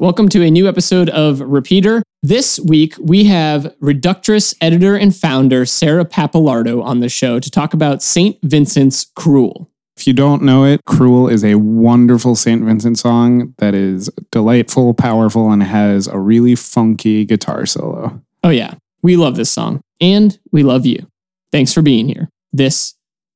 Welcome 0.00 0.28
to 0.30 0.42
a 0.42 0.50
new 0.50 0.66
episode 0.66 1.08
of 1.10 1.38
Repeater. 1.38 2.02
This 2.20 2.58
week, 2.58 2.96
we 2.98 3.26
have 3.26 3.72
Reductress 3.80 4.52
editor 4.60 4.96
and 4.96 5.14
founder 5.14 5.64
Sarah 5.64 6.04
Pappalardo 6.04 6.82
on 6.82 6.98
the 6.98 7.08
show 7.08 7.38
to 7.38 7.48
talk 7.48 7.74
about 7.74 8.02
St. 8.02 8.36
Vincent's 8.42 9.06
Cruel. 9.14 9.70
If 9.96 10.08
you 10.08 10.12
don't 10.12 10.42
know 10.42 10.64
it, 10.64 10.84
Cruel 10.84 11.28
is 11.28 11.44
a 11.44 11.54
wonderful 11.54 12.34
St. 12.34 12.64
Vincent 12.64 12.98
song 12.98 13.54
that 13.58 13.72
is 13.72 14.10
delightful, 14.32 14.94
powerful, 14.94 15.52
and 15.52 15.62
has 15.62 16.08
a 16.08 16.18
really 16.18 16.56
funky 16.56 17.24
guitar 17.24 17.64
solo. 17.64 18.20
Oh, 18.42 18.50
yeah, 18.50 18.74
we 19.02 19.14
love 19.14 19.36
this 19.36 19.52
song, 19.52 19.80
and 20.00 20.36
we 20.50 20.64
love 20.64 20.84
you. 20.84 21.06
Thanks 21.52 21.72
for 21.72 21.82
being 21.82 22.08
here. 22.08 22.28
This 22.52 22.94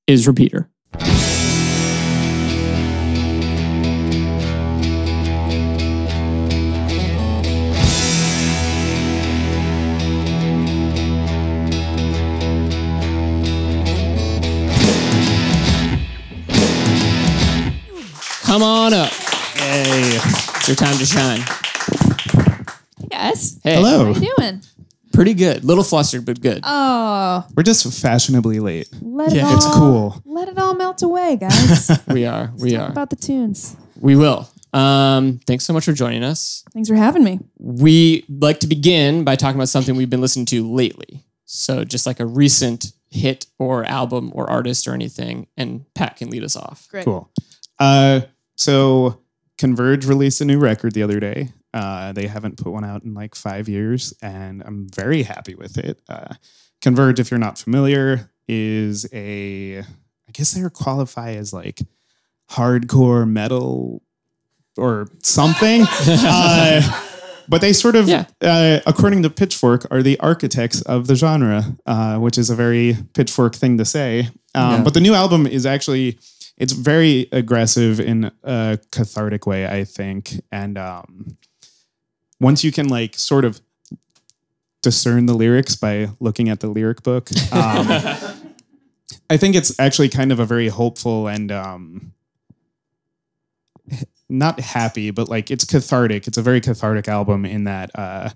is 0.09 0.27
Repeater. 0.27 0.69
Come 18.59 18.67
on 18.67 18.93
up. 18.93 19.11
Hey. 19.13 20.01
It's 20.17 20.67
your 20.67 20.75
time 20.75 20.99
to 20.99 21.07
shine. 21.07 21.39
Yes. 23.09 23.57
Hey. 23.63 23.77
Hello. 23.77 24.13
How 24.13 24.21
you 24.21 24.35
doing? 24.37 24.63
Pretty 25.13 25.35
good. 25.35 25.63
Little 25.63 25.85
flustered, 25.85 26.27
but 26.27 26.41
good. 26.41 26.63
Oh, 26.65 27.47
We're 27.57 27.63
just 27.63 27.87
fashionably 28.03 28.59
late. 28.59 28.89
let 29.01 29.31
Yeah, 29.33 29.43
it 29.43 29.45
all. 29.45 29.55
it's 29.59 29.67
cool. 29.77 30.23
Let 30.25 30.49
it 30.49 30.59
all 30.59 30.75
melt 30.75 31.03
away, 31.03 31.37
guys. 31.37 32.01
we 32.09 32.27
are. 32.27 32.51
We 32.59 32.73
Talk 32.73 32.89
are. 32.89 32.91
about 32.91 33.11
the 33.11 33.15
tunes. 33.17 33.77
We 34.01 34.17
will. 34.17 34.51
Um, 34.73 35.39
thanks 35.47 35.65
so 35.65 35.73
much 35.73 35.85
for 35.85 35.93
joining 35.93 36.25
us. 36.25 36.65
Thanks 36.73 36.89
for 36.89 36.97
having 36.97 37.23
me. 37.23 37.39
We 37.61 38.25
like 38.29 38.59
to 38.59 38.67
begin 38.67 39.23
by 39.23 39.37
talking 39.37 39.55
about 39.55 39.69
something 39.69 39.95
we've 39.95 40.11
been 40.11 40.21
listening 40.21 40.47
to 40.47 40.69
lately. 40.69 41.23
So 41.45 41.85
just 41.85 42.07
like 42.09 42.19
a 42.19 42.27
recent 42.27 42.91
hit 43.09 43.47
or 43.61 43.85
album 43.85 44.33
or 44.35 44.51
artist 44.51 44.89
or 44.89 44.95
anything, 44.95 45.47
and 45.57 45.85
Pat 45.95 46.17
can 46.17 46.29
lead 46.29 46.43
us 46.43 46.57
off. 46.57 46.89
Great. 46.91 47.05
Cool. 47.05 47.31
Uh, 47.79 48.23
so 48.59 49.21
Converge 49.57 50.05
released 50.07 50.41
a 50.41 50.45
new 50.45 50.59
record 50.59 50.93
the 50.93 51.03
other 51.03 51.19
day. 51.21 51.53
Uh, 51.73 52.13
they 52.13 52.27
haven't 52.27 52.59
put 52.59 52.73
one 52.73 52.85
out 52.85 53.03
in 53.05 53.15
like 53.15 53.35
five 53.35 53.69
years, 53.69 54.13
and 54.21 54.63
I'm 54.65 54.89
very 54.95 55.23
happy 55.23 55.55
with 55.55 55.79
it. 55.79 56.01
Uh, 56.09 56.35
Converge, 56.83 57.19
if 57.21 57.31
you're 57.31 57.39
not 57.39 57.59
familiar, 57.59 58.31
is 58.47 59.07
a 59.13 59.79
I 59.81 60.33
guess 60.33 60.53
they 60.53 60.69
qualify 60.71 61.33
as 61.33 61.53
like 61.53 61.81
hardcore 62.51 63.29
metal 63.29 64.03
or 64.77 65.09
something. 65.23 65.83
uh, 66.09 67.03
but 67.49 67.61
they 67.61 67.73
sort 67.73 67.97
of, 67.97 68.09
Yeah. 68.09 68.27
uh, 68.43 68.81
according 68.87 69.23
to 69.23 69.31
Pitchfork, 69.31 69.87
are 69.91 70.03
the 70.03 70.19
architects 70.21 70.83
of 70.83 71.07
the 71.07 71.15
genre, 71.15 71.77
uh, 71.87 72.19
which 72.19 72.37
is 72.39 72.51
a 72.51 72.55
very 72.55 72.97
Pitchfork 73.15 73.55
thing 73.55 73.79
to 73.79 73.85
say. 73.85 74.29
Um, 74.55 74.73
Yeah. 74.73 74.83
But 74.83 74.95
the 74.95 75.01
new 75.01 75.15
album 75.15 75.47
is 75.47 75.65
actually 75.67 76.19
it's 76.59 76.73
very 76.73 77.29
aggressive 77.31 78.01
in 78.01 78.33
a 78.43 78.79
cathartic 78.91 79.47
way, 79.47 79.67
I 79.67 79.85
think. 79.85 80.43
And 80.51 80.77
um, 80.77 81.39
once 82.41 82.65
you 82.65 82.73
can 82.73 82.89
like 82.89 83.17
sort 83.17 83.45
of 83.45 83.61
discern 84.83 85.27
the 85.27 85.35
lyrics 85.35 85.77
by 85.77 86.09
looking 86.19 86.49
at 86.49 86.61
the 86.61 86.67
lyric 86.67 87.05
book, 87.05 87.31
um, 87.53 87.87
I 89.31 89.37
think 89.37 89.55
it's 89.55 89.79
actually 89.79 90.09
kind 90.09 90.33
of 90.33 90.41
a 90.41 90.45
very 90.45 90.69
hopeful 90.69 91.29
and 91.29 91.53
um, 91.53 92.13
not 94.29 94.59
happy, 94.59 95.13
but 95.13 95.29
like 95.29 95.53
it's 95.53 95.65
cathartic. 95.65 96.27
It's 96.27 96.39
a 96.39 96.43
very 96.43 96.61
cathartic 96.61 97.07
album 97.07 97.45
in 97.45 97.65
that 97.65 97.91
uh, 97.95 98.31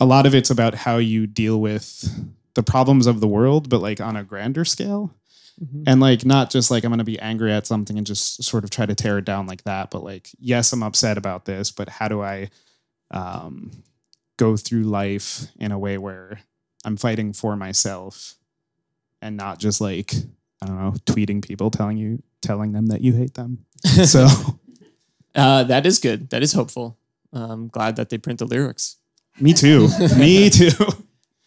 a 0.00 0.06
lot 0.06 0.24
of 0.24 0.36
it's 0.36 0.50
about 0.50 0.74
how 0.74 0.98
you 0.98 1.26
deal 1.26 1.60
with 1.60 2.08
the 2.54 2.62
problems 2.62 3.08
of 3.08 3.20
the 3.20 3.28
world, 3.28 3.68
but 3.68 3.80
like 3.80 4.00
on 4.00 4.16
a 4.16 4.22
grander 4.22 4.64
scale. 4.64 5.12
And 5.86 6.00
like 6.00 6.24
not 6.24 6.50
just 6.50 6.70
like 6.70 6.84
I'm 6.84 6.90
gonna 6.90 7.04
be 7.04 7.18
angry 7.20 7.52
at 7.52 7.66
something 7.66 7.96
and 7.96 8.06
just 8.06 8.42
sort 8.42 8.64
of 8.64 8.70
try 8.70 8.86
to 8.86 8.94
tear 8.94 9.18
it 9.18 9.24
down 9.24 9.46
like 9.46 9.62
that, 9.64 9.90
but 9.90 10.02
like 10.02 10.30
yes, 10.40 10.72
I'm 10.72 10.82
upset 10.82 11.18
about 11.18 11.44
this, 11.44 11.70
but 11.70 11.88
how 11.88 12.08
do 12.08 12.20
I 12.22 12.50
um, 13.10 13.70
go 14.36 14.56
through 14.56 14.84
life 14.84 15.46
in 15.58 15.70
a 15.72 15.78
way 15.78 15.98
where 15.98 16.40
I'm 16.84 16.96
fighting 16.96 17.32
for 17.32 17.54
myself 17.56 18.34
and 19.20 19.36
not 19.36 19.58
just 19.58 19.80
like 19.80 20.14
I 20.62 20.66
don't 20.66 20.78
know 20.80 20.92
tweeting 21.06 21.44
people 21.46 21.70
telling 21.70 21.96
you 21.96 22.22
telling 22.40 22.72
them 22.72 22.86
that 22.86 23.00
you 23.02 23.12
hate 23.12 23.34
them. 23.34 23.64
So 24.04 24.26
Uh, 25.34 25.64
that 25.64 25.86
is 25.86 25.98
good. 25.98 26.28
That 26.30 26.42
is 26.42 26.52
hopeful. 26.52 26.98
I'm 27.32 27.68
glad 27.68 27.96
that 27.96 28.10
they 28.10 28.18
print 28.18 28.38
the 28.40 28.44
lyrics. 28.46 28.96
me 29.40 29.52
too, 29.54 29.88
me 30.18 30.50
too. 30.58 30.68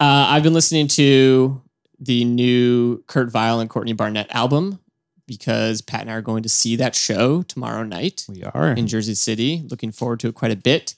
Uh, 0.00 0.26
I've 0.30 0.42
been 0.42 0.52
listening 0.54 0.88
to 0.88 1.60
the 1.98 2.24
new 2.24 3.02
Kurt 3.06 3.30
Vile 3.30 3.60
and 3.60 3.70
Courtney 3.70 3.92
Barnett 3.92 4.26
album 4.30 4.80
because 5.26 5.80
Pat 5.80 6.02
and 6.02 6.10
I 6.10 6.14
are 6.14 6.22
going 6.22 6.42
to 6.44 6.48
see 6.48 6.76
that 6.76 6.94
show 6.94 7.42
tomorrow 7.42 7.82
night 7.82 8.24
We 8.28 8.44
are. 8.44 8.72
in 8.72 8.86
Jersey 8.86 9.14
City. 9.14 9.62
Looking 9.68 9.90
forward 9.92 10.20
to 10.20 10.28
it 10.28 10.34
quite 10.34 10.52
a 10.52 10.56
bit. 10.56 10.94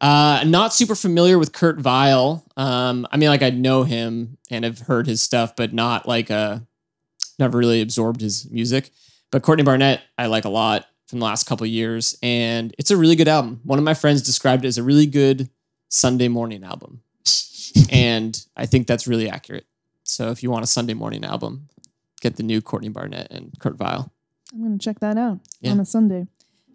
Uh, 0.00 0.42
not 0.46 0.72
super 0.72 0.94
familiar 0.94 1.38
with 1.38 1.52
Kurt 1.52 1.78
Vile. 1.78 2.44
Um, 2.56 3.06
I 3.10 3.16
mean, 3.16 3.28
like 3.28 3.42
I 3.42 3.50
know 3.50 3.82
him 3.82 4.38
and 4.50 4.64
have 4.64 4.80
heard 4.80 5.06
his 5.06 5.20
stuff, 5.20 5.54
but 5.56 5.72
not 5.72 6.06
like 6.06 6.30
uh 6.30 6.60
never 7.38 7.58
really 7.58 7.80
absorbed 7.80 8.20
his 8.20 8.50
music. 8.50 8.90
But 9.30 9.42
Courtney 9.42 9.64
Barnett, 9.64 10.00
I 10.16 10.26
like 10.26 10.44
a 10.44 10.48
lot 10.48 10.86
from 11.06 11.18
the 11.20 11.24
last 11.24 11.46
couple 11.46 11.64
of 11.64 11.70
years, 11.70 12.16
and 12.22 12.74
it's 12.78 12.90
a 12.90 12.96
really 12.96 13.16
good 13.16 13.28
album. 13.28 13.60
One 13.64 13.78
of 13.78 13.84
my 13.84 13.94
friends 13.94 14.22
described 14.22 14.64
it 14.64 14.68
as 14.68 14.78
a 14.78 14.82
really 14.82 15.06
good 15.06 15.48
Sunday 15.88 16.28
morning 16.28 16.64
album, 16.64 17.02
and 17.90 18.40
I 18.56 18.66
think 18.66 18.86
that's 18.86 19.06
really 19.06 19.28
accurate. 19.28 19.66
So 20.08 20.30
if 20.30 20.42
you 20.42 20.50
want 20.50 20.64
a 20.64 20.66
Sunday 20.66 20.94
morning 20.94 21.24
album, 21.24 21.68
get 22.20 22.36
the 22.36 22.42
new 22.42 22.60
Courtney 22.60 22.88
Barnett 22.88 23.28
and 23.30 23.52
Kurt 23.60 23.76
Vile. 23.76 24.12
I'm 24.52 24.62
gonna 24.62 24.78
check 24.78 25.00
that 25.00 25.16
out 25.16 25.40
Yeah. 25.60 25.72
on 25.72 25.80
a 25.80 25.84
Sunday. 25.84 26.26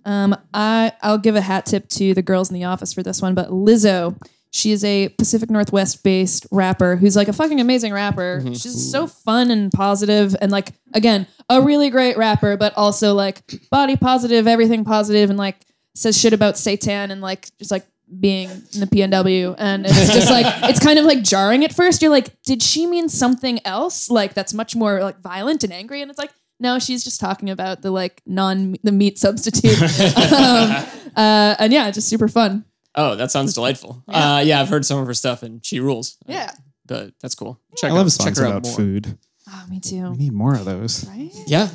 Um, 0.06 0.36
I 0.54 0.92
I'll 1.02 1.18
give 1.18 1.36
a 1.36 1.42
hat 1.42 1.66
tip 1.66 1.88
to 1.90 2.14
the 2.14 2.22
girls 2.22 2.50
in 2.50 2.54
the 2.56 2.66
office 2.66 2.94
for 2.94 3.04
this 3.04 3.22
one, 3.22 3.34
but 3.36 3.50
Lizzo. 3.50 4.18
She 4.56 4.72
is 4.72 4.84
a 4.84 5.10
Pacific 5.10 5.50
Northwest 5.50 6.04
based 6.04 6.46
rapper 6.52 6.96
who's 6.96 7.16
like 7.16 7.28
a 7.28 7.34
fucking 7.34 7.60
amazing 7.60 7.92
rapper. 7.92 8.38
Mm-hmm. 8.40 8.54
She's 8.54 8.92
so 8.92 9.08
fun 9.08 9.50
and 9.50 9.72
positive 9.72 10.36
and 10.42 10.52
like 10.52 10.74
again, 10.94 11.26
a 11.50 11.60
really 11.60 11.90
great 11.90 12.18
rapper, 12.18 12.56
but 12.56 12.72
also 12.78 13.16
like 13.16 13.42
body 13.72 13.96
positive, 13.96 14.46
everything 14.46 14.86
positive, 14.86 15.32
and 15.32 15.40
like 15.40 15.66
says 15.96 16.16
shit 16.20 16.34
about 16.34 16.54
seitan 16.54 17.10
and 17.10 17.20
like 17.20 17.50
just 17.58 17.72
like 17.72 17.88
being 18.20 18.50
in 18.74 18.80
the 18.80 18.88
PNW. 18.88 19.56
And 19.58 19.86
it's 19.86 20.14
just 20.14 20.30
like 20.30 20.46
it's 20.70 20.80
kind 20.80 21.00
of 21.00 21.06
like 21.06 21.24
jarring 21.24 21.64
at 21.64 21.74
first. 21.74 22.02
You're 22.02 22.12
like, 22.12 22.42
did 22.44 22.62
she 22.64 22.86
mean 22.86 23.10
something 23.10 23.60
else? 23.66 24.10
Like 24.10 24.34
that's 24.34 24.54
much 24.54 24.76
more 24.76 25.02
like 25.02 25.20
violent 25.22 25.64
and 25.64 25.72
angry. 25.74 26.02
And 26.02 26.10
it's 26.10 26.20
like, 26.20 26.32
no, 26.60 26.80
she's 26.80 27.04
just 27.04 27.20
talking 27.20 27.50
about 27.50 27.82
the 27.82 27.92
like 27.92 28.22
non 28.26 28.76
the 28.84 28.92
meat 28.92 29.18
substitute. 29.20 29.82
um, 30.18 30.86
uh, 31.16 31.56
and 31.60 31.74
yeah, 31.74 31.90
just 31.92 32.08
super 32.08 32.28
fun. 32.28 32.66
Oh, 32.96 33.16
that 33.16 33.32
sounds 33.32 33.54
delightful. 33.54 34.04
Yeah. 34.08 34.36
Uh, 34.36 34.40
yeah, 34.40 34.62
I've 34.62 34.70
heard 34.70 34.86
some 34.86 35.00
of 35.00 35.08
her 35.08 35.14
stuff 35.16 35.42
and 35.44 35.66
she 35.66 35.80
rules. 35.80 36.18
Uh, 36.30 36.34
Yeah. 36.34 36.52
but 36.86 37.12
that's 37.22 37.34
cool. 37.36 37.60
Check 37.78 37.92
I 37.92 37.94
love 37.96 38.06
out, 38.06 38.12
songs 38.12 38.30
check 38.30 38.38
her 38.38 38.46
about 38.46 38.56
out 38.58 38.64
more. 38.66 38.76
food. 38.76 39.18
Oh, 39.50 39.66
me 39.70 39.80
too. 39.80 40.12
We 40.12 40.18
need 40.18 40.34
more 40.34 40.54
of 40.56 40.64
those. 40.66 41.06
Right? 41.08 41.32
Yeah, 41.48 41.70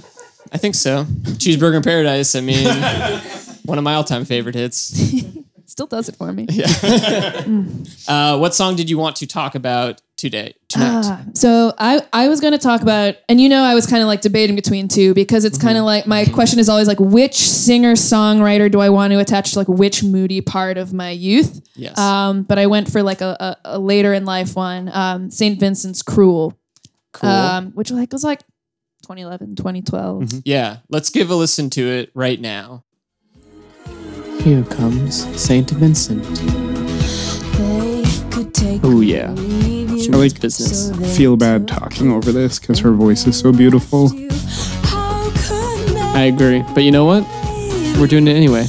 I 0.52 0.58
think 0.58 0.74
so. 0.74 1.04
Cheeseburger 1.04 1.76
in 1.76 1.82
Paradise. 1.82 2.34
I 2.34 2.40
mean, 2.40 2.64
one 3.66 3.78
of 3.78 3.84
my 3.84 3.94
all-time 3.94 4.24
favorite 4.24 4.54
hits. 4.54 4.90
Still 5.78 5.86
does 5.86 6.08
it 6.08 6.16
for 6.16 6.32
me. 6.32 6.44
Uh, 8.08 8.38
what 8.38 8.54
song 8.54 8.74
did 8.74 8.88
you 8.88 8.96
want 8.96 9.14
to 9.16 9.26
talk 9.26 9.54
about 9.54 10.00
today? 10.16 10.54
Tonight. 10.68 11.02
Ah, 11.04 11.24
so 11.34 11.74
I, 11.78 12.00
I 12.12 12.28
was 12.28 12.40
going 12.40 12.52
to 12.52 12.58
talk 12.58 12.80
about, 12.80 13.16
and 13.28 13.38
you 13.40 13.48
know, 13.50 13.62
I 13.62 13.74
was 13.74 13.86
kind 13.86 14.02
of 14.02 14.08
like 14.08 14.22
debating 14.22 14.56
between 14.56 14.88
two 14.88 15.12
because 15.12 15.44
it's 15.44 15.58
kind 15.58 15.76
of 15.76 15.84
like 15.84 16.06
my 16.06 16.24
question 16.24 16.58
is 16.58 16.68
always 16.70 16.88
like, 16.88 16.98
which 16.98 17.36
singer 17.36 17.92
songwriter 17.92 18.70
do 18.70 18.80
I 18.80 18.88
want 18.88 19.12
to 19.12 19.18
attach 19.20 19.52
to 19.52 19.58
like 19.58 19.68
which 19.68 20.02
moody 20.02 20.40
part 20.40 20.78
of 20.78 20.92
my 20.94 21.10
youth? 21.10 21.60
yes. 21.76 21.98
Um, 21.98 22.42
but 22.44 22.58
I 22.58 22.66
went 22.66 22.90
for 22.90 23.02
like 23.02 23.20
a, 23.20 23.36
a, 23.38 23.76
a 23.76 23.78
later 23.78 24.14
in 24.14 24.24
life 24.24 24.56
one, 24.56 24.90
um, 24.92 25.30
St. 25.30 25.60
Vincent's 25.60 26.02
Cruel, 26.02 26.58
cool. 27.12 27.28
um, 27.28 27.70
which 27.72 27.90
like 27.90 28.12
was 28.12 28.24
like 28.24 28.40
2011, 29.02 29.54
2012. 29.54 30.42
yeah. 30.44 30.78
Let's 30.88 31.10
give 31.10 31.30
a 31.30 31.34
listen 31.34 31.70
to 31.70 31.86
it 31.86 32.10
right 32.14 32.40
now. 32.40 32.84
Here 34.48 34.64
comes 34.64 35.26
Saint 35.38 35.68
Vincent. 35.72 36.24
Oh 38.82 39.02
yeah, 39.02 39.34
I 39.36 40.16
like 40.16 40.40
business. 40.40 40.90
feel 41.18 41.36
bad 41.36 41.68
talking 41.68 42.10
over 42.10 42.32
this 42.32 42.58
because 42.58 42.78
her 42.78 42.92
voice 42.92 43.26
is 43.26 43.38
so 43.38 43.52
beautiful. 43.52 44.10
I 46.16 46.32
agree, 46.32 46.64
but 46.72 46.82
you 46.82 46.90
know 46.92 47.04
what? 47.04 47.24
We're 48.00 48.06
doing 48.06 48.26
it 48.26 48.36
anyway. 48.36 48.64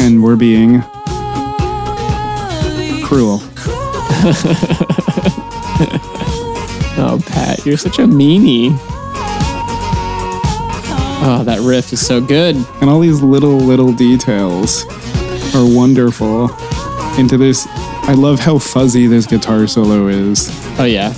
And 0.00 0.20
we're 0.20 0.34
being 0.34 0.82
cruel. 3.04 3.38
Oh, 7.00 7.22
Pat, 7.24 7.64
you're 7.64 7.76
such 7.76 8.00
a 8.00 8.02
meanie. 8.02 8.76
Oh, 11.30 11.44
that 11.44 11.60
riff 11.60 11.92
is 11.92 12.04
so 12.04 12.22
good. 12.22 12.56
And 12.80 12.88
all 12.88 13.00
these 13.00 13.20
little, 13.20 13.58
little 13.58 13.92
details. 13.92 14.86
are 15.54 15.62
wonderful. 15.62 16.44
Into 17.18 17.36
this, 17.36 17.66
I 17.68 18.14
love 18.14 18.40
how 18.40 18.56
fuzzy 18.58 19.06
this 19.06 19.26
guitar 19.26 19.66
solo 19.66 20.06
is. 20.06 20.48
Oh 20.80 20.84
yeah. 20.84 21.12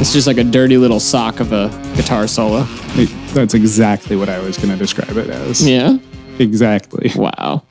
It's 0.00 0.12
just 0.12 0.26
like 0.26 0.38
a 0.38 0.44
dirty 0.44 0.76
little 0.76 0.98
sock 0.98 1.38
of 1.38 1.52
a 1.52 1.68
guitar 1.94 2.26
solo. 2.26 2.66
It, 2.96 3.10
that's 3.32 3.54
exactly 3.54 4.16
what 4.16 4.28
I 4.28 4.40
was 4.40 4.56
going 4.56 4.70
to 4.70 4.76
describe 4.76 5.16
it 5.16 5.30
as. 5.30 5.64
Yeah. 5.64 5.98
Exactly. 6.40 7.12
Wow. 7.14 7.62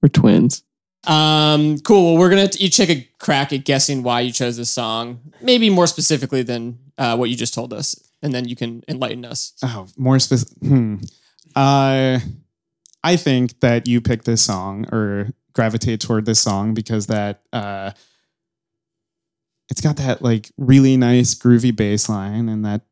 We're 0.00 0.08
twins. 0.08 0.62
Um, 1.06 1.80
cool. 1.80 2.14
Well, 2.14 2.20
we're 2.20 2.30
gonna 2.30 2.48
each 2.58 2.76
take 2.76 2.90
a 2.90 3.08
crack 3.18 3.52
at 3.52 3.64
guessing 3.64 4.02
why 4.02 4.20
you 4.20 4.32
chose 4.32 4.56
this 4.56 4.70
song. 4.70 5.20
Maybe 5.40 5.70
more 5.70 5.86
specifically 5.86 6.42
than 6.42 6.78
uh, 6.98 7.16
what 7.16 7.30
you 7.30 7.36
just 7.36 7.54
told 7.54 7.72
us, 7.72 7.94
and 8.22 8.32
then 8.32 8.48
you 8.48 8.56
can 8.56 8.82
enlighten 8.88 9.24
us. 9.24 9.52
Oh, 9.62 9.86
more 9.96 10.18
specific. 10.18 10.56
Hmm. 10.58 10.96
Uh, 11.54 12.18
I 13.02 13.16
think 13.16 13.60
that 13.60 13.86
you 13.86 14.00
picked 14.00 14.24
this 14.24 14.42
song 14.42 14.86
or 14.92 15.30
gravitate 15.52 16.00
toward 16.00 16.26
this 16.26 16.40
song 16.40 16.74
because 16.74 17.06
that 17.06 17.42
uh, 17.52 17.92
it's 19.70 19.80
got 19.80 19.96
that 19.96 20.22
like 20.22 20.50
really 20.56 20.96
nice 20.96 21.34
groovy 21.34 21.74
bass 21.74 22.08
line 22.08 22.48
and 22.48 22.64
that 22.64 22.82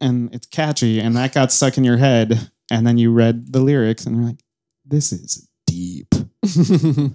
and 0.00 0.34
it's 0.34 0.46
catchy 0.46 1.00
and 1.00 1.16
that 1.16 1.34
got 1.34 1.52
stuck 1.52 1.78
in 1.78 1.84
your 1.84 1.96
head 1.96 2.50
and 2.70 2.86
then 2.86 2.98
you 2.98 3.12
read 3.12 3.52
the 3.52 3.60
lyrics 3.60 4.06
and 4.06 4.16
you're 4.16 4.26
like, 4.26 4.42
this 4.84 5.12
is 5.12 5.48
deep. 5.66 6.14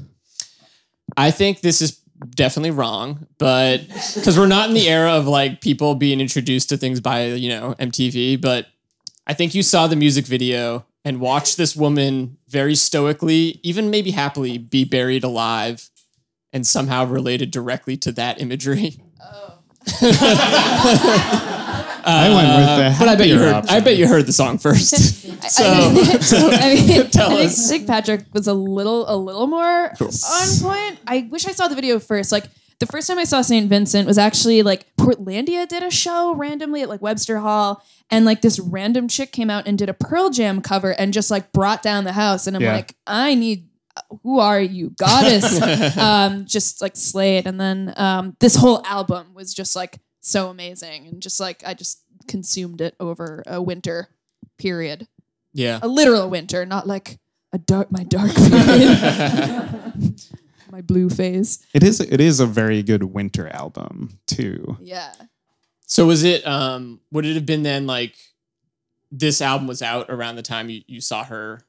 I 1.17 1.31
think 1.31 1.61
this 1.61 1.81
is 1.81 2.01
definitely 2.29 2.71
wrong, 2.71 3.27
but 3.37 3.87
because 3.87 4.37
we're 4.37 4.47
not 4.47 4.69
in 4.69 4.75
the 4.75 4.87
era 4.87 5.11
of 5.11 5.27
like 5.27 5.61
people 5.61 5.95
being 5.95 6.19
introduced 6.19 6.69
to 6.69 6.77
things 6.77 7.01
by 7.01 7.27
you 7.27 7.49
know 7.49 7.75
MTV, 7.79 8.39
but 8.39 8.67
I 9.27 9.33
think 9.33 9.55
you 9.55 9.63
saw 9.63 9.87
the 9.87 9.95
music 9.95 10.25
video 10.25 10.85
and 11.03 11.19
watched 11.19 11.57
this 11.57 11.75
woman 11.75 12.37
very 12.47 12.75
stoically, 12.75 13.59
even 13.63 13.89
maybe 13.89 14.11
happily, 14.11 14.57
be 14.57 14.85
buried 14.85 15.23
alive, 15.23 15.89
and 16.51 16.65
somehow 16.65 17.05
related 17.05 17.51
directly 17.51 17.97
to 17.97 18.11
that 18.13 18.41
imagery. 18.41 18.97
Oh. 19.21 19.59
I 22.05 22.29
went 22.29 22.47
with 22.47 22.65
the 22.65 22.85
Uh, 22.85 22.95
But 22.99 23.07
I 23.09 23.15
bet 23.15 23.27
you 23.27 23.33
happier 23.35 23.47
heard. 23.47 23.53
option. 23.55 23.75
I 23.75 23.79
bet 23.79 23.97
you 23.97 24.07
heard 24.07 24.25
the 24.25 24.33
song 24.33 24.57
first. 24.57 24.89
so 25.49 25.63
I 25.63 26.73
mean, 26.75 27.07
Tell 27.11 27.31
I 27.31 27.35
think 27.37 27.49
us. 27.51 27.57
St. 27.67 27.87
Patrick 27.87 28.25
was 28.33 28.47
a 28.47 28.53
little, 28.53 29.05
a 29.09 29.15
little 29.17 29.47
more 29.47 29.89
on 29.89 30.59
point. 30.61 30.99
I 31.07 31.27
wish 31.29 31.45
I 31.47 31.51
saw 31.51 31.67
the 31.67 31.75
video 31.75 31.99
first. 31.99 32.31
Like 32.31 32.45
the 32.79 32.85
first 32.85 33.07
time 33.07 33.17
I 33.19 33.23
saw 33.23 33.41
St. 33.41 33.67
Vincent 33.69 34.07
was 34.07 34.17
actually 34.17 34.61
like 34.63 34.85
Portlandia 34.97 35.67
did 35.67 35.81
a 35.83 35.89
show 35.91 36.33
randomly 36.35 36.81
at 36.81 36.89
like 36.89 37.01
Webster 37.01 37.39
Hall, 37.39 37.83
and 38.11 38.25
like 38.25 38.41
this 38.41 38.59
random 38.59 39.07
chick 39.07 39.31
came 39.31 39.49
out 39.49 39.67
and 39.67 39.77
did 39.77 39.87
a 39.89 39.93
Pearl 39.93 40.29
Jam 40.29 40.61
cover 40.61 40.91
and 40.91 41.13
just 41.13 41.31
like 41.31 41.51
brought 41.53 41.81
down 41.81 42.03
the 42.03 42.11
house. 42.13 42.47
And 42.47 42.55
I'm 42.55 42.61
Yeah. 42.63 42.73
like, 42.73 42.95
I 43.07 43.35
need. 43.35 43.69
Who 44.23 44.39
are 44.39 44.59
you, 44.59 44.89
goddess? 44.99 45.97
um, 45.97 46.45
just 46.45 46.81
like 46.81 46.97
slayed, 46.97 47.47
and 47.47 47.57
then 47.59 47.93
um, 47.95 48.35
this 48.41 48.55
whole 48.57 48.85
album 48.85 49.33
was 49.33 49.53
just 49.53 49.73
like 49.73 49.99
so 50.25 50.49
amazing, 50.49 51.07
and 51.07 51.21
just 51.21 51.39
like 51.39 51.63
I 51.65 51.73
just 51.73 52.01
consumed 52.27 52.81
it 52.81 52.95
over 52.99 53.43
a 53.45 53.61
winter 53.61 54.09
period 54.57 55.07
yeah, 55.55 55.79
a 55.81 55.87
literal 55.87 56.29
winter, 56.29 56.65
not 56.65 56.85
like 56.85 57.17
a 57.53 57.57
dark 57.57 57.89
my 57.89 58.03
dark 58.03 58.35
period. 58.35 60.21
my 60.71 60.81
blue 60.81 61.09
phase. 61.09 61.65
It 61.73 61.81
is. 61.81 62.01
It 62.01 62.19
is 62.19 62.41
a 62.41 62.45
very 62.45 62.83
good 62.83 63.03
winter 63.05 63.47
album 63.47 64.19
too. 64.27 64.77
Yeah. 64.81 65.13
So 65.87 66.07
was 66.07 66.25
it 66.25 66.45
um 66.45 66.99
would 67.09 67.25
it 67.25 67.35
have 67.35 67.45
been 67.45 67.63
then 67.63 67.87
like 67.87 68.15
this 69.11 69.41
album 69.41 69.65
was 69.65 69.81
out 69.81 70.07
around 70.09 70.35
the 70.35 70.41
time 70.41 70.69
you, 70.69 70.81
you 70.87 70.99
saw 70.99 71.23
her? 71.23 71.61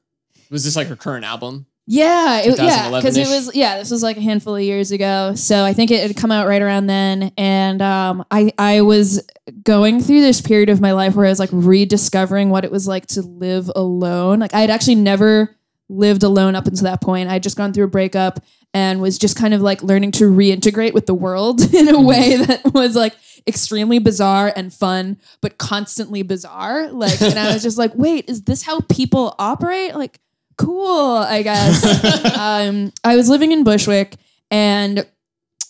Was 0.51 0.65
this 0.65 0.75
like 0.75 0.87
her 0.87 0.97
current 0.97 1.23
album? 1.23 1.65
Yeah, 1.89 2.41
it, 2.41 2.57
yeah, 2.57 2.91
because 2.91 3.15
it 3.15 3.29
was 3.29 3.55
yeah. 3.55 3.77
This 3.77 3.89
was 3.91 4.03
like 4.03 4.17
a 4.17 4.21
handful 4.21 4.57
of 4.57 4.61
years 4.61 4.91
ago, 4.91 5.35
so 5.35 5.63
I 5.63 5.71
think 5.71 5.89
it 5.89 6.05
had 6.05 6.17
come 6.17 6.31
out 6.31 6.45
right 6.45 6.61
around 6.61 6.87
then, 6.87 7.31
and 7.37 7.81
um, 7.81 8.25
I 8.29 8.51
I 8.57 8.81
was 8.81 9.25
going 9.63 10.01
through 10.01 10.19
this 10.19 10.41
period 10.41 10.67
of 10.67 10.81
my 10.81 10.91
life 10.91 11.15
where 11.15 11.25
I 11.25 11.29
was 11.29 11.39
like 11.39 11.49
rediscovering 11.53 12.49
what 12.49 12.65
it 12.65 12.71
was 12.71 12.89
like 12.89 13.07
to 13.07 13.21
live 13.21 13.71
alone. 13.73 14.39
Like 14.39 14.53
I 14.53 14.59
had 14.59 14.69
actually 14.69 14.95
never 14.95 15.55
lived 15.87 16.23
alone 16.23 16.55
up 16.55 16.67
until 16.67 16.83
that 16.83 17.01
point. 17.01 17.29
I 17.29 17.33
had 17.33 17.43
just 17.43 17.55
gone 17.55 17.71
through 17.71 17.85
a 17.85 17.89
breakup 17.89 18.43
and 18.73 18.99
was 18.99 19.17
just 19.17 19.37
kind 19.37 19.53
of 19.53 19.61
like 19.61 19.81
learning 19.81 20.11
to 20.11 20.25
reintegrate 20.25 20.93
with 20.93 21.05
the 21.05 21.13
world 21.13 21.61
in 21.73 21.87
a 21.87 22.01
way 22.01 22.35
that 22.35 22.73
was 22.73 22.97
like 22.97 23.15
extremely 23.47 23.99
bizarre 23.99 24.51
and 24.55 24.73
fun, 24.73 25.17
but 25.41 25.57
constantly 25.57 26.21
bizarre. 26.21 26.91
Like, 26.91 27.21
and 27.21 27.39
I 27.39 27.53
was 27.53 27.63
just 27.63 27.77
like, 27.77 27.93
wait, 27.95 28.29
is 28.29 28.43
this 28.43 28.63
how 28.63 28.81
people 28.81 29.35
operate? 29.39 29.95
Like, 29.95 30.19
cool, 30.57 31.17
I 31.17 31.41
guess. 31.43 32.35
um, 32.37 32.91
I 33.03 33.15
was 33.15 33.29
living 33.29 33.51
in 33.51 33.63
Bushwick 33.63 34.15
and 34.51 35.05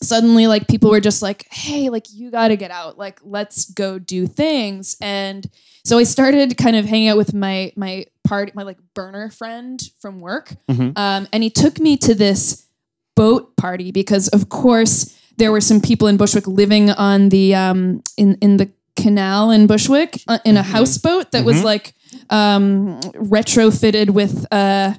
suddenly 0.02 0.48
like 0.48 0.68
people 0.68 0.90
were 0.90 1.00
just 1.00 1.22
like, 1.22 1.48
hey, 1.52 1.90
like 1.90 2.06
you 2.12 2.32
got 2.32 2.50
to 2.50 2.58
get 2.58 2.72
out. 2.72 2.98
Like, 2.98 3.20
let's 3.24 3.70
go 3.72 4.00
do 4.00 4.28
things. 4.28 4.96
And 5.02 5.50
so 5.84 5.98
I 5.98 6.04
started 6.04 6.58
kind 6.58 6.76
of 6.76 6.86
hanging 6.86 7.10
out 7.10 7.18
with 7.18 7.34
my 7.34 7.72
my 7.76 8.06
part 8.26 8.54
my 8.54 8.64
like 8.64 8.78
burner 8.94 9.30
friend 9.30 9.82
from 10.00 10.20
work. 10.20 10.54
Mhm. 10.70 10.98
Um, 10.98 11.28
and 11.32 11.44
he 11.44 11.50
took 11.50 11.80
me 11.80 11.98
to 11.98 12.14
this 12.14 12.66
boat 13.16 13.56
party 13.58 13.92
because 13.92 14.28
of 14.28 14.50
course 14.50 15.18
there 15.38 15.52
were 15.52 15.62
some 15.62 15.82
people 15.82 16.08
in 16.08 16.18
Bushwick 16.18 16.48
living 16.48 16.92
on 16.92 17.30
the 17.30 17.56
um 17.56 18.04
in 18.18 18.36
in 18.42 18.58
the 18.58 18.70
canal 18.96 19.52
in 19.52 19.66
Bushwick 19.68 20.22
uh, 20.28 20.40
in 20.44 20.58
a 20.58 20.64
houseboat 20.64 21.32
that 21.32 21.46
was 21.46 21.64
like 21.64 21.94
um 22.30 23.00
retrofitted 23.14 24.10
with 24.10 24.46
uh 24.52 24.94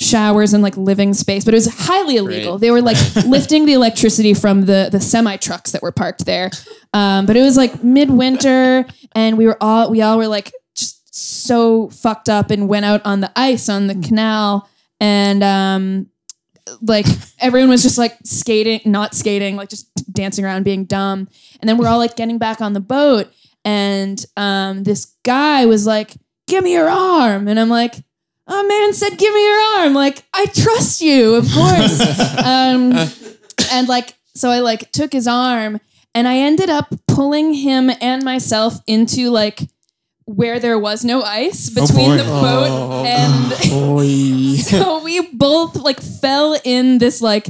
showers 0.00 0.54
and 0.54 0.62
like 0.62 0.76
living 0.76 1.12
space 1.12 1.44
but 1.44 1.54
it 1.54 1.56
was 1.56 1.86
highly 1.86 2.16
illegal 2.16 2.52
Great. 2.52 2.60
they 2.60 2.70
were 2.70 2.82
like 2.82 2.96
lifting 3.26 3.66
the 3.66 3.72
electricity 3.72 4.32
from 4.32 4.66
the 4.66 4.88
the 4.92 5.00
semi 5.00 5.36
trucks 5.36 5.72
that 5.72 5.82
were 5.82 5.90
parked 5.90 6.24
there 6.24 6.50
um 6.94 7.26
but 7.26 7.36
it 7.36 7.42
was 7.42 7.56
like 7.56 7.82
midwinter 7.82 8.86
and 9.12 9.36
we 9.36 9.46
were 9.46 9.56
all 9.60 9.90
we 9.90 10.00
all 10.00 10.16
were 10.16 10.28
like 10.28 10.52
just 10.76 11.14
so 11.14 11.88
fucked 11.88 12.28
up 12.28 12.50
and 12.50 12.68
went 12.68 12.84
out 12.84 13.00
on 13.04 13.20
the 13.20 13.32
ice 13.34 13.68
on 13.68 13.88
the 13.88 13.94
canal 13.96 14.68
and 15.00 15.42
um 15.42 16.06
like 16.82 17.06
everyone 17.38 17.70
was 17.70 17.82
just 17.82 17.98
like 17.98 18.16
skating, 18.24 18.80
not 18.84 19.14
skating, 19.14 19.56
like 19.56 19.68
just 19.68 19.90
dancing 20.12 20.44
around, 20.44 20.64
being 20.64 20.84
dumb. 20.84 21.28
And 21.60 21.68
then 21.68 21.78
we're 21.78 21.88
all 21.88 21.98
like 21.98 22.16
getting 22.16 22.38
back 22.38 22.60
on 22.60 22.72
the 22.72 22.80
boat, 22.80 23.28
and 23.64 24.24
um, 24.36 24.84
this 24.84 25.16
guy 25.24 25.66
was 25.66 25.86
like, 25.86 26.14
"Give 26.48 26.64
me 26.64 26.72
your 26.72 26.88
arm," 26.88 27.46
and 27.46 27.60
I'm 27.60 27.68
like, 27.68 27.94
"A 28.46 28.64
man 28.64 28.92
said, 28.92 29.16
give 29.18 29.32
me 29.32 29.44
your 29.44 29.60
arm." 29.78 29.94
Like, 29.94 30.24
I 30.34 30.46
trust 30.46 31.00
you, 31.00 31.34
of 31.36 31.48
course. 31.52 32.00
um, 32.44 32.92
and 33.70 33.88
like, 33.88 34.14
so 34.34 34.50
I 34.50 34.60
like 34.60 34.90
took 34.92 35.12
his 35.12 35.28
arm, 35.28 35.80
and 36.14 36.26
I 36.26 36.38
ended 36.38 36.70
up 36.70 36.92
pulling 37.06 37.54
him 37.54 37.90
and 38.00 38.24
myself 38.24 38.80
into 38.86 39.30
like 39.30 39.60
where 40.24 40.58
there 40.60 40.78
was 40.78 41.04
no 41.04 41.22
ice 41.22 41.70
between 41.70 42.10
boy. 42.10 42.16
the 42.18 42.24
boat 42.24 43.06
and 43.06 44.58
so 44.58 45.02
we 45.02 45.20
both 45.32 45.76
like 45.76 46.00
fell 46.00 46.54
in 46.64 46.98
this 46.98 47.22
like 47.22 47.48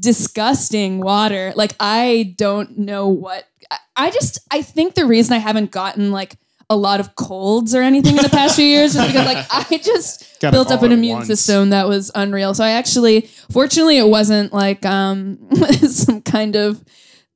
disgusting 0.00 1.00
water. 1.00 1.52
Like 1.56 1.72
I 1.80 2.34
don't 2.36 2.78
know 2.78 3.08
what 3.08 3.44
I- 3.70 3.78
I 3.96 4.10
just 4.10 4.38
I 4.50 4.62
think 4.62 4.94
the 4.94 5.06
reason 5.06 5.34
I 5.34 5.38
haven't 5.38 5.70
gotten 5.70 6.10
like 6.10 6.36
a 6.68 6.76
lot 6.76 6.98
of 7.00 7.14
colds 7.14 7.74
or 7.74 7.82
anything 7.82 8.16
in 8.16 8.22
the 8.22 8.28
past 8.28 8.56
few 8.56 8.64
years 8.64 8.94
just 8.94 9.06
because 9.06 9.24
like 9.26 9.46
I 9.50 9.78
just 9.78 10.40
Got 10.40 10.52
built 10.52 10.70
up 10.70 10.82
an 10.82 10.92
immune 10.92 11.16
once. 11.18 11.28
system 11.28 11.70
that 11.70 11.86
was 11.88 12.10
unreal. 12.14 12.54
So 12.54 12.64
I 12.64 12.70
actually 12.70 13.22
fortunately 13.52 13.98
it 13.98 14.08
wasn't 14.08 14.52
like 14.52 14.84
um 14.84 15.38
some 15.88 16.22
kind 16.22 16.56
of 16.56 16.82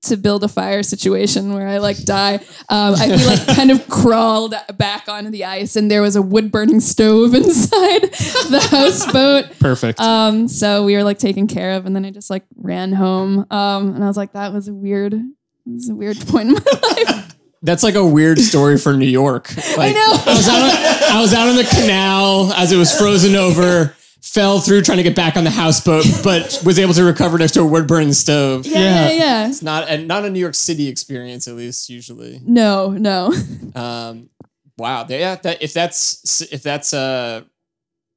to 0.03 0.17
build 0.17 0.43
a 0.43 0.49
fire 0.49 0.83
situation 0.83 1.53
where 1.53 1.69
I 1.69 1.77
like 1.77 2.03
die. 2.05 2.37
Um, 2.71 2.95
I 2.97 3.07
we 3.09 3.25
like 3.27 3.47
kind 3.49 3.71
of 3.71 3.87
crawled 3.91 4.55
back 4.79 5.09
onto 5.11 5.29
the 5.31 5.45
ice, 5.45 5.77
and 5.77 5.91
there 5.91 6.01
was 6.01 6.17
a 6.17 6.23
wood 6.23 6.51
burning 6.51 6.81
stove 6.81 7.35
inside 7.35 8.05
the 8.05 8.67
houseboat. 8.71 9.59
Perfect. 9.59 10.01
Um, 10.01 10.49
so 10.49 10.85
we 10.85 10.97
were 10.97 11.05
like 11.05 11.19
taken 11.19 11.47
care 11.47 11.73
of, 11.73 11.85
and 11.85 11.95
then 11.95 12.07
I 12.07 12.11
just 12.13 12.31
like 12.31 12.45
ran 12.57 12.93
home. 12.95 13.47
Um, 13.51 13.95
and 13.95 14.03
I 14.03 14.07
was 14.07 14.17
like, 14.17 14.33
that 14.33 14.55
was 14.55 14.69
a 14.69 14.73
weird, 14.75 15.13
it 15.13 15.21
was 15.67 15.91
a 15.91 15.95
weird 15.95 16.19
point 16.29 16.49
in 16.49 16.55
my 16.55 16.81
life. 17.05 17.35
That's 17.63 17.83
like 17.83 17.95
a 17.95 18.05
weird 18.05 18.39
story 18.39 18.79
for 18.79 18.95
New 18.95 19.07
York. 19.09 19.49
Like, 19.77 19.91
I 19.91 19.99
know. 19.99 20.13
I 20.27 20.35
was 20.37 20.49
out. 20.49 20.63
On, 20.63 21.17
I 21.17 21.21
was 21.21 21.33
out 21.35 21.49
on 21.49 21.57
the 21.57 21.65
canal 21.65 22.53
as 22.55 22.73
it 22.73 22.77
was 22.77 22.97
frozen 22.97 23.35
over. 23.37 23.95
Fell 24.23 24.61
through 24.61 24.83
trying 24.83 24.99
to 24.99 25.03
get 25.03 25.17
back 25.17 25.37
on 25.37 25.45
the 25.45 25.51
houseboat, 25.51 26.05
but 26.23 26.63
was 26.65 26.79
able 26.79 26.93
to 26.95 27.03
recover 27.03 27.39
next 27.39 27.53
to 27.53 27.63
a 27.63 27.67
wood 27.67 27.87
burning 27.89 28.13
stove. 28.13 28.67
Yeah, 28.67 28.79
yeah, 28.79 29.09
Yeah. 29.09 29.13
yeah. 29.13 29.49
It's 29.49 29.63
not 29.63 29.89
a, 29.91 29.97
not 29.99 30.25
a 30.27 30.31
New 30.31 30.39
York 30.39 30.55
City 30.55 30.89
experience, 30.89 31.49
at 31.49 31.55
least 31.55 31.89
usually. 31.89 32.41
No, 32.45 32.91
no. 32.91 33.33
Um, 33.75 34.29
wow, 34.77 35.07
yeah. 35.09 35.37
That, 35.37 35.63
if 35.63 35.73
that's 35.73 36.43
if 36.53 36.63
that's 36.63 36.93
uh, 36.93 37.43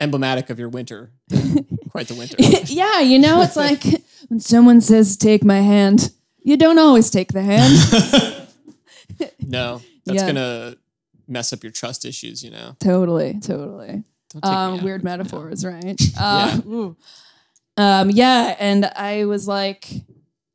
emblematic 0.01 0.49
of 0.49 0.59
your 0.59 0.69
winter, 0.69 1.11
quite 1.91 2.07
the 2.09 2.15
winter. 2.15 2.35
yeah, 2.65 2.99
you 2.99 3.17
know, 3.19 3.41
it's 3.41 3.55
like 3.55 3.83
when 4.27 4.39
someone 4.41 4.81
says, 4.81 5.15
"Take 5.15 5.43
my 5.45 5.61
hand," 5.61 6.11
you 6.43 6.57
don't 6.57 6.79
always 6.79 7.09
take 7.09 7.31
the 7.31 7.41
hand. 7.43 8.42
No, 9.39 9.81
that's 10.05 10.21
Yeah. 10.21 10.27
gonna 10.27 10.75
mess 11.27 11.53
up 11.53 11.63
your 11.63 11.71
trust 11.71 12.05
issues. 12.05 12.43
You 12.43 12.51
know. 12.51 12.75
totally, 12.79 13.39
totally. 13.39 14.03
Don't 14.31 14.41
take 14.41 14.43
me 14.43 14.49
Um, 14.49 14.73
out. 14.75 14.83
weird 14.83 15.03
metaphors, 15.03 15.65
right? 15.65 16.01
Uh, 16.19 16.59
ooh. 16.67 16.95
Um, 17.77 18.09
yeah, 18.11 18.55
and 18.59 18.85
I 18.85 19.25
was 19.25 19.47
like, 19.47 19.87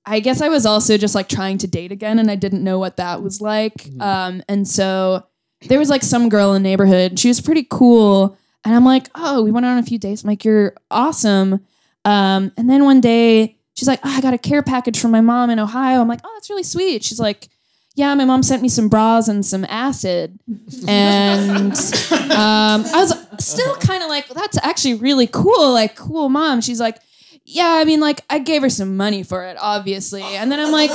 I 0.07 0.21
guess 0.21 0.41
I 0.41 0.49
was 0.49 0.65
also 0.67 0.97
just 0.97 1.15
like 1.15 1.29
trying 1.29 1.59
to 1.59 1.67
date 1.67 1.93
again, 1.93 2.19
and 2.19 2.31
I 2.31 2.35
didn't 2.37 2.63
know 2.65 2.79
what 2.79 2.97
that 2.97 3.23
was 3.23 3.41
like. 3.41 3.75
Mm-hmm. 3.75 4.01
Um, 4.01 4.43
and 4.49 4.67
so 4.67 5.25
there 5.69 5.79
was 5.79 5.91
like 5.91 6.03
some 6.03 6.29
girl 6.29 6.55
in 6.55 6.63
the 6.63 6.69
neighborhood. 6.69 7.19
She 7.19 7.29
was 7.29 7.41
pretty 7.41 7.67
cool, 7.69 8.37
and 8.65 8.75
I'm 8.75 8.85
like, 8.85 9.09
oh, 9.15 9.43
we 9.43 9.51
went 9.51 9.67
on 9.67 9.79
a 9.79 9.83
few 9.83 9.99
dates. 9.99 10.23
I'm 10.23 10.29
like, 10.29 10.45
you're 10.45 10.75
awesome. 10.91 11.61
Um, 12.05 12.53
and 12.57 12.71
then 12.71 12.85
one 12.85 13.01
day 13.01 13.59
she's 13.75 13.89
like, 13.89 14.01
oh, 14.05 14.17
I 14.17 14.21
got 14.21 14.33
a 14.35 14.39
care 14.39 14.63
package 14.63 14.99
from 15.01 15.11
my 15.11 15.21
mom 15.21 15.51
in 15.51 15.59
Ohio. 15.59 16.01
I'm 16.01 16.09
like, 16.09 16.21
oh, 16.25 16.31
that's 16.35 16.49
really 16.51 16.63
sweet. 16.65 17.05
She's 17.05 17.21
like. 17.21 17.49
Yeah, 17.95 18.15
my 18.15 18.25
mom 18.25 18.45
sent 18.45 18.63
me 18.63 18.69
some 18.69 18.89
bras 18.89 19.27
and 19.27 19.45
some 19.45 19.65
acid, 19.69 20.39
and 20.87 21.73
um, 22.13 22.85
I 22.85 22.93
was 22.95 23.13
still 23.41 23.75
kind 23.77 24.05
of 24.05 24.09
like, 24.09 24.29
that's 24.29 24.57
actually 24.63 24.95
really 24.95 25.27
cool. 25.27 25.73
Like, 25.73 25.97
cool 25.97 26.29
mom. 26.29 26.61
She's 26.61 26.79
like, 26.79 27.01
yeah, 27.45 27.73
I 27.81 27.85
mean, 27.85 27.99
like, 27.99 28.21
I 28.31 28.39
gave 28.39 28.63
her 28.63 28.71
some 28.71 28.97
money 28.97 29.25
for 29.25 29.45
it, 29.45 29.57
obviously. 29.59 30.23
And 30.23 30.53
then 30.53 30.61
I'm 30.61 30.71
like, 30.71 30.93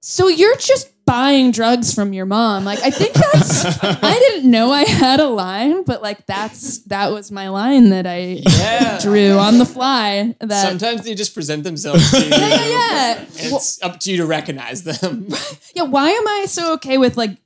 so 0.00 0.26
you're 0.26 0.56
just 0.56 0.90
buying 1.10 1.50
drugs 1.50 1.92
from 1.92 2.12
your 2.12 2.24
mom. 2.26 2.64
Like, 2.64 2.78
I 2.84 2.90
think 2.90 3.14
that's, 3.14 3.64
I 3.82 4.12
didn't 4.28 4.48
know 4.50 4.70
I 4.70 4.84
had 4.84 5.18
a 5.18 5.26
line, 5.26 5.82
but 5.82 6.02
like, 6.02 6.24
that's, 6.26 6.78
that 6.84 7.10
was 7.10 7.32
my 7.32 7.48
line 7.48 7.90
that 7.90 8.06
I 8.06 8.42
Yeah. 8.46 8.98
drew 9.00 9.32
on 9.38 9.58
the 9.58 9.64
fly. 9.66 10.36
That, 10.40 10.68
Sometimes 10.68 11.02
they 11.02 11.14
just 11.16 11.34
present 11.34 11.64
themselves 11.64 12.08
to 12.12 12.20
you. 12.22 12.28
yeah, 12.30 12.38
yeah, 12.48 12.68
yeah. 12.68 13.18
and 13.18 13.50
Well, 13.50 13.56
It's 13.56 13.82
up 13.82 13.98
to 14.00 14.10
you 14.12 14.18
to 14.18 14.26
recognize 14.26 14.84
them. 14.84 15.28
yeah, 15.74 15.82
why 15.82 16.10
am 16.10 16.28
I 16.28 16.44
so 16.46 16.74
okay 16.74 16.96
with 16.96 17.16
like 17.16 17.38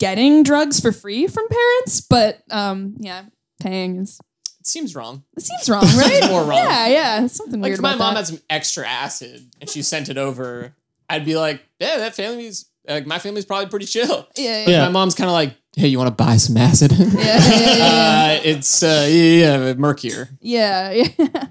getting 0.00 0.42
drugs 0.42 0.80
for 0.80 0.90
free 0.90 1.28
from 1.28 1.46
parents? 1.48 2.00
But, 2.00 2.42
um, 2.50 2.96
yeah, 2.98 3.26
paying 3.60 3.96
is 3.98 4.18
it 4.58 4.66
seems 4.66 4.96
wrong. 4.96 5.22
It 5.36 5.42
seems 5.44 5.68
wrong, 5.70 5.82
right? 5.96 6.26
more 6.28 6.42
wrong. 6.42 6.56
Yeah, 6.58 6.86
yeah. 6.88 7.26
Something 7.28 7.60
Like 7.60 7.68
weird 7.68 7.78
if 7.78 7.82
my 7.82 7.94
mom 7.94 8.14
that. 8.14 8.20
had 8.20 8.26
some 8.26 8.40
extra 8.50 8.88
acid 8.88 9.46
and 9.60 9.70
she 9.70 9.82
sent 9.82 10.08
it 10.08 10.18
over, 10.18 10.74
I'd 11.08 11.24
be 11.24 11.36
like, 11.36 11.62
yeah, 11.78 11.98
that 11.98 12.14
family's 12.16 12.64
like 12.86 13.06
my 13.06 13.18
family's 13.18 13.44
probably 13.44 13.68
pretty 13.68 13.86
chill. 13.86 14.28
yeah, 14.36 14.64
But 14.64 14.70
yeah, 14.70 14.84
My 14.84 14.90
mom's 14.90 15.14
kind 15.14 15.28
of 15.28 15.32
like, 15.34 15.56
hey, 15.76 15.88
you 15.88 15.98
want 15.98 16.08
to 16.16 16.24
buy 16.24 16.36
some 16.36 16.56
acid? 16.56 16.92
yeah, 16.92 17.06
yeah, 17.14 17.48
yeah, 17.48 17.76
yeah. 17.76 18.36
uh, 18.38 18.40
it's 18.44 18.82
uh, 18.82 19.06
yeah, 19.10 19.64
yeah, 19.66 19.72
murkier. 19.74 20.28
yeah, 20.40 20.90
yeah. 21.18 21.46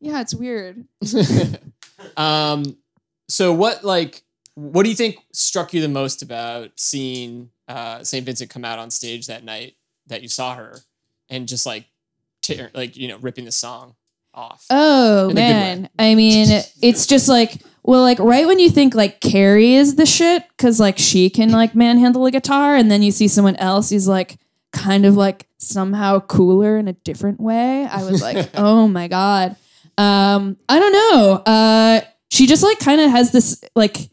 Yeah, 0.00 0.20
it's 0.20 0.34
weird. 0.34 0.84
Um, 2.16 2.76
so 3.28 3.52
what 3.54 3.82
like 3.84 4.22
what 4.54 4.82
do 4.82 4.90
you 4.90 4.94
think 4.94 5.16
struck 5.32 5.72
you 5.72 5.80
the 5.80 5.88
most 5.88 6.22
about 6.22 6.70
seeing 6.76 7.50
uh, 7.66 8.04
St. 8.04 8.24
Vincent 8.26 8.50
come 8.50 8.64
out 8.64 8.78
on 8.78 8.90
stage 8.90 9.26
that 9.28 9.42
night 9.42 9.74
that 10.08 10.22
you 10.22 10.28
saw 10.28 10.54
her 10.54 10.76
and 11.30 11.48
just 11.48 11.64
like 11.66 11.86
tear, 12.42 12.70
like 12.74 12.96
you 12.96 13.08
know 13.08 13.16
ripping 13.18 13.46
the 13.46 13.52
song 13.52 13.94
off? 14.34 14.66
Oh 14.70 15.32
man, 15.32 15.88
I 15.98 16.14
mean, 16.14 16.46
it's 16.82 17.06
just 17.06 17.28
like 17.28 17.62
well, 17.84 18.02
like 18.02 18.18
right 18.18 18.46
when 18.46 18.58
you 18.58 18.70
think 18.70 18.94
like 18.94 19.20
Carrie 19.20 19.74
is 19.74 19.96
the 19.96 20.06
shit 20.06 20.42
because 20.56 20.80
like 20.80 20.98
she 20.98 21.30
can 21.30 21.50
like 21.50 21.74
manhandle 21.74 22.26
a 22.26 22.30
guitar, 22.30 22.74
and 22.74 22.90
then 22.90 23.02
you 23.02 23.12
see 23.12 23.28
someone 23.28 23.56
else 23.56 23.90
who's 23.90 24.08
like 24.08 24.38
kind 24.72 25.06
of 25.06 25.16
like 25.16 25.46
somehow 25.58 26.18
cooler 26.20 26.76
in 26.78 26.88
a 26.88 26.92
different 26.92 27.40
way. 27.40 27.86
I 27.86 28.04
was 28.04 28.22
like, 28.22 28.50
oh 28.54 28.88
my 28.88 29.08
god. 29.08 29.56
Um, 29.96 30.56
I 30.68 30.78
don't 30.80 30.92
know. 30.92 31.42
Uh, 31.46 32.00
she 32.30 32.46
just 32.46 32.62
like 32.62 32.78
kind 32.80 33.00
of 33.00 33.10
has 33.10 33.30
this 33.30 33.62
like 33.76 34.10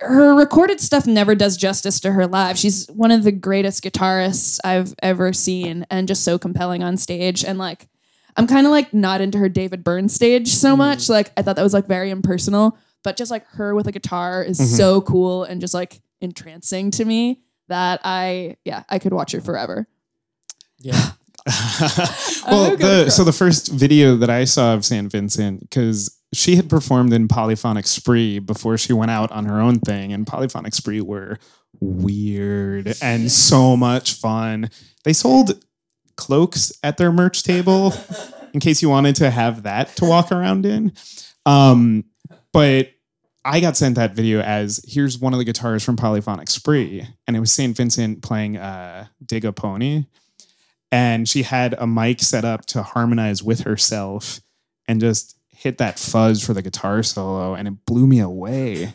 her 0.00 0.34
recorded 0.34 0.80
stuff 0.80 1.06
never 1.06 1.34
does 1.34 1.56
justice 1.56 2.00
to 2.00 2.12
her 2.12 2.26
live. 2.26 2.58
She's 2.58 2.86
one 2.88 3.10
of 3.10 3.24
the 3.24 3.32
greatest 3.32 3.82
guitarists 3.82 4.58
I've 4.64 4.94
ever 5.02 5.32
seen 5.32 5.86
and 5.90 6.08
just 6.08 6.24
so 6.24 6.38
compelling 6.38 6.82
on 6.82 6.96
stage. 6.96 7.44
And 7.44 7.58
like, 7.58 7.88
I'm 8.36 8.46
kind 8.46 8.66
of 8.66 8.70
like 8.70 8.94
not 8.94 9.20
into 9.20 9.38
her 9.38 9.48
David 9.48 9.82
Byrne 9.82 10.08
stage 10.08 10.48
so 10.48 10.76
much. 10.76 11.08
Like, 11.08 11.32
I 11.36 11.42
thought 11.42 11.56
that 11.56 11.62
was 11.62 11.74
like 11.74 11.88
very 11.88 12.10
impersonal, 12.10 12.78
but 13.02 13.16
just 13.16 13.30
like 13.30 13.46
her 13.48 13.74
with 13.74 13.86
a 13.86 13.92
guitar 13.92 14.42
is 14.42 14.76
so 14.76 15.00
cool 15.00 15.44
and 15.44 15.60
just 15.60 15.74
like 15.74 16.00
entrancing 16.20 16.90
to 16.92 17.04
me 17.04 17.42
that 17.68 18.00
I, 18.04 18.56
yeah, 18.64 18.84
I 18.88 18.98
could 18.98 19.12
watch 19.12 19.32
her 19.32 19.40
forever. 19.40 19.86
yeah, 20.78 21.12
well, 22.46 22.76
the, 22.76 23.10
so 23.10 23.24
the 23.24 23.32
first 23.32 23.68
video 23.72 24.16
that 24.16 24.30
I 24.30 24.44
saw 24.44 24.74
of 24.74 24.84
St. 24.84 25.10
Vincent, 25.10 25.60
because 25.60 26.14
she 26.34 26.56
had 26.56 26.68
performed 26.68 27.12
in 27.12 27.28
Polyphonic 27.28 27.86
Spree 27.86 28.38
before 28.38 28.76
she 28.76 28.92
went 28.92 29.10
out 29.10 29.30
on 29.32 29.46
her 29.46 29.60
own 29.60 29.80
thing, 29.80 30.12
and 30.12 30.26
Polyphonic 30.26 30.74
Spree 30.74 31.00
were 31.00 31.38
weird 31.80 32.94
and 33.00 33.30
so 33.30 33.76
much 33.76 34.14
fun. 34.14 34.70
They 35.04 35.12
sold 35.12 35.64
cloaks 36.16 36.72
at 36.82 36.96
their 36.96 37.12
merch 37.12 37.42
table 37.42 37.94
in 38.52 38.60
case 38.60 38.82
you 38.82 38.90
wanted 38.90 39.16
to 39.16 39.30
have 39.30 39.62
that 39.62 39.96
to 39.96 40.04
walk 40.04 40.32
around 40.32 40.66
in. 40.66 40.92
Um, 41.46 42.04
but 42.52 42.90
I 43.44 43.60
got 43.60 43.76
sent 43.76 43.94
that 43.96 44.14
video 44.14 44.40
as 44.40 44.80
here's 44.86 45.18
one 45.18 45.32
of 45.32 45.38
the 45.38 45.44
guitars 45.44 45.84
from 45.84 45.96
Polyphonic 45.96 46.48
Spree, 46.50 47.06
and 47.26 47.36
it 47.36 47.40
was 47.40 47.52
St. 47.52 47.76
Vincent 47.76 48.22
playing 48.22 48.56
uh, 48.56 49.06
Dig 49.24 49.44
a 49.44 49.52
Pony 49.52 50.04
and 50.90 51.28
she 51.28 51.42
had 51.42 51.74
a 51.78 51.86
mic 51.86 52.20
set 52.20 52.44
up 52.44 52.66
to 52.66 52.82
harmonize 52.82 53.42
with 53.42 53.60
herself 53.60 54.40
and 54.86 55.00
just 55.00 55.36
hit 55.48 55.78
that 55.78 55.98
fuzz 55.98 56.44
for 56.44 56.54
the 56.54 56.62
guitar 56.62 57.02
solo 57.02 57.54
and 57.54 57.68
it 57.68 57.74
blew 57.84 58.06
me 58.06 58.20
away 58.20 58.94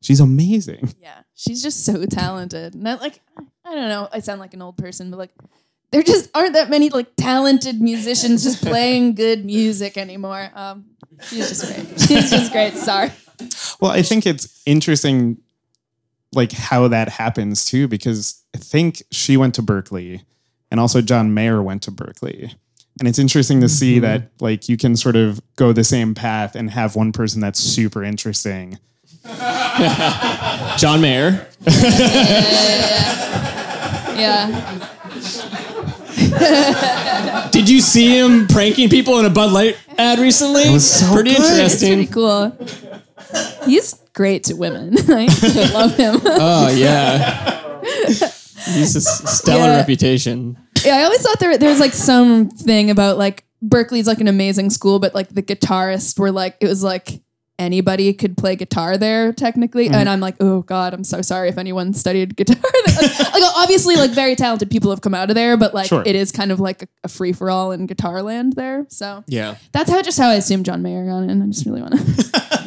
she's 0.00 0.20
amazing 0.20 0.94
Yeah, 1.02 1.22
she's 1.34 1.62
just 1.62 1.84
so 1.84 2.04
talented. 2.06 2.74
Like 2.74 3.20
I 3.64 3.74
don't 3.74 3.88
know. 3.88 4.08
I 4.12 4.20
sound 4.20 4.40
like 4.40 4.54
an 4.54 4.62
old 4.62 4.76
person, 4.76 5.10
but 5.10 5.16
like 5.18 5.30
there 5.90 6.02
just 6.02 6.30
aren't 6.34 6.54
that 6.54 6.70
many 6.70 6.88
like 6.88 7.08
talented 7.16 7.80
musicians 7.80 8.44
just 8.44 8.62
playing 8.64 9.14
good 9.14 9.44
music 9.44 9.96
anymore. 9.98 10.50
Um, 10.54 10.86
she's 11.24 11.48
just 11.48 11.66
great. 11.66 12.00
She's 12.00 12.30
just 12.30 12.52
great. 12.52 12.74
Sorry. 12.74 13.10
well 13.80 13.90
i 13.90 14.02
think 14.02 14.24
it's 14.24 14.62
interesting 14.66 15.36
like 16.32 16.52
how 16.52 16.86
that 16.86 17.08
happens 17.08 17.64
too 17.64 17.88
because 17.88 18.40
i 18.54 18.58
think 18.58 19.02
she 19.10 19.36
went 19.36 19.54
to 19.54 19.62
Berklee 19.62 20.22
and 20.70 20.78
also 20.78 21.00
john 21.00 21.34
mayer 21.34 21.60
went 21.60 21.82
to 21.82 21.90
Berklee 21.90 22.54
and 23.00 23.08
it's 23.08 23.18
interesting 23.18 23.60
to 23.60 23.68
see 23.68 23.94
mm-hmm. 23.96 24.02
that 24.02 24.30
like 24.38 24.68
you 24.68 24.76
can 24.76 24.94
sort 24.94 25.16
of 25.16 25.40
go 25.56 25.72
the 25.72 25.82
same 25.82 26.14
path 26.14 26.54
and 26.54 26.70
have 26.70 26.94
one 26.94 27.10
person 27.10 27.40
that's 27.40 27.58
super 27.58 28.04
interesting 28.04 28.78
John 30.76 31.00
Mayer. 31.00 31.46
Yeah. 31.66 33.12
Yeah. 34.16 34.88
Did 37.52 37.68
you 37.68 37.80
see 37.80 38.18
him 38.18 38.46
pranking 38.46 38.88
people 38.88 39.18
in 39.18 39.24
a 39.26 39.30
Bud 39.30 39.52
Light 39.52 39.76
ad 39.98 40.18
recently? 40.18 40.68
was 40.70 40.88
so 40.90 41.12
pretty 41.12 41.30
good. 41.34 41.40
It's 41.40 41.82
interesting. 41.82 41.94
pretty 41.98 42.12
cool. 42.12 42.56
He's 43.66 43.94
great 44.14 44.44
to 44.44 44.54
women. 44.54 44.94
I 45.08 45.70
love 45.72 45.96
him. 45.96 46.20
Oh 46.24 46.68
yeah, 46.74 47.80
he's 48.04 48.94
a 48.94 48.98
s- 48.98 49.38
stellar 49.40 49.64
Yeah. 49.66 49.76
reputation. 49.76 50.56
Yeah, 50.84 50.96
I 50.98 51.02
always 51.04 51.22
thought 51.22 51.38
there 51.38 51.56
there 51.58 51.70
was 51.70 51.80
like 51.80 51.92
something 51.94 52.90
about 52.90 53.16
like 53.18 53.44
Berklee's 53.64 54.06
like 54.06 54.20
an 54.20 54.28
amazing 54.28 54.70
school, 54.70 54.98
but 54.98 55.14
like 55.14 55.28
the 55.28 55.42
guitarists 55.42 56.18
were 56.18 56.32
like 56.32 56.56
it 56.60 56.66
was 56.66 56.82
like 56.82 57.20
anybody 57.62 58.12
could 58.12 58.36
play 58.36 58.56
guitar 58.56 58.96
there 58.98 59.32
technically, 59.32 59.86
mm-hmm. 59.86 59.94
and 59.94 60.08
I'm 60.08 60.20
like, 60.20 60.36
oh 60.40 60.62
god, 60.62 60.94
I'm 60.94 61.04
so 61.04 61.22
sorry 61.22 61.48
if 61.48 61.58
anyone 61.58 61.94
studied 61.94 62.36
guitar. 62.36 62.56
there. 62.56 62.94
like, 63.02 63.18
like, 63.18 63.42
obviously, 63.56 63.96
like 63.96 64.10
very 64.10 64.36
talented 64.36 64.70
people 64.70 64.90
have 64.90 65.00
come 65.00 65.14
out 65.14 65.30
of 65.30 65.34
there, 65.34 65.56
but 65.56 65.72
like 65.74 65.86
Sure. 65.88 66.02
it 66.04 66.14
is 66.16 66.32
kind 66.32 66.52
of 66.52 66.60
like 66.60 66.82
a, 66.82 66.88
a 67.04 67.08
free 67.08 67.32
for 67.32 67.50
all 67.50 67.72
in 67.72 67.86
guitar 67.86 68.22
land 68.22 68.54
there. 68.54 68.86
So 68.88 69.24
Yeah. 69.26 69.56
that's 69.72 69.90
how 69.90 70.02
just 70.02 70.18
how 70.18 70.28
I 70.28 70.34
assume 70.34 70.64
John 70.64 70.82
Mayer 70.82 71.06
got 71.06 71.28
in. 71.30 71.42
I 71.42 71.46
just 71.46 71.64
really 71.66 71.82
want 71.82 71.94
to 71.94 71.98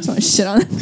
want 0.07 0.15
to 0.15 0.21
shit 0.21 0.47
on 0.47 0.61
him. 0.61 0.79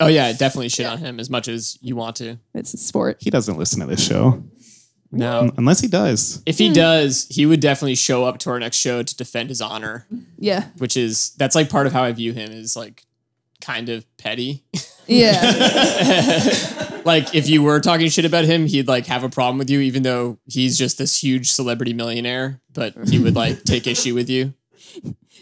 Oh 0.00 0.08
yeah, 0.08 0.32
definitely 0.32 0.68
shit 0.68 0.86
on 0.86 0.98
him 0.98 1.20
as 1.20 1.30
much 1.30 1.46
as 1.48 1.78
you 1.80 1.94
want 1.94 2.16
to. 2.16 2.38
It's 2.54 2.74
a 2.74 2.76
sport. 2.76 3.18
he 3.20 3.30
doesn't 3.30 3.56
listen 3.56 3.80
to 3.80 3.86
this 3.86 4.04
show 4.04 4.42
No. 5.12 5.50
unless 5.56 5.80
he 5.80 5.86
does 5.86 6.42
If 6.46 6.58
he 6.58 6.68
hmm. 6.68 6.72
does, 6.74 7.26
he 7.30 7.46
would 7.46 7.60
definitely 7.60 7.94
show 7.94 8.24
up 8.24 8.38
to 8.38 8.50
our 8.50 8.58
next 8.58 8.78
show 8.78 9.02
to 9.02 9.16
defend 9.16 9.50
his 9.50 9.60
honor, 9.60 10.06
Yeah, 10.38 10.68
which 10.78 10.96
is 10.96 11.30
that's 11.36 11.54
like 11.54 11.70
part 11.70 11.86
of 11.86 11.92
how 11.92 12.02
I 12.02 12.12
view 12.12 12.32
him 12.32 12.50
is 12.50 12.74
like 12.74 13.04
kind 13.62 13.88
of 13.88 14.04
petty. 14.18 14.64
yeah, 15.06 15.40
like 17.04 17.34
if 17.34 17.48
you 17.48 17.62
were 17.62 17.80
talking 17.80 18.08
shit 18.10 18.26
about 18.26 18.44
him, 18.44 18.66
he'd 18.66 18.88
like 18.88 19.06
have 19.06 19.24
a 19.24 19.30
problem 19.30 19.56
with 19.56 19.70
you, 19.70 19.80
even 19.80 20.02
though 20.02 20.38
he's 20.46 20.76
just 20.76 20.98
this 20.98 21.22
huge 21.22 21.50
celebrity 21.50 21.94
millionaire. 21.94 22.60
But 22.74 22.94
he 23.08 23.18
would 23.18 23.34
like 23.34 23.62
take 23.62 23.86
issue 23.86 24.14
with 24.14 24.28
you. 24.28 24.52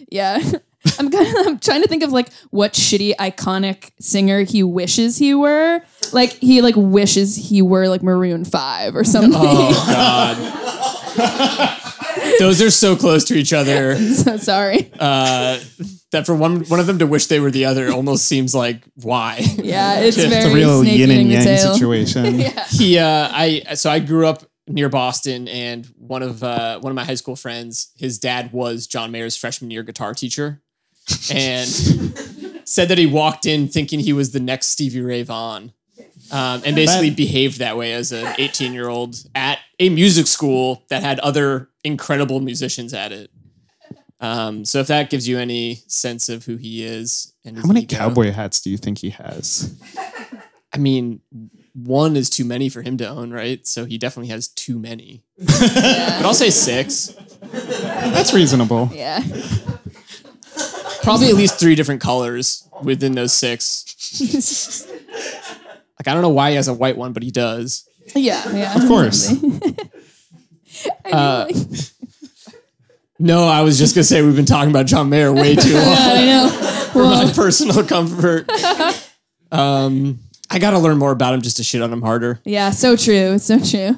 yeah. 0.08 0.38
I'm 0.98 1.10
kind 1.10 1.26
of 1.26 1.46
I'm 1.46 1.58
trying 1.58 1.82
to 1.82 1.88
think 1.88 2.02
of 2.02 2.10
like 2.10 2.32
what 2.50 2.72
shitty 2.72 3.14
iconic 3.16 3.90
singer 4.00 4.44
he 4.44 4.62
wishes 4.62 5.18
he 5.18 5.34
were. 5.34 5.82
Like 6.12 6.32
he 6.32 6.62
like 6.62 6.74
wishes 6.74 7.36
he 7.36 7.60
were 7.60 7.86
like 7.88 8.02
Maroon 8.02 8.46
Five 8.46 8.96
or 8.96 9.04
something. 9.04 9.32
Oh 9.34 9.84
God. 9.86 11.76
Those 12.40 12.60
are 12.62 12.70
so 12.70 12.96
close 12.96 13.24
to 13.26 13.34
each 13.34 13.52
other 13.52 13.96
so 14.14 14.36
sorry. 14.36 14.90
uh, 14.98 15.60
that 16.10 16.26
for 16.26 16.34
one 16.34 16.64
one 16.68 16.80
of 16.80 16.86
them 16.86 16.98
to 16.98 17.06
wish 17.06 17.26
they 17.26 17.38
were 17.38 17.50
the 17.52 17.66
other 17.66 17.92
almost 17.92 18.26
seems 18.26 18.54
like 18.54 18.82
why. 18.96 19.38
Yeah, 19.56 20.00
it's 20.00 20.16
It's 20.16 20.26
a 20.26 20.28
very 20.28 20.44
it's 20.44 20.52
a 20.52 20.54
real 20.54 20.84
yin 20.84 21.10
and 21.10 21.30
yang 21.30 21.44
tail. 21.44 21.74
situation 21.74 22.40
he 22.70 22.98
uh 22.98 23.28
I 23.30 23.74
so 23.74 23.90
I 23.90 24.00
grew 24.00 24.26
up 24.26 24.42
near 24.66 24.88
Boston, 24.88 25.48
and 25.48 25.86
one 25.98 26.22
of 26.22 26.42
uh, 26.42 26.78
one 26.80 26.90
of 26.92 26.94
my 26.96 27.04
high 27.04 27.16
school 27.16 27.34
friends, 27.36 27.90
his 27.96 28.18
dad 28.18 28.52
was 28.52 28.86
John 28.86 29.10
Mayer's 29.10 29.36
freshman 29.36 29.70
year 29.70 29.82
guitar 29.82 30.14
teacher, 30.14 30.62
and 31.32 31.68
said 32.64 32.88
that 32.88 32.98
he 32.98 33.06
walked 33.06 33.46
in 33.46 33.68
thinking 33.68 34.00
he 34.00 34.12
was 34.12 34.30
the 34.30 34.40
next 34.40 34.68
Stevie 34.68 35.00
Ray 35.00 35.22
Vaughan. 35.24 35.72
Um, 36.32 36.62
and 36.64 36.76
basically 36.76 37.10
behaved 37.10 37.58
that 37.58 37.76
way 37.76 37.92
as 37.92 38.12
an 38.12 38.34
18 38.38 38.72
year 38.72 38.88
old 38.88 39.16
at 39.34 39.58
a 39.78 39.88
music 39.88 40.26
school 40.26 40.84
that 40.88 41.02
had 41.02 41.18
other 41.20 41.68
incredible 41.82 42.40
musicians 42.40 42.94
at 42.94 43.10
it. 43.12 43.30
Um, 44.20 44.64
so 44.64 44.80
if 44.80 44.86
that 44.88 45.08
gives 45.10 45.26
you 45.26 45.38
any 45.38 45.76
sense 45.86 46.28
of 46.28 46.44
who 46.44 46.56
he 46.56 46.84
is 46.84 47.32
and 47.44 47.58
How 47.58 47.66
many 47.66 47.80
ego- 47.82 47.96
cowboy 47.96 48.30
hats 48.32 48.60
do 48.60 48.70
you 48.70 48.76
think 48.76 48.98
he 48.98 49.10
has? 49.10 49.74
I 50.74 50.78
mean, 50.78 51.20
one 51.72 52.16
is 52.16 52.28
too 52.28 52.44
many 52.44 52.68
for 52.68 52.82
him 52.82 52.96
to 52.98 53.08
own, 53.08 53.32
right? 53.32 53.66
So 53.66 53.86
he 53.86 53.96
definitely 53.98 54.28
has 54.28 54.48
too 54.48 54.78
many. 54.78 55.24
But 55.38 56.22
I'll 56.24 56.34
say 56.34 56.50
six. 56.50 57.14
That's 57.50 58.34
reasonable. 58.34 58.90
Yeah. 58.92 59.22
Probably 61.02 61.28
at 61.28 61.34
least 61.34 61.58
three 61.58 61.74
different 61.74 62.02
colors 62.02 62.68
within 62.82 63.12
those 63.14 63.32
six. 63.32 63.84
Like 66.00 66.08
I 66.08 66.14
don't 66.14 66.22
know 66.22 66.30
why 66.30 66.48
he 66.48 66.56
has 66.56 66.66
a 66.66 66.72
white 66.72 66.96
one, 66.96 67.12
but 67.12 67.22
he 67.22 67.30
does. 67.30 67.86
Yeah. 68.16 68.50
Yeah. 68.56 68.74
Of 68.74 68.88
course. 68.88 69.32
Uh, 71.12 71.46
no, 73.18 73.44
I 73.46 73.60
was 73.60 73.76
just 73.76 73.94
gonna 73.94 74.04
say 74.04 74.22
we've 74.22 74.36
been 74.36 74.46
talking 74.46 74.70
about 74.70 74.86
John 74.86 75.10
Mayer 75.10 75.30
way 75.30 75.54
too 75.54 75.74
long 75.74 75.84
I 75.84 76.24
know. 76.24 76.48
for 76.92 77.02
my 77.02 77.30
personal 77.34 77.84
comfort. 77.84 78.48
Um, 79.52 80.20
I 80.48 80.58
gotta 80.58 80.78
learn 80.78 80.96
more 80.96 81.10
about 81.10 81.34
him 81.34 81.42
just 81.42 81.58
to 81.58 81.64
shit 81.64 81.82
on 81.82 81.92
him 81.92 82.00
harder. 82.00 82.40
Yeah. 82.44 82.70
So 82.70 82.96
true. 82.96 83.38
So 83.38 83.58
true. 83.58 83.96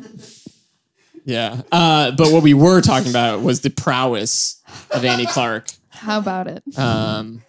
Yeah. 1.25 1.61
Uh, 1.71 2.11
but 2.13 2.33
what 2.33 2.43
we 2.43 2.55
were 2.55 2.81
talking 2.81 3.11
about 3.11 3.43
was 3.43 3.61
the 3.61 3.71
prowess 3.71 4.61
of 4.91 5.05
Annie 5.05 5.27
Clark. 5.27 5.69
How 5.91 6.19
about 6.19 6.49
it? 6.49 6.65
Um, 6.77 7.43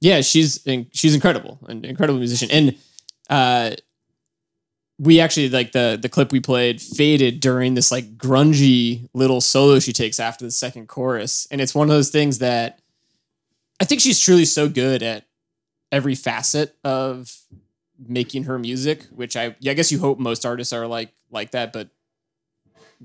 yeah, 0.00 0.20
she's 0.20 0.58
in, 0.66 0.88
she's 0.92 1.14
incredible, 1.14 1.58
an 1.68 1.86
incredible 1.86 2.18
musician, 2.18 2.50
and 2.50 2.76
uh, 3.30 3.72
we 4.98 5.20
actually 5.20 5.48
like 5.48 5.72
the 5.72 5.98
the 6.00 6.08
clip 6.08 6.32
we 6.32 6.40
played 6.40 6.80
faded 6.80 7.40
during 7.40 7.74
this 7.74 7.90
like 7.90 8.16
grungy 8.16 9.08
little 9.12 9.40
solo 9.40 9.78
she 9.78 9.92
takes 9.92 10.20
after 10.20 10.44
the 10.44 10.50
second 10.50 10.88
chorus, 10.88 11.46
and 11.50 11.60
it's 11.60 11.74
one 11.74 11.88
of 11.88 11.94
those 11.94 12.10
things 12.10 12.38
that 12.38 12.80
I 13.80 13.84
think 13.84 14.00
she's 14.00 14.20
truly 14.20 14.44
so 14.44 14.68
good 14.68 15.02
at 15.02 15.26
every 15.90 16.14
facet 16.14 16.76
of 16.84 17.36
making 17.98 18.44
her 18.44 18.58
music, 18.58 19.04
which 19.06 19.36
I 19.36 19.56
yeah, 19.60 19.72
I 19.72 19.74
guess 19.74 19.90
you 19.90 19.98
hope 19.98 20.18
most 20.18 20.46
artists 20.46 20.72
are 20.72 20.86
like 20.86 21.12
like 21.30 21.50
that, 21.50 21.72
but 21.72 21.88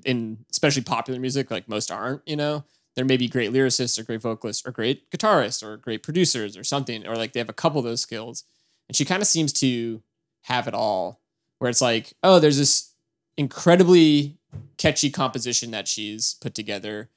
in 0.05 0.45
especially 0.51 0.83
popular 0.83 1.19
music, 1.19 1.49
like 1.49 1.67
most 1.67 1.91
aren't, 1.91 2.21
you 2.27 2.35
know 2.35 2.63
there 2.95 3.05
may 3.05 3.15
be 3.15 3.29
great 3.29 3.53
lyricists 3.53 3.97
or 3.97 4.03
great 4.03 4.21
vocalists 4.21 4.67
or 4.67 4.71
great 4.71 5.09
guitarists 5.09 5.63
or 5.63 5.77
great 5.77 6.03
producers 6.03 6.57
or 6.57 6.65
something, 6.65 7.07
or 7.07 7.15
like 7.15 7.31
they 7.31 7.39
have 7.39 7.47
a 7.47 7.53
couple 7.53 7.79
of 7.79 7.85
those 7.85 8.01
skills. 8.01 8.43
And 8.89 8.95
she 8.95 9.05
kind 9.05 9.21
of 9.21 9.27
seems 9.27 9.53
to 9.53 10.01
have 10.43 10.67
it 10.67 10.74
all, 10.74 11.22
where 11.58 11.69
it's 11.69 11.81
like, 11.81 12.13
oh, 12.24 12.39
there's 12.39 12.58
this 12.58 12.93
incredibly 13.38 14.38
catchy 14.77 15.10
composition 15.10 15.72
that 15.72 15.88
she's 15.88 16.36
put 16.36 16.53
together. 16.53 17.10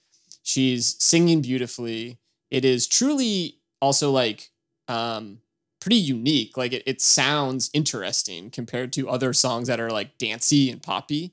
She's 0.43 0.97
singing 1.03 1.43
beautifully. 1.43 2.19
It 2.51 2.65
is 2.65 2.87
truly 2.87 3.59
also 3.81 4.11
like 4.11 4.51
um, 4.89 5.39
pretty 5.81 5.97
unique. 5.97 6.57
Like 6.57 6.73
it, 6.73 6.83
it 6.87 7.01
sounds 7.01 7.71
interesting 7.73 8.51
compared 8.51 8.93
to 8.95 9.09
other 9.09 9.33
songs 9.33 9.69
that 9.69 9.81
are 9.81 9.91
like 9.91 10.19
dancey 10.19 10.71
and 10.71 10.83
poppy. 10.83 11.33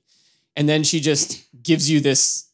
And 0.55 0.67
then 0.67 0.83
she 0.83 0.99
just 0.99 1.47
gives 1.61 1.89
you 1.89 1.99
this 1.99 2.49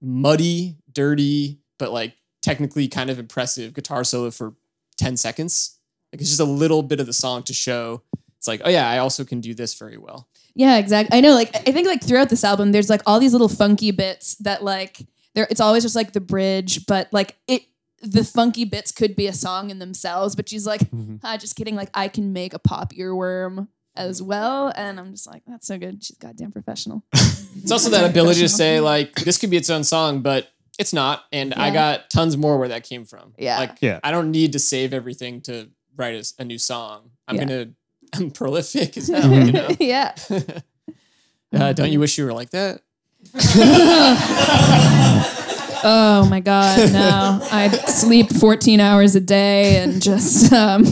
muddy, 0.00 0.76
dirty, 0.92 1.58
but 1.78 1.92
like 1.92 2.14
technically 2.42 2.88
kind 2.88 3.10
of 3.10 3.18
impressive 3.18 3.74
guitar 3.74 4.04
solo 4.04 4.30
for 4.30 4.54
10 4.98 5.16
seconds. 5.16 5.78
Like 6.12 6.20
it's 6.20 6.30
just 6.30 6.40
a 6.40 6.44
little 6.44 6.82
bit 6.82 7.00
of 7.00 7.06
the 7.06 7.12
song 7.12 7.42
to 7.44 7.54
show 7.54 8.02
it's 8.42 8.48
like, 8.48 8.60
oh 8.64 8.68
yeah, 8.68 8.90
I 8.90 8.98
also 8.98 9.24
can 9.24 9.40
do 9.40 9.54
this 9.54 9.72
very 9.74 9.96
well. 9.96 10.28
Yeah, 10.56 10.78
exactly. 10.78 11.16
I 11.16 11.20
know. 11.20 11.32
Like, 11.32 11.54
I 11.54 11.70
think 11.70 11.86
like 11.86 12.02
throughout 12.02 12.28
this 12.28 12.42
album, 12.42 12.72
there's 12.72 12.90
like 12.90 13.00
all 13.06 13.20
these 13.20 13.30
little 13.30 13.48
funky 13.48 13.92
bits 13.92 14.34
that 14.40 14.64
like 14.64 14.98
there. 15.36 15.46
It's 15.48 15.60
always 15.60 15.84
just 15.84 15.94
like 15.94 16.12
the 16.12 16.20
bridge, 16.20 16.84
but 16.86 17.08
like 17.12 17.36
it. 17.46 17.62
The 18.04 18.24
funky 18.24 18.64
bits 18.64 18.90
could 18.90 19.14
be 19.14 19.28
a 19.28 19.32
song 19.32 19.70
in 19.70 19.78
themselves, 19.78 20.34
but 20.34 20.48
she's 20.48 20.66
like, 20.66 20.80
ah, 21.22 21.36
just 21.36 21.54
kidding. 21.54 21.76
Like, 21.76 21.88
I 21.94 22.08
can 22.08 22.32
make 22.32 22.52
a 22.52 22.58
pop 22.58 22.92
earworm 22.94 23.68
as 23.94 24.20
well, 24.20 24.72
and 24.74 24.98
I'm 24.98 25.12
just 25.12 25.28
like, 25.28 25.44
that's 25.46 25.68
so 25.68 25.78
good. 25.78 26.02
She's 26.02 26.16
goddamn 26.18 26.50
professional. 26.50 27.04
It's 27.54 27.70
also 27.70 27.90
that 27.90 28.10
ability 28.10 28.40
to 28.40 28.48
say 28.48 28.80
like 28.80 29.14
this 29.14 29.38
could 29.38 29.50
be 29.50 29.56
its 29.56 29.70
own 29.70 29.84
song, 29.84 30.20
but 30.22 30.48
it's 30.80 30.92
not. 30.92 31.24
And 31.32 31.54
I 31.54 31.70
got 31.70 32.10
tons 32.10 32.36
more 32.36 32.58
where 32.58 32.68
that 32.68 32.82
came 32.82 33.04
from. 33.04 33.34
Yeah. 33.38 33.58
Like 33.58 33.76
Yeah. 33.80 34.00
I 34.02 34.10
don't 34.10 34.30
need 34.32 34.52
to 34.54 34.58
save 34.58 34.92
everything 34.94 35.42
to 35.42 35.68
write 35.94 36.32
a 36.40 36.44
new 36.44 36.58
song. 36.58 37.10
I'm 37.28 37.36
Yeah. 37.36 37.44
gonna 37.44 37.66
I'm 38.18 38.30
prolific 38.30 38.96
as 38.96 39.08
hell, 39.08 39.32
you 39.32 39.52
know. 39.52 39.68
yeah. 39.80 40.14
Uh, 41.54 41.70
don't 41.74 41.92
you 41.92 42.00
wish 42.00 42.16
you 42.16 42.24
were 42.24 42.32
like 42.32 42.48
that? 42.48 42.80
Oh 45.84 46.26
my 46.30 46.40
god, 46.40 46.92
no! 46.92 47.40
I 47.50 47.68
sleep 47.88 48.30
14 48.30 48.78
hours 48.80 49.16
a 49.16 49.20
day 49.20 49.82
and 49.82 50.00
just 50.00 50.52
um, 50.52 50.86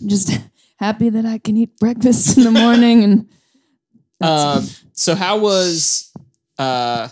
I'm 0.00 0.08
just 0.08 0.30
happy 0.76 1.10
that 1.10 1.26
I 1.26 1.38
can 1.38 1.56
eat 1.56 1.76
breakfast 1.78 2.38
in 2.38 2.44
the 2.44 2.50
morning 2.52 3.02
and 3.04 3.28
Um, 4.20 4.66
so 4.92 5.14
how 5.14 5.38
was 5.38 6.12
uh 6.58 7.08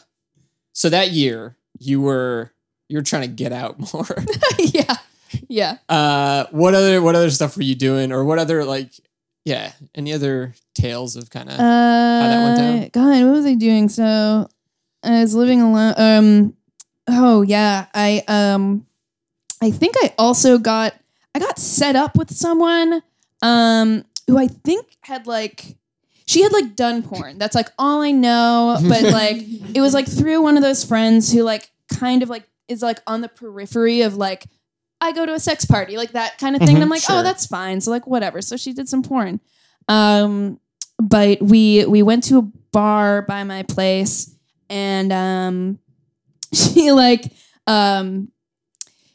so 0.73 0.89
that 0.91 1.11
year 1.11 1.57
you 1.79 2.01
were 2.01 2.53
you 2.89 2.99
were 2.99 3.03
trying 3.03 3.23
to 3.23 3.29
get 3.29 3.53
out 3.53 3.79
more. 3.93 4.07
yeah, 4.59 4.95
yeah. 5.49 5.79
uh 5.89 6.45
what 6.53 6.75
other 6.75 7.03
what 7.03 7.17
other 7.17 7.31
stuff 7.31 7.57
were 7.57 7.65
you 7.65 7.75
doing 7.75 8.13
or 8.13 8.25
what 8.25 8.39
other 8.39 8.65
like 8.65 8.93
yeah, 9.49 9.73
any 9.95 10.13
other 10.13 10.55
tales 10.75 11.17
of 11.17 11.31
kind 11.31 11.49
of 11.49 11.55
Uh, 11.55 11.59
that 11.59 12.45
went 12.45 12.59
down? 12.59 12.89
God, 12.93 13.25
what 13.25 13.33
was 13.33 13.47
I 13.47 13.55
doing? 13.55 13.89
So 13.89 14.47
I 15.03 15.21
was 15.23 15.35
living 15.35 15.63
alone. 15.63 15.95
Um, 15.97 16.57
oh 17.09 17.41
yeah, 17.41 17.87
I 17.95 18.23
um, 18.29 18.87
I 19.63 19.71
think 19.71 19.95
I 20.03 20.13
also 20.19 20.59
got 20.59 20.95
I 21.35 21.39
got 21.39 21.59
set 21.59 21.97
up 21.97 22.17
with 22.17 22.31
someone 22.31 23.03
um 23.41 24.05
who 24.27 24.37
I 24.37 24.49
think 24.49 24.99
had 25.01 25.27
like 25.27 25.77
she 26.27 26.43
had 26.43 26.53
like 26.53 26.77
done 26.77 27.03
porn. 27.03 27.39
That's 27.39 27.55
like 27.55 27.71
all 27.79 28.03
I 28.03 28.11
know. 28.11 28.77
But 28.87 29.03
like 29.21 29.39
it 29.75 29.81
was 29.81 29.95
like 29.95 30.07
through 30.07 30.43
one 30.43 30.59
of 30.59 30.63
those 30.63 30.85
friends 30.85 31.33
who 31.33 31.43
like 31.43 31.71
kind 31.91 32.23
of 32.23 32.29
like 32.29 32.45
is 32.69 32.83
like 32.83 33.01
on 33.07 33.23
the 33.23 33.29
periphery 33.29 34.03
of 34.03 34.17
like 34.17 34.45
I 35.01 35.13
go 35.13 35.27
to 35.27 35.35
a 35.35 35.41
sex 35.41 35.65
party, 35.65 35.97
like 35.97 36.13
that 36.13 36.39
kind 36.39 36.57
of 36.57 36.61
thing. 36.61 36.75
and 36.75 36.83
I'm 36.83 36.89
like, 36.89 37.03
sure. 37.03 37.17
oh, 37.17 37.23
that's 37.23 37.47
fine. 37.47 37.81
So 37.81 37.91
like 37.91 38.07
whatever. 38.07 38.43
So 38.43 38.57
she 38.57 38.73
did 38.73 38.89
some 38.89 39.03
porn. 39.03 39.41
Um, 39.87 40.61
but 40.99 41.41
we 41.41 41.85
we 41.87 42.03
went 42.03 42.25
to 42.25 42.39
a 42.39 42.43
bar 42.73 43.23
by 43.23 43.45
my 43.45 43.63
place 43.63 44.35
and 44.69 45.13
um 45.13 45.79
she 46.53 46.91
like 46.93 47.33
um 47.67 48.29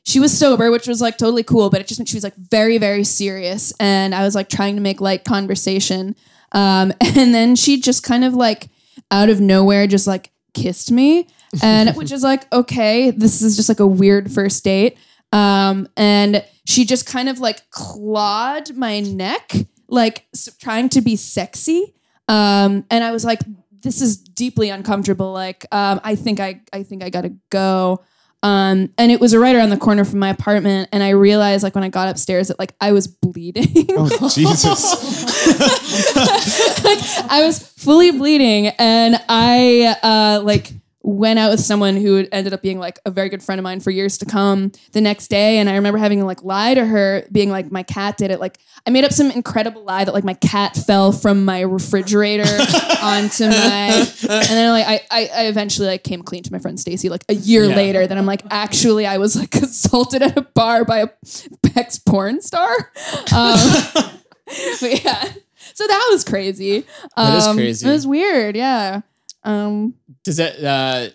she 0.06 0.20
was 0.20 0.38
sober, 0.38 0.70
which 0.70 0.88
was 0.88 1.02
like 1.02 1.18
totally 1.18 1.44
cool, 1.44 1.70
but 1.70 1.80
it 1.80 1.88
just 1.88 2.00
meant 2.00 2.10
she 2.10 2.18
was 2.18 2.26
like 2.26 2.36
very, 2.36 2.78
very 2.78 3.06
serious. 3.06 3.74
And 3.80 4.14
I 4.14 4.24
was 4.24 4.36
like 4.36 4.50
trying 4.50 4.76
to 4.76 4.82
make 4.82 5.00
light 5.00 5.24
conversation. 5.24 6.16
Um, 6.52 6.92
and 7.02 7.34
then 7.34 7.56
she 7.56 7.80
just 7.80 8.04
kind 8.04 8.26
of 8.26 8.34
like 8.34 8.70
out 9.12 9.30
of 9.30 9.40
nowhere 9.40 9.88
just 9.88 10.06
like 10.06 10.32
kissed 10.54 10.92
me. 10.92 11.28
And 11.62 11.96
which 11.96 12.12
is 12.12 12.24
like, 12.24 12.52
okay, 12.52 13.12
this 13.12 13.42
is 13.42 13.56
just 13.56 13.70
like 13.70 13.80
a 13.80 13.88
weird 13.88 14.32
first 14.32 14.64
date. 14.64 14.98
Um, 15.34 15.88
and 15.98 16.46
she 16.66 16.86
just 16.86 17.06
kind 17.06 17.28
of 17.28 17.40
like 17.40 17.70
clawed 17.72 18.76
my 18.76 19.02
neck, 19.02 19.52
like 19.88 20.26
s- 20.34 20.50
trying 20.62 20.90
to 20.90 21.02
be 21.02 21.16
sexy. 21.16 21.94
Um, 22.28 22.86
and 22.90 23.04
I 23.04 23.12
was 23.12 23.26
like, 23.26 23.40
this 23.82 24.00
is 24.00 24.18
deeply 24.18 24.70
uncomfortable. 24.70 25.34
Like, 25.34 25.66
um, 25.72 26.00
I 26.04 26.16
think 26.16 26.40
I, 26.40 26.62
I 26.72 26.84
think 26.84 27.04
I 27.04 27.10
gotta 27.10 27.34
go. 27.50 28.04
Um, 28.44 28.90
and 28.98 29.12
it 29.12 29.20
was 29.22 29.36
right 29.36 29.56
around 29.56 29.72
the 29.72 29.78
corner 29.78 30.06
from 30.06 30.20
my 30.20 30.30
apartment. 30.30 30.90
And 30.92 31.02
I 31.02 31.10
realized, 31.10 31.64
like, 31.64 31.76
when 31.76 31.84
I 31.84 31.90
got 31.90 32.10
upstairs, 32.10 32.50
that 32.50 32.60
like 32.60 32.76
I 32.80 32.92
was 32.92 33.08
bleeding. 33.08 33.88
Oh 33.92 34.30
Jesus! 34.34 34.84
like 36.84 37.00
I 37.32 37.44
was 37.46 37.60
fully 37.60 38.12
bleeding, 38.12 38.68
and 38.68 39.16
I 39.30 39.96
uh, 40.04 40.42
like 40.44 40.74
went 41.06 41.38
out 41.38 41.52
with 41.52 41.60
someone 41.60 41.98
who 41.98 42.26
ended 42.32 42.54
up 42.54 42.62
being 42.62 42.80
like 42.80 42.98
a 43.06 43.12
very 43.12 43.28
good 43.28 43.44
friend 43.44 43.60
of 43.60 43.64
mine 43.64 43.82
for 43.82 43.92
years 43.92 44.18
to 44.18 44.26
come 44.26 44.72
the 44.94 45.02
next 45.02 45.28
day 45.28 45.58
and 45.58 45.70
i 45.70 45.76
remember 45.76 45.98
having 45.98 46.18
to 46.20 46.24
like 46.26 46.42
lie 46.44 46.74
to 46.74 46.86
her 46.86 47.26
being 47.30 47.50
like 47.50 47.70
my 47.72 47.84
cat 47.84 48.16
did 48.18 48.32
it. 48.32 48.40
Like 48.40 48.58
i 48.88 48.90
made 48.90 49.04
up 49.04 49.12
some 49.12 49.30
incredible 49.32 49.84
lie 49.84 50.06
that 50.06 50.14
like 50.14 50.24
my 50.24 50.34
cat 50.36 50.76
fell 50.78 51.12
from 51.12 51.44
my 51.44 51.60
refrigerator 51.62 52.44
onto 53.04 53.46
my 53.50 54.08
and 54.30 54.30
then 54.30 54.70
like 54.72 54.88
I, 54.88 55.02
I 55.12 55.30
i 55.36 55.46
eventually 55.48 55.88
like 55.90 56.04
came 56.06 56.24
clean 56.24 56.42
to 56.44 56.52
my 56.54 56.60
friend 56.60 56.80
stacy 56.80 57.10
like 57.10 57.26
a 57.28 57.36
year 57.36 57.66
Yeah. 57.66 57.76
later 57.76 58.08
that 58.08 58.18
i'm 58.18 58.26
like 58.26 58.44
actually 58.50 59.06
i 59.06 59.18
was 59.18 59.36
like 59.36 59.54
assaulted 59.62 60.22
at 60.22 60.38
a 60.38 60.42
bar 60.42 60.86
by 60.86 61.00
a 61.00 61.10
ex 61.76 62.00
porn 62.00 62.42
star. 62.42 62.92
Um, 63.36 63.58
but 64.82 65.04
yeah. 65.04 65.24
So 65.74 65.88
that 65.88 66.08
was 66.12 66.24
crazy. 66.24 66.86
That 67.18 67.38
is 67.38 67.46
Um, 67.48 67.56
crazy. 67.58 67.88
it 67.88 67.92
was 67.92 68.06
weird 68.06 68.56
yeah 68.56 69.02
Um, 69.44 69.96
Does 70.24 70.38
that 70.38 70.64
uh 70.64 71.10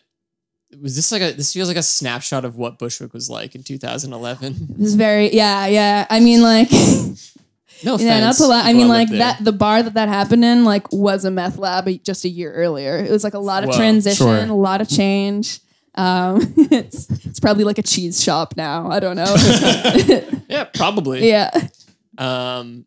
was 0.82 0.96
this 0.96 1.10
like 1.10 1.22
a 1.22 1.32
this 1.32 1.52
feels 1.52 1.68
like 1.68 1.78
a 1.78 1.82
snapshot 1.82 2.44
of 2.44 2.56
what 2.56 2.78
Bushwick 2.78 3.12
was 3.14 3.30
like 3.30 3.54
in 3.54 3.62
2011? 3.62 4.68
it 4.70 4.78
was 4.78 4.94
very 4.94 5.32
yeah 5.34 5.66
yeah. 5.66 6.06
I 6.10 6.20
mean 6.20 6.42
like 6.42 6.70
No 7.84 7.94
offense. 7.94 8.02
yeah, 8.08 8.18
not 8.20 8.34
to 8.36 8.46
lie. 8.48 8.62
I 8.68 8.72
mean 8.72 8.88
like 8.88 9.08
that 9.10 9.42
the 9.44 9.52
bar 9.52 9.82
that 9.84 9.94
that 9.94 10.08
happened 10.08 10.44
in 10.44 10.64
like 10.64 10.92
was 10.92 11.24
a 11.24 11.30
meth 11.30 11.58
lab 11.58 11.88
just 12.02 12.24
a 12.24 12.28
year 12.28 12.52
earlier. 12.52 12.96
It 12.98 13.10
was 13.10 13.22
like 13.22 13.34
a 13.34 13.38
lot 13.38 13.62
of 13.62 13.70
Whoa. 13.70 13.76
transition, 13.76 14.26
Sure. 14.26 14.36
a 14.36 14.52
lot 14.52 14.80
of 14.80 14.88
change. 14.88 15.60
Um, 15.94 16.40
it's 16.56 17.08
it's 17.24 17.38
probably 17.40 17.64
like 17.64 17.78
a 17.78 17.82
cheese 17.82 18.20
shop 18.22 18.54
now. 18.56 18.90
I 18.90 18.98
don't 19.00 19.16
know. 19.16 19.34
Yeah, 20.48 20.64
probably. 20.64 21.28
yeah, 21.28 21.50
Um 22.18 22.84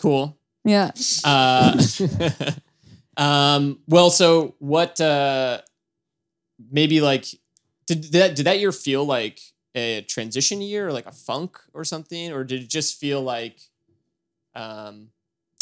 cool. 0.00 0.36
yeah. 0.64 0.90
Uh 1.24 1.80
um 3.20 3.78
well 3.86 4.10
so 4.10 4.54
what 4.58 5.00
uh 5.00 5.60
maybe 6.70 7.00
like 7.00 7.26
did 7.86 8.04
that 8.04 8.34
did 8.34 8.46
that 8.46 8.58
year 8.58 8.72
feel 8.72 9.04
like 9.04 9.38
a 9.74 10.00
transition 10.02 10.60
year 10.62 10.88
or 10.88 10.92
like 10.92 11.06
a 11.06 11.12
funk 11.12 11.58
or 11.74 11.84
something 11.84 12.32
or 12.32 12.42
did 12.44 12.62
it 12.62 12.68
just 12.68 12.98
feel 12.98 13.20
like 13.20 13.60
um 14.54 15.08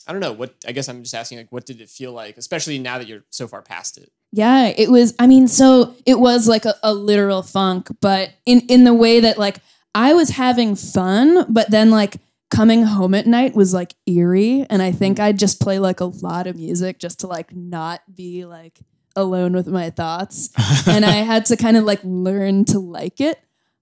I 0.06 0.12
don't 0.12 0.20
know 0.20 0.32
what 0.32 0.54
I 0.66 0.72
guess 0.72 0.88
I'm 0.88 1.02
just 1.02 1.14
asking 1.14 1.38
like 1.38 1.52
what 1.52 1.66
did 1.66 1.80
it 1.80 1.90
feel 1.90 2.12
like 2.12 2.38
especially 2.38 2.78
now 2.78 2.96
that 2.98 3.08
you're 3.08 3.24
so 3.30 3.46
far 3.48 3.60
past 3.60 3.98
it 3.98 4.10
Yeah, 4.32 4.72
it 4.76 4.90
was. 4.90 5.14
I 5.18 5.26
mean, 5.26 5.48
so 5.48 5.94
it 6.04 6.18
was 6.20 6.46
like 6.48 6.64
a, 6.64 6.74
a 6.82 6.92
literal 6.92 7.42
funk, 7.42 7.88
but 8.00 8.30
in 8.44 8.60
in 8.68 8.84
the 8.84 8.94
way 8.94 9.20
that 9.20 9.38
like 9.38 9.58
I 9.94 10.14
was 10.14 10.30
having 10.30 10.76
fun, 10.76 11.50
but 11.52 11.70
then 11.70 11.90
like 11.90 12.16
coming 12.50 12.82
home 12.82 13.14
at 13.14 13.26
night 13.26 13.54
was 13.54 13.74
like 13.74 13.94
eerie, 14.06 14.66
and 14.70 14.82
I 14.82 14.92
think 14.92 15.20
I'd 15.20 15.38
just 15.38 15.60
play 15.60 15.78
like 15.78 16.00
a 16.00 16.06
lot 16.06 16.46
of 16.46 16.56
music 16.56 16.98
just 16.98 17.20
to 17.20 17.26
like 17.26 17.54
not 17.54 18.00
be 18.14 18.44
like 18.44 18.78
alone 19.16 19.52
with 19.52 19.66
my 19.66 19.90
thoughts, 19.90 20.50
and 20.86 21.04
I 21.04 21.12
had 21.12 21.46
to 21.46 21.56
kind 21.56 21.76
of 21.76 21.84
like 21.84 22.00
learn 22.02 22.64
to 22.66 22.78
like 22.78 23.20
it, 23.20 23.38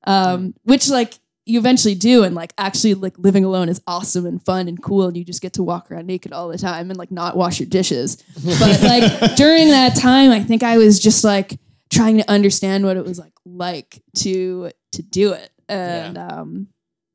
um, 0.06 0.54
which 0.64 0.88
like 0.88 1.14
you 1.44 1.58
eventually 1.60 1.94
do, 1.94 2.24
and 2.24 2.34
like 2.34 2.52
actually 2.58 2.94
like 2.94 3.18
living 3.18 3.44
alone 3.44 3.68
is 3.68 3.80
awesome 3.86 4.26
and 4.26 4.44
fun 4.44 4.68
and 4.68 4.82
cool, 4.82 5.06
and 5.06 5.16
you 5.16 5.24
just 5.24 5.42
get 5.42 5.52
to 5.54 5.62
walk 5.62 5.90
around 5.90 6.06
naked 6.06 6.32
all 6.32 6.48
the 6.48 6.58
time 6.58 6.90
and 6.90 6.98
like 6.98 7.12
not 7.12 7.36
wash 7.36 7.60
your 7.60 7.68
dishes. 7.68 8.16
But 8.44 8.82
like 8.82 9.34
during 9.36 9.68
that 9.68 9.96
time, 9.96 10.30
I 10.30 10.42
think 10.42 10.62
I 10.62 10.78
was 10.78 10.98
just 10.98 11.22
like 11.22 11.58
trying 11.90 12.18
to 12.18 12.28
understand 12.28 12.84
what 12.84 12.96
it 12.96 13.04
was 13.04 13.18
like 13.18 13.32
like 13.44 14.02
to 14.16 14.70
to 14.92 15.02
do 15.02 15.32
it, 15.34 15.50
and 15.68 16.18
um, 16.18 16.66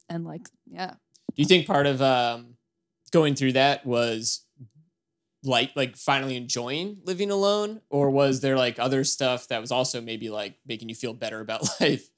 and 0.08 0.24
like 0.24 0.48
yeah, 0.68 0.94
Do 1.36 1.42
you 1.42 1.46
think 1.46 1.66
part 1.68 1.88
of 1.88 2.02
um, 2.02 2.56
going 3.12 3.36
through 3.36 3.54
that 3.54 3.86
was 3.86 4.46
like 5.44 5.72
like 5.76 5.96
finally 5.98 6.36
enjoying 6.38 6.98
living 7.04 7.32
alone, 7.32 7.82
or 7.90 8.10
was 8.12 8.42
there 8.42 8.58
like 8.58 8.78
other 8.80 9.04
stuff 9.04 9.48
that 9.48 9.60
was 9.62 9.72
also 9.72 10.00
maybe 10.02 10.30
like 10.30 10.56
making 10.68 10.90
you 10.90 10.96
feel 10.96 11.14
better 11.14 11.40
about 11.40 11.68
life? 11.82 12.10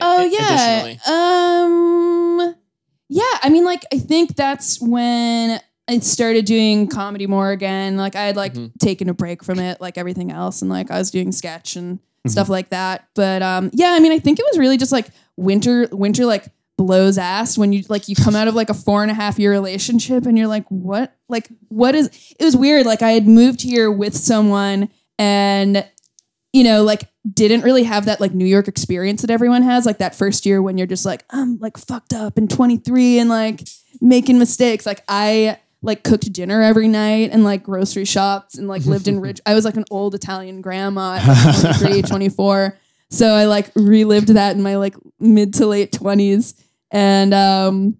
Oh 0.00 0.22
a- 0.24 0.26
yeah. 0.28 0.96
Um 2.48 2.54
yeah, 3.08 3.38
I 3.42 3.48
mean 3.50 3.64
like 3.64 3.84
I 3.92 3.98
think 3.98 4.34
that's 4.34 4.80
when 4.80 5.60
I 5.86 5.98
started 5.98 6.46
doing 6.46 6.88
comedy 6.88 7.26
more 7.26 7.50
again. 7.50 7.96
Like 7.96 8.16
I 8.16 8.24
had 8.24 8.36
like 8.36 8.54
Mhm. 8.54 8.72
taken 8.80 9.08
a 9.08 9.14
break 9.14 9.44
from 9.44 9.58
it 9.58 9.80
like 9.80 9.98
everything 9.98 10.32
else 10.32 10.62
and 10.62 10.70
like 10.70 10.90
I 10.90 10.98
was 10.98 11.10
doing 11.10 11.30
sketch 11.30 11.76
and 11.76 11.98
stuff 12.26 12.48
like 12.48 12.70
that. 12.70 13.06
But 13.14 13.42
um 13.42 13.70
yeah, 13.74 13.92
I 13.92 14.00
mean 14.00 14.10
I 14.12 14.18
think 14.18 14.38
it 14.40 14.44
was 14.50 14.58
really 14.58 14.78
just 14.78 14.90
like 14.92 15.08
winter 15.36 15.86
winter 15.92 16.24
like 16.24 16.46
blows 16.76 17.18
ass 17.18 17.56
when 17.56 17.72
you 17.72 17.84
like 17.88 18.08
you 18.08 18.16
come 18.16 18.34
out 18.34 18.48
of 18.48 18.54
like 18.54 18.68
a 18.68 18.74
four 18.74 19.02
and 19.02 19.10
a 19.10 19.14
half 19.14 19.38
year 19.38 19.50
relationship 19.50 20.26
and 20.26 20.36
you're 20.36 20.48
like 20.48 20.66
what? 20.68 21.16
Like 21.28 21.48
what 21.68 21.94
is 21.94 22.08
it 22.38 22.44
was 22.44 22.56
weird. 22.56 22.86
Like 22.86 23.02
i 23.02 23.12
had 23.12 23.26
moved 23.26 23.62
here 23.62 23.90
with 23.90 24.16
someone 24.16 24.88
and 25.18 25.86
you 26.52 26.64
know 26.64 26.82
like 26.82 27.08
didn't 27.32 27.62
really 27.62 27.84
have 27.84 28.04
that 28.06 28.20
like 28.20 28.34
new 28.34 28.44
york 28.44 28.68
experience 28.68 29.22
that 29.22 29.30
everyone 29.30 29.62
has 29.62 29.86
like 29.86 29.98
that 29.98 30.14
first 30.14 30.44
year 30.44 30.60
when 30.60 30.76
you're 30.76 30.86
just 30.86 31.06
like 31.06 31.24
i'm 31.30 31.58
like 31.58 31.76
fucked 31.76 32.12
up 32.12 32.36
and 32.36 32.50
23 32.50 33.18
and 33.18 33.30
like 33.30 33.62
making 34.00 34.38
mistakes. 34.38 34.86
Like 34.86 35.02
i 35.08 35.58
like 35.82 36.02
cooked 36.02 36.32
dinner 36.32 36.62
every 36.62 36.88
night 36.88 37.30
and 37.32 37.44
like 37.44 37.62
grocery 37.62 38.04
shops 38.04 38.56
and 38.56 38.68
like 38.68 38.84
lived 38.86 39.06
in 39.06 39.20
rich 39.20 39.40
i 39.44 39.54
was 39.54 39.64
like 39.64 39.76
an 39.76 39.84
old 39.90 40.14
italian 40.14 40.62
grandma 40.62 41.18
at 41.20 41.62
like 41.62 41.78
23 41.78 42.02
24 42.08 42.78
so 43.10 43.26
i 43.34 43.44
like 43.44 43.70
relived 43.74 44.28
that 44.28 44.56
in 44.56 44.62
my 44.62 44.76
like 44.76 44.94
mid 45.20 45.52
to 45.52 45.66
late 45.66 45.92
20s 45.92 46.54
and 46.94 47.34
um 47.34 47.98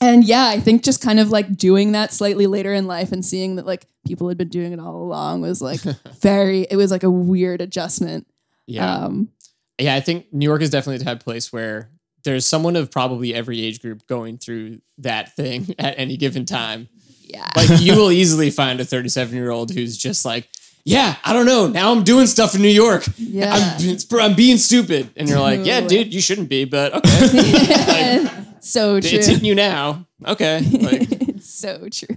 and 0.00 0.22
yeah 0.24 0.46
i 0.46 0.60
think 0.60 0.84
just 0.84 1.02
kind 1.02 1.18
of 1.18 1.30
like 1.30 1.56
doing 1.56 1.92
that 1.92 2.12
slightly 2.12 2.46
later 2.46 2.72
in 2.72 2.86
life 2.86 3.10
and 3.10 3.24
seeing 3.24 3.56
that 3.56 3.66
like 3.66 3.86
people 4.06 4.28
had 4.28 4.38
been 4.38 4.48
doing 4.48 4.72
it 4.72 4.78
all 4.78 4.96
along 4.96 5.40
was 5.40 5.60
like 5.60 5.80
very 6.20 6.62
it 6.70 6.76
was 6.76 6.90
like 6.90 7.02
a 7.02 7.10
weird 7.10 7.60
adjustment 7.60 8.26
yeah, 8.68 8.94
um 8.96 9.30
yeah. 9.78 9.94
I 9.94 10.00
think 10.00 10.32
New 10.32 10.44
York 10.44 10.60
is 10.60 10.70
definitely 10.70 10.98
the 10.98 11.04
type 11.04 11.20
of 11.20 11.24
place 11.24 11.52
where 11.52 11.90
there's 12.24 12.44
someone 12.44 12.76
of 12.76 12.90
probably 12.90 13.34
every 13.34 13.64
age 13.64 13.80
group 13.80 14.06
going 14.06 14.38
through 14.38 14.80
that 14.98 15.34
thing 15.36 15.74
at 15.78 15.98
any 15.98 16.16
given 16.16 16.44
time. 16.44 16.88
yeah 17.22 17.48
Like 17.56 17.80
you 17.80 17.96
will 17.96 18.12
easily 18.12 18.50
find 18.50 18.80
a 18.80 18.84
37 18.84 19.34
year 19.34 19.50
old 19.50 19.72
who's 19.72 19.96
just 19.96 20.24
like, 20.24 20.48
yeah, 20.88 21.16
I 21.24 21.32
don't 21.32 21.46
know. 21.46 21.66
Now 21.68 21.92
I'm 21.92 22.02
doing 22.04 22.26
stuff 22.26 22.54
in 22.54 22.62
New 22.62 22.68
York. 22.84 23.04
Yeah. 23.16 23.54
I'm, 23.78 23.98
I'm 24.20 24.34
being 24.34 24.56
stupid. 24.58 25.10
And 25.16 25.28
you're 25.28 25.40
like, 25.40 25.64
yeah, 25.64 25.80
dude, 25.82 26.12
you 26.14 26.20
shouldn't 26.20 26.48
be, 26.48 26.64
but 26.64 26.94
okay. 26.94 28.24
Like, 28.24 28.32
so 28.60 29.00
true 29.00 29.10
it's 29.18 29.26
hitting 29.26 29.44
you 29.44 29.54
now. 29.54 30.06
Okay. 30.26 30.60
Like, 30.60 31.02
it's 31.28 31.48
so 31.50 31.88
true 31.90 32.16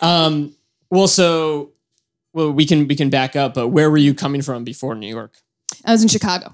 um, 0.00 0.54
well, 0.90 1.06
so, 1.08 1.70
well, 2.32 2.50
we 2.52 2.64
can, 2.66 2.86
we 2.88 2.96
can 2.96 3.10
back 3.10 3.36
up, 3.36 3.54
but 3.54 3.68
where 3.68 3.90
were 3.90 3.96
you 3.98 4.14
coming 4.14 4.42
from 4.42 4.64
before 4.64 4.94
New 4.94 5.08
York? 5.08 5.34
i 5.84 5.90
was 5.92 6.02
in 6.02 6.08
chicago 6.08 6.52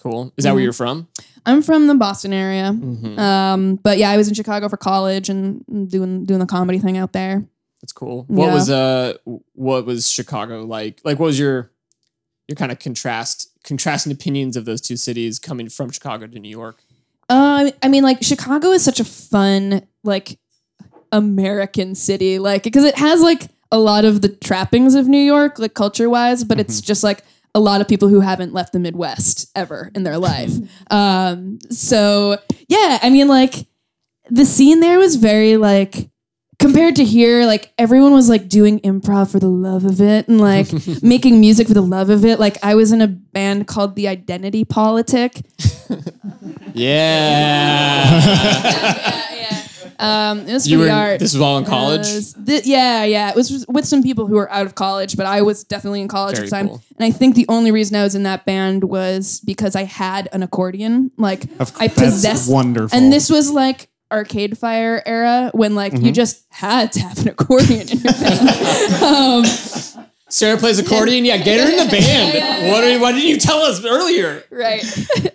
Cool. 0.00 0.32
Is 0.36 0.44
that 0.44 0.52
where 0.54 0.60
Mhm. 0.60 0.64
you're 0.64 0.72
from? 0.72 1.08
i'm 1.46 1.62
from 1.62 1.86
the 1.86 1.94
boston 1.94 2.32
area 2.32 2.70
Mm-hmm. 2.72 3.18
um 3.18 3.76
but 3.76 3.98
yeah 3.98 4.10
i 4.10 4.16
was 4.16 4.28
in 4.28 4.34
chicago 4.34 4.68
for 4.68 4.76
college 4.76 5.28
and 5.30 5.64
doing 5.90 6.24
doing 6.26 6.38
the 6.40 6.46
comedy 6.46 6.78
thing 6.78 6.96
out 6.98 7.12
there 7.12 7.44
That's 7.80 7.92
cool. 7.92 8.24
What 8.28 8.46
Yeah. 8.46 8.54
was 8.54 8.70
uh 8.70 9.14
what 9.54 9.86
was 9.86 10.10
Chicago 10.10 10.64
like? 10.64 11.00
Like 11.04 11.18
what 11.18 11.26
was 11.26 11.38
your 11.38 11.70
your 12.48 12.56
kind 12.56 12.72
of 12.72 12.78
contrast 12.78 13.50
contrasting 13.62 14.12
opinions 14.12 14.56
of 14.56 14.64
those 14.64 14.80
two 14.80 14.96
cities 14.96 15.38
coming 15.38 15.68
from 15.68 15.90
Chicago 15.90 16.26
to 16.26 16.38
New 16.38 16.50
York? 16.50 16.82
Uh, 17.28 17.70
I 17.82 17.88
mean, 17.88 18.02
like 18.02 18.22
Chicago 18.22 18.70
is 18.70 18.82
such 18.82 19.00
a 19.00 19.04
fun, 19.04 19.86
like 20.02 20.38
American 21.12 21.94
city, 21.94 22.38
like 22.38 22.62
because 22.62 22.84
it 22.84 22.96
has 22.96 23.20
like 23.20 23.48
a 23.70 23.78
lot 23.78 24.04
of 24.06 24.22
the 24.22 24.28
trappings 24.30 24.94
of 24.94 25.08
New 25.08 25.20
York, 25.20 25.58
like 25.58 25.74
culture 25.74 26.08
wise, 26.08 26.42
but 26.42 26.58
it's 26.58 26.80
just 26.80 27.04
like 27.04 27.22
a 27.54 27.60
lot 27.60 27.80
of 27.82 27.88
people 27.88 28.08
who 28.08 28.20
haven't 28.20 28.54
left 28.54 28.72
the 28.72 28.78
Midwest 28.78 29.50
ever 29.54 29.90
in 29.94 30.04
their 30.04 30.18
life. 30.18 30.52
um, 30.90 31.58
so 31.70 32.38
yeah, 32.68 32.98
I 33.02 33.10
mean, 33.10 33.28
like 33.28 33.66
the 34.30 34.44
scene 34.46 34.80
there 34.80 34.98
was 34.98 35.16
very 35.16 35.56
like 35.58 36.08
compared 36.58 36.96
to 36.96 37.04
here, 37.04 37.46
like 37.46 37.72
everyone 37.78 38.12
was 38.12 38.28
like 38.28 38.48
doing 38.48 38.80
improv 38.80 39.30
for 39.30 39.38
the 39.38 39.48
love 39.48 39.84
of 39.84 40.00
it 40.00 40.26
and 40.28 40.40
like 40.40 40.66
making 41.02 41.40
music 41.40 41.68
for 41.68 41.74
the 41.74 41.80
love 41.82 42.10
of 42.10 42.24
it. 42.24 42.38
Like 42.40 42.56
I 42.62 42.74
was 42.74 42.92
in 42.92 43.00
a 43.00 43.06
band 43.08 43.66
called 43.66 43.94
The 43.96 44.08
Identity 44.08 44.64
Politic. 44.64 45.40
Yeah. 46.74 48.20
yeah. 49.34 49.64
Um, 50.00 50.46
it 50.46 50.52
was 50.52 50.68
you 50.68 50.78
pretty 50.78 50.92
were 50.92 50.96
art. 50.96 51.18
this 51.18 51.34
was 51.34 51.42
all 51.42 51.58
in 51.58 51.64
college? 51.64 52.06
Uh, 52.06 52.20
th- 52.46 52.64
yeah, 52.66 53.02
yeah. 53.02 53.30
It 53.30 53.34
was 53.34 53.66
with 53.68 53.84
some 53.84 54.00
people 54.00 54.28
who 54.28 54.36
were 54.36 54.48
out 54.52 54.64
of 54.64 54.76
college, 54.76 55.16
but 55.16 55.26
I 55.26 55.42
was 55.42 55.64
definitely 55.64 56.00
in 56.02 56.06
college 56.06 56.36
Very 56.36 56.46
at 56.46 56.50
the 56.50 56.56
time. 56.56 56.68
cool. 56.68 56.82
And 57.00 57.04
I 57.04 57.10
think 57.10 57.34
the 57.34 57.46
only 57.48 57.72
reason 57.72 57.96
I 57.96 58.04
was 58.04 58.14
in 58.14 58.22
that 58.22 58.44
band 58.44 58.84
was 58.84 59.40
because 59.44 59.74
I 59.74 59.82
had 59.82 60.28
an 60.32 60.44
accordion. 60.44 61.10
Like 61.16 61.46
Of- 61.58 61.72
I 61.80 61.88
that's 61.88 62.00
possessed 62.00 62.48
wonderful. 62.52 62.96
And 62.96 63.12
this 63.12 63.28
was 63.28 63.50
like 63.50 63.88
Arcade 64.10 64.56
Fire 64.58 65.02
era 65.06 65.50
when 65.54 65.74
like 65.74 65.92
Mm-hmm. 65.92 66.06
you 66.06 66.12
just 66.12 66.44
had 66.50 66.92
to 66.92 67.00
have 67.00 67.18
an 67.18 67.28
accordion 67.28 67.88
in 67.88 67.98
your 67.98 68.12
band. 68.12 69.02
um, 69.02 69.44
Sarah 70.30 70.58
plays 70.58 70.78
accordion. 70.78 71.24
Yeah, 71.24 71.38
get 71.38 71.60
her 71.64 71.70
in 71.70 71.86
the 71.86 71.90
band. 71.90 72.70
What 72.72 72.84
are, 72.84 72.98
why 73.00 73.12
didn't 73.12 73.28
you 73.28 73.38
tell 73.38 73.60
us 73.60 73.84
earlier? 73.84 74.44
right. 74.50 74.84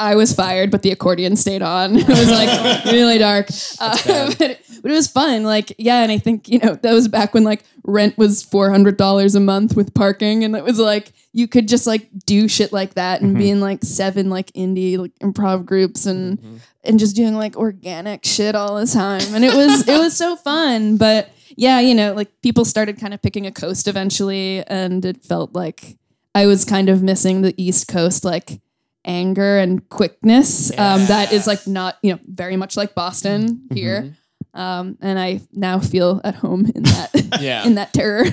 I 0.00 0.16
was 0.16 0.34
fired, 0.34 0.70
but 0.72 0.82
the 0.82 0.90
accordion 0.90 1.36
stayed 1.36 1.62
on. 1.62 1.96
It 1.98 2.08
was 2.08 2.30
like 2.30 2.84
really 2.86 3.18
dark, 3.18 3.46
uh, 3.80 3.96
but, 4.06 4.40
it, 4.40 4.60
but 4.82 4.90
it 4.90 4.94
was 4.94 5.06
fun. 5.06 5.44
Like, 5.44 5.72
yeah, 5.78 6.02
and 6.02 6.10
I 6.10 6.18
think 6.18 6.48
you 6.48 6.58
know 6.58 6.74
that 6.74 6.92
was 6.92 7.06
back 7.08 7.32
when 7.32 7.44
like 7.44 7.62
rent 7.84 8.18
was 8.18 8.42
four 8.42 8.70
hundred 8.70 8.96
dollars 8.96 9.34
a 9.36 9.40
month 9.40 9.76
with 9.76 9.94
parking, 9.94 10.42
and 10.44 10.56
it 10.56 10.64
was 10.64 10.78
like 10.80 11.12
you 11.32 11.46
could 11.46 11.68
just 11.68 11.86
like 11.86 12.08
do 12.26 12.48
shit 12.48 12.72
like 12.72 12.94
that 12.94 13.22
and 13.22 13.36
be 13.36 13.50
in 13.50 13.60
like 13.60 13.84
seven 13.84 14.30
like 14.30 14.50
indie 14.52 14.98
like 14.98 15.14
improv 15.20 15.64
groups 15.64 16.06
and 16.06 16.60
and 16.84 16.98
just 16.98 17.16
doing 17.16 17.34
like 17.34 17.56
organic 17.56 18.24
shit 18.24 18.54
all 18.54 18.76
the 18.76 18.86
time, 18.86 19.34
and 19.34 19.44
it 19.44 19.54
was 19.54 19.88
it 19.88 19.98
was 19.98 20.16
so 20.16 20.36
fun. 20.44 20.96
But 20.96 21.30
yeah, 21.56 21.80
you 21.80 21.94
know, 21.94 22.12
like 22.14 22.40
people 22.42 22.64
started 22.64 22.98
kind 22.98 23.12
of 23.14 23.20
picking 23.22 23.46
a 23.46 23.52
coast 23.52 23.86
eventually, 23.88 24.64
and 24.66 25.04
it 25.04 25.24
felt 25.24 25.54
like 25.54 25.96
I 26.34 26.46
was 26.46 26.64
kind 26.64 26.88
of 26.88 27.02
missing 27.02 27.42
the 27.42 27.54
East 27.62 27.88
Coast 27.88 28.24
like 28.24 28.60
anger 29.04 29.58
and 29.58 29.88
quickness 29.88 30.70
um, 30.78 31.04
that 31.06 31.32
is 31.32 31.46
like 31.46 31.66
not 31.66 31.98
you 32.02 32.12
know 32.12 32.20
very 32.24 32.56
much 32.56 32.76
like 32.76 32.94
Boston 32.94 33.66
here, 33.72 34.16
um, 34.54 34.96
and 35.00 35.18
I 35.18 35.40
now 35.52 35.78
feel 35.80 36.20
at 36.24 36.36
home 36.36 36.70
in 36.74 36.82
that 36.84 37.10
Yeah. 37.40 37.64
in 37.66 37.74
that 37.74 37.92
terror. 37.92 38.24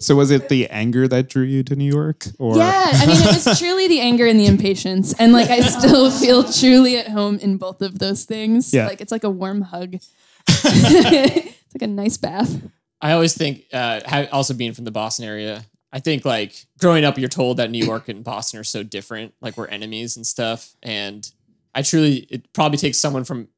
So 0.00 0.14
was 0.14 0.30
it 0.30 0.48
the 0.48 0.68
anger 0.68 1.08
that 1.08 1.28
drew 1.28 1.42
you 1.42 1.62
to 1.64 1.76
New 1.76 1.90
York, 1.90 2.26
or 2.38 2.56
Yeah, 2.56 2.90
I 2.92 3.06
mean, 3.06 3.16
it 3.16 3.44
was 3.46 3.58
truly 3.60 3.88
the 3.88 4.00
anger 4.00 4.26
and 4.26 4.38
the 4.38 4.46
impatience, 4.46 5.12
and 5.18 5.32
like 5.32 5.50
I 5.50 5.60
still 5.60 6.10
feel 6.20 6.44
truly 6.44 6.96
at 6.96 7.08
home 7.08 7.38
in 7.38 7.56
both 7.56 7.82
of 7.82 7.98
those 7.98 8.24
things. 8.24 8.72
Yeah. 8.72 8.86
like 8.86 9.00
it's 9.00 9.12
like 9.12 9.24
a 9.24 9.30
warm 9.30 9.62
hug. 9.62 9.94
it's 10.48 11.74
like 11.74 11.82
a 11.82 11.86
nice 11.86 12.16
bath. 12.16 12.62
I 13.00 13.12
always 13.12 13.36
think, 13.36 13.64
uh, 13.72 14.26
also 14.32 14.54
being 14.54 14.72
from 14.72 14.84
the 14.84 14.90
Boston 14.90 15.24
area, 15.24 15.64
I 15.92 16.00
think 16.00 16.24
like 16.24 16.66
growing 16.78 17.04
up, 17.04 17.18
you're 17.18 17.28
told 17.28 17.56
that 17.58 17.70
New 17.70 17.84
York 17.84 18.08
and 18.08 18.24
Boston 18.24 18.60
are 18.60 18.64
so 18.64 18.82
different, 18.82 19.34
like 19.40 19.56
we're 19.56 19.68
enemies 19.68 20.16
and 20.16 20.26
stuff. 20.26 20.74
And 20.82 21.30
I 21.74 21.82
truly, 21.82 22.26
it 22.30 22.52
probably 22.52 22.78
takes 22.78 22.98
someone 22.98 23.24
from 23.24 23.48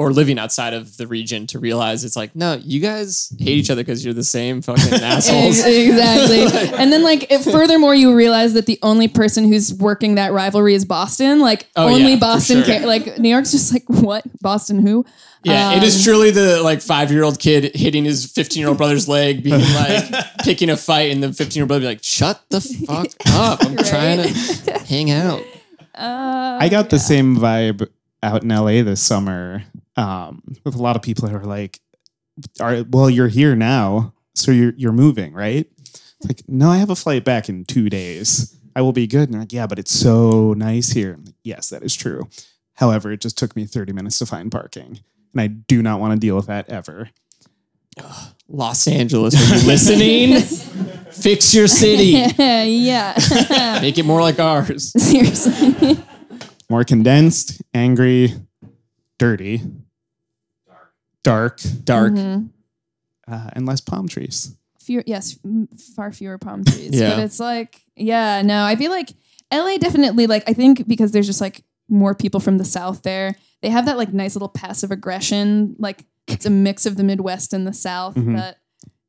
or 0.00 0.12
living 0.14 0.38
outside 0.38 0.72
of 0.72 0.96
the 0.96 1.06
region 1.06 1.46
to 1.46 1.58
realize 1.58 2.04
it's 2.04 2.16
like, 2.16 2.34
no, 2.34 2.54
you 2.62 2.80
guys 2.80 3.30
hate 3.38 3.58
each 3.58 3.68
other 3.68 3.82
because 3.82 4.02
you're 4.02 4.14
the 4.14 4.24
same 4.24 4.62
fucking 4.62 4.94
assholes. 5.02 5.60
Ex- 5.60 5.66
exactly. 5.68 6.72
and 6.78 6.90
then 6.90 7.02
like 7.02 7.30
if, 7.30 7.44
furthermore, 7.44 7.94
you 7.94 8.14
realize 8.16 8.54
that 8.54 8.64
the 8.64 8.78
only 8.82 9.08
person 9.08 9.44
who's 9.44 9.74
working 9.74 10.14
that 10.14 10.32
rivalry 10.32 10.72
is 10.74 10.86
Boston. 10.86 11.40
Like 11.40 11.66
Oh, 11.76 11.88
only 11.88 12.12
yeah, 12.12 12.18
Boston. 12.18 12.64
sure. 12.64 12.80
Ca- 12.80 12.86
like 12.86 13.18
New 13.18 13.28
York's 13.28 13.52
just 13.52 13.74
like 13.74 13.84
what 13.88 14.24
Boston 14.40 14.80
who? 14.86 15.04
Yeah, 15.42 15.72
it 15.72 15.78
Um, 15.78 15.84
is 15.84 16.02
truly 16.02 16.30
the 16.30 16.62
like 16.62 16.80
five 16.80 17.12
year 17.12 17.22
old 17.22 17.38
kid 17.38 17.76
hitting 17.76 18.04
his 18.06 18.24
15 18.24 18.58
year 18.58 18.68
old 18.70 18.78
brother's 18.78 19.06
leg, 19.06 19.42
being 19.42 19.60
like 19.74 20.04
picking 20.44 20.70
a 20.70 20.78
fight, 20.78 21.10
and 21.12 21.22
the 21.22 21.30
15 21.32 21.56
year 21.58 21.64
old 21.64 21.68
brother 21.68 21.80
be 21.80 21.86
like, 21.86 22.02
shut 22.02 22.42
the 22.48 22.62
fuck 22.62 23.08
up. 23.34 23.62
I'm 23.64 23.74
Right. 23.76 23.86
trying 23.86 24.22
to 24.22 24.78
hang 24.86 25.10
out. 25.10 25.42
Uh, 25.94 26.56
I 26.58 26.68
got 26.70 26.88
the 26.88 26.98
same 26.98 27.36
vibe 27.36 27.86
out 28.22 28.42
in 28.42 28.48
LA 28.48 28.82
this 28.82 29.00
summer 29.00 29.64
um, 29.96 30.42
with 30.64 30.74
a 30.74 30.82
lot 30.82 30.96
of 30.96 31.02
people 31.02 31.28
who 31.28 31.36
are 31.36 31.44
like, 31.44 31.80
"Are 32.60 32.84
well, 32.88 33.10
you're 33.10 33.28
here 33.28 33.54
now, 33.56 34.14
so 34.34 34.50
you're 34.50 34.74
you're 34.76 34.92
moving, 34.92 35.32
right?" 35.32 35.66
It's 35.82 36.28
like, 36.28 36.42
no, 36.48 36.68
I 36.70 36.76
have 36.76 36.90
a 36.90 36.96
flight 36.96 37.24
back 37.24 37.48
in 37.48 37.64
two 37.64 37.88
days. 37.88 38.54
I 38.76 38.82
will 38.82 38.92
be 38.92 39.06
good. 39.06 39.30
And 39.30 39.38
like, 39.38 39.52
yeah, 39.52 39.66
but 39.66 39.78
it's 39.78 39.90
so 39.90 40.52
nice 40.52 40.90
here. 40.90 41.14
I'm 41.14 41.24
like, 41.24 41.34
yes, 41.42 41.70
that 41.70 41.82
is 41.82 41.96
true. 41.96 42.28
However, 42.74 43.10
it 43.10 43.20
just 43.20 43.38
took 43.38 43.56
me 43.56 43.64
30 43.64 43.92
minutes 43.92 44.18
to 44.18 44.26
find 44.26 44.52
parking, 44.52 45.00
and 45.32 45.40
I 45.40 45.46
do 45.46 45.82
not 45.82 46.00
want 46.00 46.14
to 46.14 46.18
deal 46.18 46.36
with 46.36 46.46
that 46.46 46.68
ever. 46.68 47.10
Los 48.48 48.86
Angeles, 48.88 49.34
are 49.34 49.56
you 49.56 49.66
listening? 49.66 50.40
Fix 51.12 51.54
your 51.54 51.68
city. 51.68 52.32
yeah. 52.38 53.78
Make 53.82 53.98
it 53.98 54.04
more 54.04 54.20
like 54.20 54.38
ours. 54.38 54.92
Seriously. 54.92 55.98
More 56.70 56.84
condensed, 56.84 57.60
angry, 57.74 58.32
dirty, 59.18 59.60
dark, 61.22 61.60
Dark. 61.84 62.12
Mm-hmm. 62.12 62.46
uh, 63.32 63.50
and 63.52 63.66
less 63.66 63.80
palm 63.80 64.08
trees. 64.08 64.56
Few, 64.80 65.02
yes, 65.06 65.38
m- 65.44 65.68
far 65.96 66.12
fewer 66.12 66.38
palm 66.38 66.64
trees. 66.64 66.90
Yeah. 66.98 67.10
But 67.16 67.24
it's 67.24 67.40
like, 67.40 67.82
yeah, 67.96 68.40
no, 68.42 68.64
I 68.64 68.76
feel 68.76 68.90
like 68.90 69.10
LA 69.52 69.76
definitely, 69.78 70.26
like, 70.26 70.48
I 70.48 70.52
think 70.52 70.86
because 70.88 71.12
there's 71.12 71.26
just 71.26 71.40
like 71.40 71.62
more 71.88 72.14
people 72.14 72.40
from 72.40 72.58
the 72.58 72.64
South 72.64 73.02
there, 73.02 73.34
they 73.62 73.68
have 73.68 73.86
that 73.86 73.98
like 73.98 74.12
nice 74.14 74.34
little 74.36 74.48
passive 74.48 74.90
aggression. 74.90 75.74
Like, 75.78 76.04
it's 76.28 76.46
a 76.46 76.50
mix 76.50 76.86
of 76.86 76.96
the 76.96 77.02
Midwest 77.04 77.52
and 77.52 77.66
the 77.66 77.72
South 77.74 78.14
Mhm. 78.14 78.36
that 78.36 78.58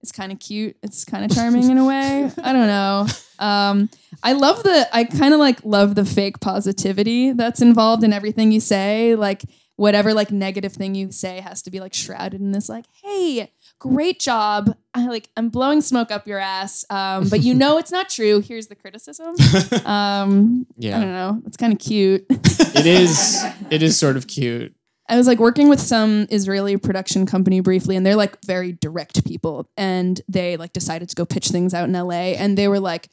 is 0.03 0.11
kind 0.11 0.31
of 0.31 0.39
cute. 0.39 0.77
It's 0.83 1.05
kind 1.05 1.23
of 1.23 1.35
charming 1.35 1.69
in 1.69 1.77
a 1.77 1.85
way. 1.85 2.31
I 2.43 2.53
don't 2.53 2.67
know. 2.67 3.07
Um, 3.39 3.89
I 4.23 4.33
love 4.33 4.63
the, 4.63 4.87
I 4.95 5.03
kind 5.03 5.33
of 5.33 5.39
like 5.39 5.63
love 5.63 5.95
the 5.95 6.05
fake 6.05 6.39
positivity 6.39 7.31
that's 7.31 7.61
involved 7.61 8.03
in 8.03 8.13
everything 8.13 8.51
you 8.51 8.59
say. 8.59 9.15
Like, 9.15 9.43
whatever 9.77 10.13
like 10.13 10.29
negative 10.29 10.73
thing 10.73 10.93
you 10.93 11.11
say 11.11 11.39
has 11.39 11.63
to 11.63 11.71
be 11.71 11.79
like 11.79 11.91
shrouded 11.91 12.39
in 12.39 12.51
this 12.51 12.69
like 12.69 12.85
hey 13.01 13.51
great 13.79 14.19
job 14.19 14.75
i 14.93 15.07
like 15.07 15.27
i'm 15.37 15.49
blowing 15.49 15.81
smoke 15.81 16.11
up 16.11 16.27
your 16.27 16.37
ass 16.37 16.85
um, 16.91 17.27
but 17.29 17.41
you 17.41 17.55
know 17.55 17.77
it's 17.79 17.91
not 17.91 18.07
true 18.07 18.41
here's 18.41 18.67
the 18.67 18.75
criticism 18.75 19.33
um, 19.85 20.67
yeah, 20.77 20.97
i 20.97 21.01
don't 21.01 21.13
know 21.13 21.41
it's 21.47 21.57
kind 21.57 21.73
of 21.73 21.79
cute 21.79 22.23
It 22.29 22.85
is 22.85 23.43
it 23.69 23.81
is 23.83 23.97
sort 23.97 24.17
of 24.17 24.27
cute. 24.27 24.75
I 25.11 25.15
was 25.17 25.27
like 25.27 25.37
working 25.39 25.69
with 25.69 25.79
some 25.79 26.25
israeli 26.31 26.75
production 26.77 27.25
company 27.27 27.59
briefly 27.59 27.95
and 27.95 28.03
they're 28.05 28.15
like 28.15 28.41
very 28.45 28.71
direct 28.71 29.23
people 29.25 29.69
and 29.77 30.21
they 30.27 30.57
like 30.57 30.73
decided 30.73 31.07
to 31.09 31.15
go 31.15 31.25
pitch 31.25 31.49
things 31.49 31.73
out 31.75 31.87
in 31.87 31.93
la 31.93 32.11
and 32.11 32.57
they 32.57 32.67
were 32.67 32.79
like 32.79 33.09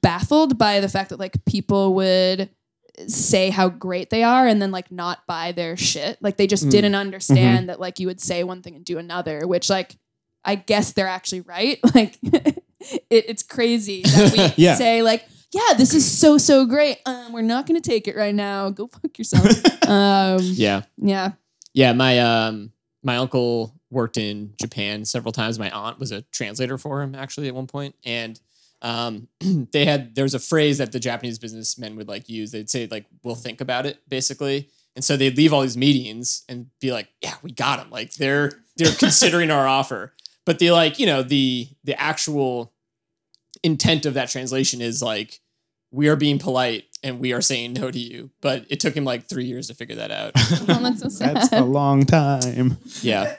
baffled 0.00 0.58
by 0.58 0.78
the 0.80 0.88
fact 0.88 1.10
that 1.10 1.18
like 1.18 1.44
people 1.44 1.94
would 1.94 2.48
say 3.08 3.50
how 3.50 3.68
great 3.68 4.10
they 4.10 4.22
are 4.22 4.46
and 4.46 4.60
then 4.62 4.70
like 4.70 4.92
not 4.92 5.26
buy 5.26 5.50
their 5.50 5.76
shit. 5.78 6.18
Like 6.20 6.36
they 6.36 6.46
just 6.46 6.66
Mm. 6.66 6.70
didn't 6.70 6.94
understand 6.94 7.68
that 7.68 7.80
like 7.80 7.98
you 7.98 8.06
would 8.06 8.20
say 8.20 8.44
one 8.44 8.60
thing 8.62 8.76
and 8.76 8.84
do 8.84 8.98
another, 8.98 9.46
which 9.46 9.70
like 9.70 9.96
I 10.44 10.56
guess 10.56 10.92
they're 10.92 11.08
actually 11.08 11.40
right. 11.40 11.80
Like 11.94 12.18
it, 12.22 12.60
it's 13.10 13.42
crazy 13.42 14.02
that 14.02 14.32
we 14.32 14.52
Yeah. 14.64 14.74
say 14.74 15.02
like, 15.02 15.24
yeah, 15.52 15.74
this 15.76 15.94
is 15.94 16.10
so 16.10 16.38
so 16.38 16.64
great. 16.66 16.98
Um, 17.06 17.32
we're 17.32 17.42
not 17.42 17.66
gonna 17.66 17.80
take 17.80 18.08
it 18.08 18.16
right 18.16 18.34
now. 18.34 18.70
Go 18.70 18.86
fuck 18.86 19.16
yourself. 19.18 19.46
um, 19.88 20.38
Yeah. 20.42 20.82
yeah. 20.96 21.32
Yeah. 21.74 21.92
My 21.92 22.18
um 22.18 22.72
my 23.02 23.16
uncle 23.16 23.74
worked 23.90 24.16
in 24.16 24.54
Japan 24.60 25.04
several 25.04 25.32
times. 25.32 25.58
My 25.58 25.70
aunt 25.70 25.98
was 25.98 26.12
a 26.12 26.22
translator 26.22 26.78
for 26.78 27.02
him 27.02 27.14
actually 27.14 27.48
at 27.48 27.54
one. 27.54 27.92
And 28.04 28.40
um 28.80 29.28
they 29.72 29.84
had 29.84 30.14
there 30.14 30.24
was 30.24 30.34
a 30.34 30.38
phrase 30.38 30.78
that 30.78 30.92
the 30.92 31.00
Japanese 31.00 31.38
businessmen 31.38 31.96
would 31.96 32.08
like 32.08 32.28
use. 32.28 32.50
They'd 32.52 32.70
say 32.70 32.86
like 32.90 33.06
we'll 33.22 33.34
think 33.34 33.60
about 33.60 33.84
it, 33.86 33.98
basically. 34.08 34.70
And 34.94 35.04
so 35.04 35.16
they'd 35.16 35.36
leave 35.36 35.52
all 35.52 35.62
these 35.62 35.76
meetings 35.76 36.44
and 36.48 36.66
be 36.80 36.92
like, 36.92 37.08
Yeah, 37.22 37.34
we 37.42 37.52
got 37.52 37.78
them. 37.78 37.90
Like 37.90 38.14
they're 38.14 38.52
they're 38.76 38.92
considering 38.94 39.50
our 39.50 39.66
offer. 39.66 40.14
But 40.46 40.58
the 40.58 40.70
like, 40.70 40.98
you 40.98 41.06
know, 41.06 41.22
the 41.22 41.68
the 41.84 42.00
actual 42.00 42.72
intent 43.62 44.06
of 44.06 44.14
that 44.14 44.28
translation 44.30 44.80
is 44.80 45.02
like 45.02 45.40
we 45.92 46.08
are 46.08 46.16
being 46.16 46.38
polite 46.38 46.84
and 47.02 47.20
we 47.20 47.32
are 47.32 47.40
saying 47.40 47.74
no 47.74 47.90
to 47.90 47.98
you. 47.98 48.30
But 48.40 48.66
it 48.68 48.80
took 48.80 48.96
him 48.96 49.04
like 49.04 49.28
three 49.28 49.44
years 49.44 49.68
to 49.68 49.74
figure 49.74 49.96
that 49.96 50.10
out. 50.10 50.32
Oh, 50.68 50.82
that's 50.82 51.00
so 51.00 51.08
sad. 51.08 51.36
That's 51.36 51.52
a 51.52 51.60
long 51.64 52.04
time. 52.04 52.78
yeah. 53.02 53.36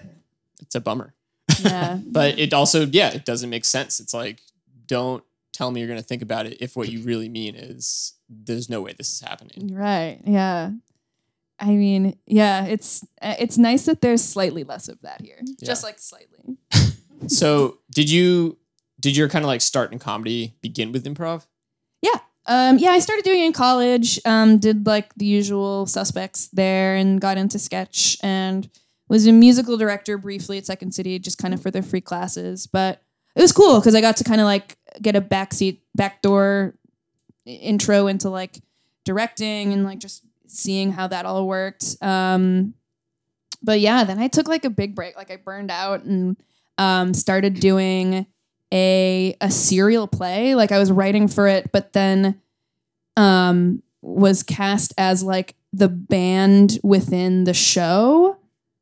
It's 0.61 0.75
a 0.75 0.79
bummer. 0.81 1.13
yeah. 1.59 1.99
But 2.07 2.37
it 2.39 2.53
also, 2.53 2.85
yeah, 2.85 3.09
it 3.13 3.25
doesn't 3.25 3.49
make 3.49 3.65
sense. 3.65 3.99
It's 3.99 4.13
like, 4.13 4.41
don't 4.87 5.23
tell 5.51 5.71
me 5.71 5.79
you're 5.81 5.87
going 5.87 5.99
to 5.99 6.05
think 6.05 6.21
about 6.21 6.45
it 6.45 6.57
if 6.61 6.75
what 6.75 6.89
you 6.89 7.01
really 7.01 7.29
mean 7.29 7.55
is 7.55 8.13
there's 8.29 8.69
no 8.69 8.81
way 8.81 8.93
this 8.97 9.11
is 9.13 9.21
happening. 9.21 9.73
Right. 9.73 10.19
Yeah. 10.25 10.71
I 11.59 11.67
mean, 11.71 12.17
yeah, 12.25 12.65
it's 12.65 13.03
uh, 13.21 13.35
it's 13.39 13.57
nice 13.57 13.85
that 13.85 14.01
there's 14.01 14.23
slightly 14.23 14.63
less 14.63 14.89
of 14.89 14.99
that 15.01 15.21
here. 15.21 15.39
Just 15.63 15.83
like 15.83 15.97
slightly. 15.99 16.57
So, 17.27 17.77
did 17.91 18.11
you, 18.11 18.57
did 18.99 19.15
your 19.15 19.29
kind 19.29 19.45
of 19.45 19.47
like 19.47 19.61
start 19.61 19.93
in 19.93 19.99
comedy 19.99 20.55
begin 20.61 20.91
with 20.91 21.05
improv? 21.05 21.45
Yeah. 22.01 22.17
Um, 22.45 22.77
yeah, 22.77 22.91
I 22.91 22.99
started 22.99 23.23
doing 23.23 23.41
it 23.41 23.45
in 23.45 23.53
college, 23.53 24.19
um, 24.25 24.57
did 24.57 24.85
like 24.85 25.13
the 25.15 25.25
usual 25.25 25.85
suspects 25.85 26.49
there 26.51 26.95
and 26.95 27.21
got 27.21 27.37
into 27.37 27.57
sketch 27.57 28.17
and 28.21 28.69
was 29.07 29.27
a 29.27 29.31
musical 29.31 29.77
director 29.77 30.17
briefly 30.17 30.57
at 30.57 30.65
Second 30.65 30.93
City, 30.93 31.19
just 31.19 31.37
kind 31.37 31.53
of 31.53 31.61
for 31.61 31.71
their 31.71 31.83
free 31.83 32.01
classes. 32.01 32.67
But 32.67 33.01
it 33.35 33.41
was 33.41 33.51
cool 33.51 33.79
because 33.79 33.95
I 33.95 34.01
got 34.01 34.17
to 34.17 34.23
kind 34.23 34.41
of 34.41 34.45
like 34.45 34.77
get 35.01 35.15
a 35.15 35.21
backseat, 35.21 35.79
backdoor 35.95 36.75
intro 37.45 38.07
into 38.07 38.29
like 38.29 38.59
directing 39.05 39.73
and 39.73 39.83
like 39.83 39.99
just 39.99 40.23
seeing 40.47 40.91
how 40.91 41.07
that 41.07 41.25
all 41.25 41.47
worked. 41.47 41.95
Um, 42.01 42.73
but 43.61 43.79
yeah, 43.79 44.03
then 44.03 44.19
I 44.19 44.27
took 44.27 44.47
like 44.47 44.65
a 44.65 44.69
big 44.69 44.95
break. 44.95 45.15
Like 45.15 45.31
I 45.31 45.37
burned 45.37 45.71
out 45.71 46.03
and 46.03 46.37
um, 46.77 47.13
started 47.13 47.59
doing 47.59 48.25
a 48.73 49.37
a 49.39 49.51
serial 49.51 50.07
play. 50.07 50.55
Like 50.55 50.71
I 50.71 50.79
was 50.79 50.91
writing 50.91 51.27
for 51.27 51.47
it, 51.47 51.71
but 51.71 51.93
then 51.93 52.41
um 53.15 53.81
was 54.01 54.43
cast 54.43 54.93
as 54.97 55.23
like 55.23 55.55
the 55.71 55.87
band 55.87 56.79
within 56.83 57.45
the 57.45 57.53
show. 57.53 58.37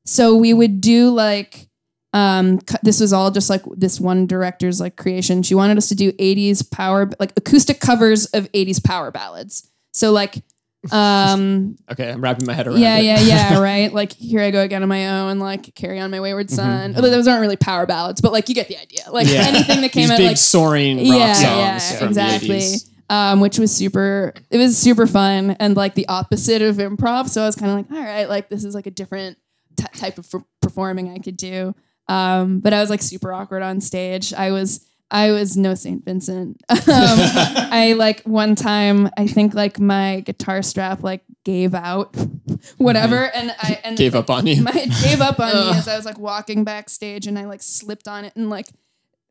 So 0.05 0.35
we 0.35 0.53
would 0.53 0.81
do 0.81 1.09
like 1.11 1.67
um 2.13 2.59
this 2.81 2.99
was 2.99 3.13
all 3.13 3.31
just 3.31 3.49
like 3.49 3.63
this 3.75 3.99
one 3.99 4.25
director's 4.25 4.79
like 4.79 4.95
creation. 4.95 5.43
She 5.43 5.55
wanted 5.55 5.77
us 5.77 5.89
to 5.89 5.95
do 5.95 6.13
80s 6.13 6.69
power 6.71 7.09
like 7.19 7.33
acoustic 7.35 7.79
covers 7.79 8.25
of 8.27 8.51
80s 8.53 8.83
power 8.83 9.11
ballads. 9.11 9.69
So 9.91 10.11
like 10.11 10.41
um 10.91 11.75
Okay, 11.91 12.09
I'm 12.11 12.21
wrapping 12.21 12.45
my 12.47 12.53
head 12.53 12.67
around 12.67 12.79
yeah, 12.79 12.97
it. 12.97 13.03
yeah, 13.03 13.19
yeah, 13.19 13.59
right. 13.61 13.93
Like 13.93 14.13
here 14.13 14.41
I 14.41 14.49
go 14.51 14.61
again 14.61 14.81
on 14.83 14.89
my 14.89 15.07
own, 15.29 15.39
like 15.39 15.75
carry 15.75 15.99
on 15.99 16.09
my 16.11 16.19
wayward 16.19 16.49
son. 16.49 16.95
Although 16.95 17.09
those 17.11 17.27
aren't 17.27 17.41
really 17.41 17.57
power 17.57 17.85
ballads, 17.85 18.21
but 18.21 18.31
like 18.31 18.49
you 18.49 18.55
get 18.55 18.67
the 18.67 18.77
idea. 18.79 19.03
Like 19.11 19.27
Yeah. 19.27 19.43
anything 19.47 19.81
that 19.81 19.91
came 19.93 20.03
These 20.03 20.11
out 20.11 20.17
big 20.17 20.27
like 20.27 20.37
soaring 20.37 20.97
rock 20.97 21.05
yeah, 21.07 21.33
songs 21.33 21.91
yeah, 21.91 21.99
from 21.99 22.07
exactly. 22.09 22.47
the 22.47 22.55
80s. 22.55 22.87
Um, 23.09 23.41
which 23.41 23.59
was 23.59 23.75
super. 23.75 24.33
It 24.49 24.57
was 24.57 24.77
super 24.77 25.05
fun 25.05 25.51
and 25.59 25.75
like 25.75 25.95
the 25.95 26.07
opposite 26.07 26.61
of 26.61 26.77
improv. 26.77 27.27
So 27.27 27.43
I 27.43 27.45
was 27.45 27.57
kind 27.57 27.69
of 27.69 27.75
like, 27.77 27.91
all 27.91 28.01
right, 28.03 28.29
like 28.29 28.47
this 28.49 28.63
is 28.63 28.73
like 28.73 28.87
a 28.87 28.91
different 28.91 29.37
t- 29.75 29.83
type 29.97 30.17
of 30.17 30.25
f- 30.33 30.41
performing 30.61 31.09
I 31.09 31.17
could 31.17 31.35
do. 31.35 31.75
Um, 32.07 32.61
but 32.61 32.71
I 32.73 32.79
was 32.79 32.89
like 32.89 33.01
super 33.01 33.33
awkward 33.33 33.63
on 33.63 33.81
stage. 33.81 34.33
I 34.33 34.51
was. 34.51 34.87
I 35.11 35.31
was 35.31 35.57
no 35.57 35.75
Saint 35.75 36.05
Vincent. 36.05 36.61
Um, 36.71 36.77
I 36.87 37.93
like 37.97 38.21
one 38.23 38.55
time. 38.55 39.09
I 39.17 39.27
think 39.27 39.53
like 39.53 39.79
my 39.79 40.21
guitar 40.21 40.61
strap 40.61 41.03
like 41.03 41.23
gave 41.45 41.73
out, 41.73 42.15
whatever, 42.77 43.25
and 43.33 43.53
I 43.59 43.79
and 43.83 43.97
Gave 43.97 44.15
up 44.15 44.29
on 44.29 44.45
you. 44.47 44.61
my, 44.63 44.71
it 44.73 44.91
gave 45.03 45.21
up 45.21 45.39
on 45.39 45.53
me 45.53 45.69
as 45.77 45.87
I 45.87 45.95
was 45.95 46.05
like 46.05 46.17
walking 46.17 46.63
backstage 46.63 47.27
and 47.27 47.37
I 47.37 47.45
like 47.45 47.61
slipped 47.61 48.07
on 48.07 48.25
it 48.25 48.33
and 48.35 48.49
like 48.49 48.67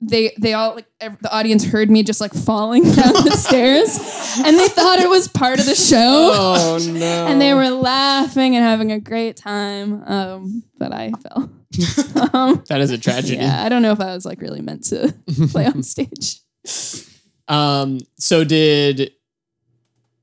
they 0.00 0.32
they 0.38 0.54
all 0.54 0.74
like 0.74 0.86
ev- 1.00 1.18
the 1.20 1.30
audience 1.34 1.64
heard 1.64 1.90
me 1.90 2.02
just 2.02 2.20
like 2.20 2.32
falling 2.32 2.82
down 2.92 3.12
the 3.12 3.32
stairs, 3.36 3.96
and 4.44 4.58
they 4.58 4.68
thought 4.68 4.98
it 4.98 5.08
was 5.08 5.28
part 5.28 5.60
of 5.60 5.66
the 5.66 5.74
show. 5.74 6.30
Oh 6.32 6.78
no! 6.90 7.26
And 7.28 7.40
they 7.40 7.52
were 7.54 7.68
laughing 7.70 8.56
and 8.56 8.64
having 8.64 8.92
a 8.92 8.98
great 9.00 9.36
time, 9.36 10.02
um, 10.06 10.62
but 10.78 10.92
I 10.94 11.10
fell. 11.12 11.50
um, 12.34 12.64
That 12.68 12.80
is 12.80 12.90
a 12.90 12.98
tragedy. 12.98 13.36
yeah, 13.42 13.62
I 13.64 13.68
don't 13.68 13.82
know 13.82 13.92
if 13.92 14.00
I 14.00 14.14
was 14.14 14.24
like 14.24 14.40
really 14.40 14.60
meant 14.62 14.84
to 14.84 15.14
play 15.50 15.66
on 15.66 15.82
stage. 15.82 16.40
Um. 17.48 17.98
So 18.18 18.44
did. 18.44 19.12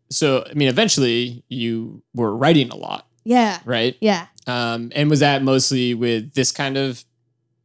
So 0.10 0.46
I 0.50 0.54
mean, 0.54 0.70
eventually 0.70 1.44
you 1.50 2.02
were 2.14 2.36
writing 2.36 2.70
a 2.70 2.76
lot, 2.76 3.08
Yeah, 3.26 3.60
right? 3.66 3.96
yeah. 4.00 4.28
Um. 4.48 4.92
And 4.96 5.10
was 5.10 5.20
that 5.20 5.44
mostly 5.44 5.94
with 5.94 6.34
this 6.34 6.52
kind 6.52 6.78
of, 6.78 7.04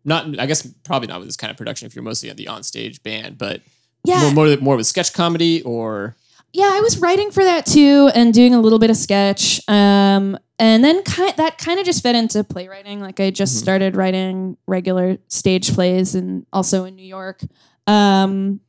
not 0.04 0.38
I 0.38 0.46
guess 0.46 0.66
probably 0.84 1.08
not 1.08 1.18
with 1.20 1.28
this 1.28 1.36
kind 1.36 1.50
of 1.50 1.56
production 1.56 1.86
if 1.86 1.94
you're 1.94 2.04
mostly 2.04 2.30
on 2.30 2.36
the 2.36 2.46
onstage 2.46 3.02
band, 3.02 3.38
but 3.38 3.60
Yeah, 4.04 4.30
more, 4.32 4.46
more 4.46 4.56
more 4.58 4.76
with 4.76 4.86
sketch 4.86 5.12
comedy 5.12 5.62
or 5.62 6.16
yeah, 6.54 6.70
I 6.70 6.80
was 6.80 6.98
writing 6.98 7.30
for 7.30 7.42
that 7.44 7.64
too 7.64 8.10
and 8.14 8.34
doing 8.34 8.52
a 8.54 8.60
little 8.60 8.78
bit 8.78 8.90
of 8.90 8.96
sketch. 8.96 9.60
Um, 9.68 10.36
and 10.58 10.84
then 10.84 11.02
kind 11.02 11.32
that 11.38 11.56
kind 11.58 11.80
of 11.80 11.86
just 11.86 12.02
fed 12.02 12.14
into 12.14 12.44
playwriting. 12.44 13.00
Like 13.00 13.20
I 13.20 13.30
just 13.30 13.56
Mhm. 13.56 13.58
started 13.60 13.96
writing 13.96 14.56
regular 14.66 15.16
stage 15.28 15.72
plays 15.72 16.14
and 16.14 16.44
also 16.52 16.84
in 16.84 16.94
New 16.96 17.06
York. 17.06 17.40
Um, 17.86 18.60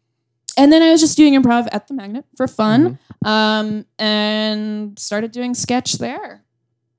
and 0.57 0.71
then 0.71 0.81
I 0.81 0.91
was 0.91 1.01
just 1.01 1.17
doing 1.17 1.33
improv 1.33 1.67
at 1.71 1.87
the 1.87 1.93
Magnet 1.93 2.25
for 2.37 2.47
fun. 2.47 2.99
Um, 3.25 3.85
and 3.99 4.97
started 4.99 5.31
doing 5.31 5.53
sketch 5.53 5.93
there. 5.93 6.43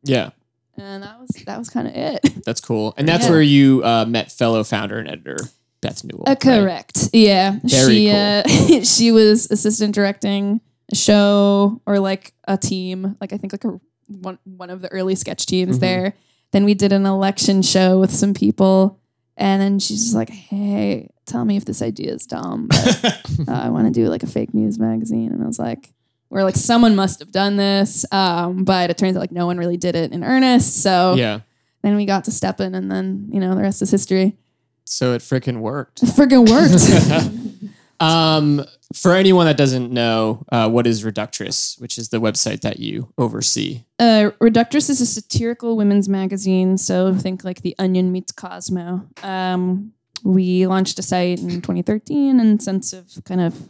yeah, 0.02 0.30
And 0.76 1.02
that 1.02 1.20
was 1.20 1.28
that 1.46 1.58
was 1.58 1.68
kind 1.70 1.86
of 1.88 1.94
it. 1.94 2.20
that's 2.44 2.60
cool. 2.60 2.94
And 2.96 3.06
that's 3.08 3.24
Yeah. 3.26 3.30
where 3.30 3.42
you 3.42 3.82
uh, 3.84 4.04
met 4.06 4.32
fellow 4.32 4.64
founder 4.64 4.98
and 4.98 5.08
editor 5.08 5.36
Beth 5.80 6.02
Newell. 6.04 6.24
Uh, 6.26 6.30
right? 6.30 6.40
correct. 6.40 7.10
Yeah. 7.12 7.58
Very 7.62 7.94
she 7.94 8.10
cool. 8.10 8.80
uh, 8.80 8.82
she 8.84 9.12
was 9.12 9.50
assistant 9.50 9.94
directing 9.94 10.60
a 10.92 10.94
show 10.96 11.80
or 11.86 11.98
like 11.98 12.32
a 12.48 12.56
team, 12.58 13.16
like 13.20 13.32
I 13.32 13.36
think 13.38 13.52
like 13.52 13.64
a 13.64 13.80
one 14.08 14.38
one 14.44 14.70
of 14.70 14.82
the 14.82 14.90
early 14.92 15.14
sketch 15.14 15.46
teams 15.46 15.76
Mhm. 15.76 15.80
there. 15.80 16.14
Then 16.52 16.64
we 16.64 16.74
did 16.74 16.92
an 16.92 17.06
election 17.06 17.62
show 17.62 17.98
with 17.98 18.14
some 18.14 18.32
people, 18.34 18.98
and 19.36 19.60
then 19.62 19.78
she's 19.78 20.02
just 20.04 20.14
like, 20.14 20.30
"Hey, 20.30 21.08
tell 21.26 21.44
me 21.44 21.56
if 21.56 21.64
this 21.64 21.82
idea 21.82 22.12
is 22.12 22.26
dumb, 22.26 22.68
but 22.68 23.22
I 23.48 23.70
want 23.70 23.86
to 23.86 23.90
do 23.92 24.08
like 24.08 24.22
a 24.22 24.26
fake 24.28 24.54
news 24.54 24.78
magazine." 24.78 25.32
And 25.32 25.42
I 25.42 25.46
was 25.46 25.58
like. 25.58 25.90
We're 26.34 26.42
like 26.42 26.56
someone 26.56 26.96
must 26.96 27.20
have 27.20 27.30
done 27.30 27.56
this, 27.56 28.04
um, 28.10 28.64
but 28.64 28.90
it 28.90 28.98
turns 28.98 29.16
out 29.16 29.20
like 29.20 29.30
no 29.30 29.46
one 29.46 29.56
really 29.56 29.76
did 29.76 29.94
it 29.94 30.10
in 30.12 30.24
earnest. 30.24 30.82
So 30.82 31.14
Yeah. 31.14 31.40
then 31.82 31.94
we 31.94 32.06
got 32.06 32.24
to 32.24 32.32
step 32.32 32.60
in, 32.60 32.74
and 32.74 32.90
then 32.90 33.28
you 33.32 33.38
know 33.38 33.54
the 33.54 33.62
rest 33.62 33.80
is 33.82 33.90
history. 33.92 34.36
So 34.84 35.12
it 35.12 35.22
freaking 35.22 35.60
worked. 35.60 36.02
It 36.02 36.06
friggin' 36.10 36.50
worked. 36.50 37.70
Um, 38.00 38.64
for 38.92 39.14
anyone 39.14 39.46
that 39.46 39.56
doesn't 39.56 39.90
know, 39.92 40.44
uh, 40.50 40.68
what 40.68 40.86
is 40.86 41.04
Reductress, 41.04 41.80
which 41.80 41.96
is 41.96 42.08
the 42.08 42.18
website 42.20 42.60
that 42.62 42.80
you 42.80 43.12
oversee? 43.16 43.84
Uh, 44.00 44.30
Reductress 44.40 44.90
is 44.90 45.00
a 45.00 45.06
satirical 45.06 45.76
women's 45.76 46.08
magazine, 46.08 46.76
so 46.76 47.14
think 47.14 47.44
like 47.44 47.62
The 47.62 47.74
Onion 47.78 48.10
meets 48.10 48.32
Cosmo. 48.32 49.08
Um, 49.22 49.92
we 50.24 50.66
launched 50.66 50.98
a 50.98 51.02
site 51.02 51.38
in 51.38 51.48
2013 51.62 52.40
and 52.40 52.60
since 52.60 52.90
have 52.90 53.06
kind 53.24 53.40
of 53.40 53.68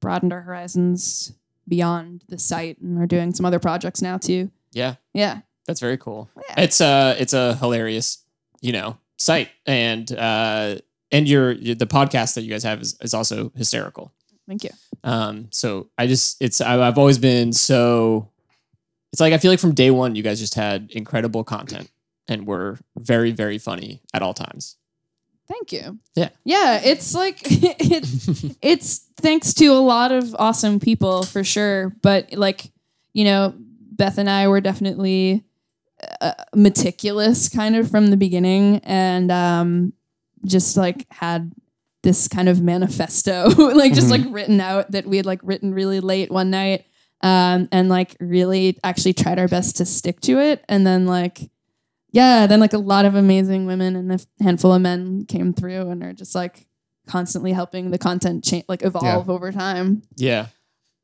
broadened 0.00 0.32
our 0.32 0.42
horizons 0.42 1.32
beyond 1.70 2.24
the 2.28 2.38
site 2.38 2.78
and 2.82 3.00
are 3.00 3.06
doing 3.06 3.32
some 3.32 3.46
other 3.46 3.58
projects 3.58 4.02
now 4.02 4.18
too. 4.18 4.50
Yeah, 4.72 4.96
Yeah. 5.14 5.40
that's 5.66 5.80
very 5.80 5.96
cool. 5.96 6.28
Yeah. 6.36 6.64
It's 6.64 6.80
a 6.82 7.16
it's 7.18 7.32
a 7.32 7.54
hilarious, 7.56 8.22
you 8.60 8.72
know, 8.72 8.98
site, 9.16 9.48
and 9.64 10.10
uh, 10.12 10.76
and 11.10 11.26
your, 11.28 11.54
the 11.54 11.86
podcast 11.86 12.34
that 12.34 12.42
you 12.42 12.50
guys 12.50 12.62
have 12.64 12.80
is, 12.82 12.96
is 13.00 13.14
also 13.14 13.50
hysterical. 13.56 14.12
Thank 14.46 14.64
you. 14.64 14.70
Um, 15.04 15.48
so 15.50 15.88
I 15.96 16.06
just 16.06 16.42
it's 16.42 16.60
I, 16.60 16.86
I've 16.86 16.98
always 16.98 17.18
been 17.18 17.52
so. 17.52 18.28
It's 19.12 19.20
like 19.20 19.32
I 19.32 19.38
feel 19.38 19.50
like 19.50 19.58
from 19.60 19.74
day 19.74 19.90
one 19.90 20.14
you 20.14 20.22
guys 20.22 20.38
just 20.38 20.54
had 20.54 20.90
incredible 20.92 21.42
content 21.44 21.90
and 22.28 22.46
were 22.46 22.78
very 22.98 23.32
very 23.32 23.58
funny 23.58 24.02
at 24.14 24.22
all 24.22 24.34
times. 24.34 24.76
Thank 25.50 25.72
you. 25.72 25.98
Yeah. 26.14 26.28
Yeah. 26.44 26.80
It's 26.82 27.12
like, 27.12 27.40
it's, 27.42 28.56
it's 28.62 28.98
thanks 29.16 29.52
to 29.54 29.66
a 29.66 29.82
lot 29.82 30.12
of 30.12 30.34
awesome 30.38 30.78
people 30.78 31.24
for 31.24 31.42
sure. 31.42 31.90
But 32.02 32.32
like, 32.34 32.70
you 33.12 33.24
know, 33.24 33.54
Beth 33.56 34.16
and 34.18 34.30
I 34.30 34.46
were 34.46 34.60
definitely 34.60 35.44
uh, 36.20 36.34
meticulous 36.54 37.48
kind 37.48 37.74
of 37.74 37.90
from 37.90 38.08
the 38.08 38.16
beginning 38.16 38.78
and 38.84 39.32
um, 39.32 39.92
just 40.44 40.76
like 40.76 41.06
had 41.10 41.52
this 42.02 42.28
kind 42.28 42.48
of 42.48 42.62
manifesto, 42.62 43.48
like 43.74 43.92
just 43.92 44.08
like 44.08 44.22
written 44.30 44.60
out 44.60 44.92
that 44.92 45.06
we 45.06 45.16
had 45.16 45.26
like 45.26 45.40
written 45.42 45.74
really 45.74 46.00
late 46.00 46.30
one 46.30 46.50
night 46.50 46.86
um, 47.22 47.68
and 47.72 47.88
like 47.88 48.16
really 48.20 48.78
actually 48.84 49.14
tried 49.14 49.38
our 49.38 49.48
best 49.48 49.76
to 49.78 49.84
stick 49.84 50.20
to 50.20 50.38
it. 50.38 50.64
And 50.68 50.86
then 50.86 51.06
like, 51.06 51.50
yeah, 52.12 52.46
then 52.46 52.60
like 52.60 52.72
a 52.72 52.78
lot 52.78 53.04
of 53.04 53.14
amazing 53.14 53.66
women 53.66 53.96
and 53.96 54.12
a 54.12 54.20
handful 54.42 54.72
of 54.72 54.82
men 54.82 55.24
came 55.26 55.52
through 55.52 55.90
and 55.90 56.02
are 56.02 56.12
just 56.12 56.34
like 56.34 56.66
constantly 57.06 57.52
helping 57.52 57.90
the 57.90 57.98
content 57.98 58.44
change, 58.44 58.64
like 58.68 58.84
evolve 58.84 59.28
over 59.30 59.52
time. 59.52 60.02
Yeah. 60.16 60.46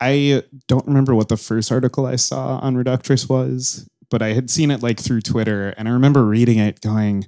I 0.00 0.42
don't 0.68 0.86
remember 0.86 1.14
what 1.14 1.28
the 1.28 1.36
first 1.36 1.72
article 1.72 2.06
I 2.06 2.16
saw 2.16 2.58
on 2.58 2.76
Reductress 2.76 3.28
was, 3.28 3.88
but 4.10 4.22
I 4.22 4.34
had 4.34 4.50
seen 4.50 4.70
it 4.70 4.82
like 4.82 5.00
through 5.00 5.22
Twitter, 5.22 5.70
and 5.78 5.88
I 5.88 5.92
remember 5.92 6.24
reading 6.24 6.58
it 6.58 6.80
going, 6.80 7.26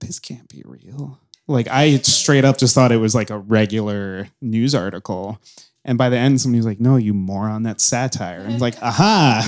"This 0.00 0.18
can't 0.18 0.48
be 0.48 0.62
real." 0.64 1.20
Like 1.46 1.68
I 1.68 1.98
straight 1.98 2.44
up 2.44 2.58
just 2.58 2.74
thought 2.74 2.90
it 2.90 2.96
was 2.96 3.14
like 3.14 3.30
a 3.30 3.38
regular 3.38 4.28
news 4.40 4.74
article. 4.74 5.40
And 5.84 5.98
by 5.98 6.08
the 6.08 6.16
end, 6.16 6.40
somebody's 6.40 6.64
like, 6.64 6.80
"No, 6.80 6.96
you 6.96 7.12
moron, 7.14 7.62
that's 7.62 7.84
satire." 7.84 8.40
And 8.40 8.54
I'm 8.54 8.58
like, 8.58 8.80
"Aha!" 8.82 9.44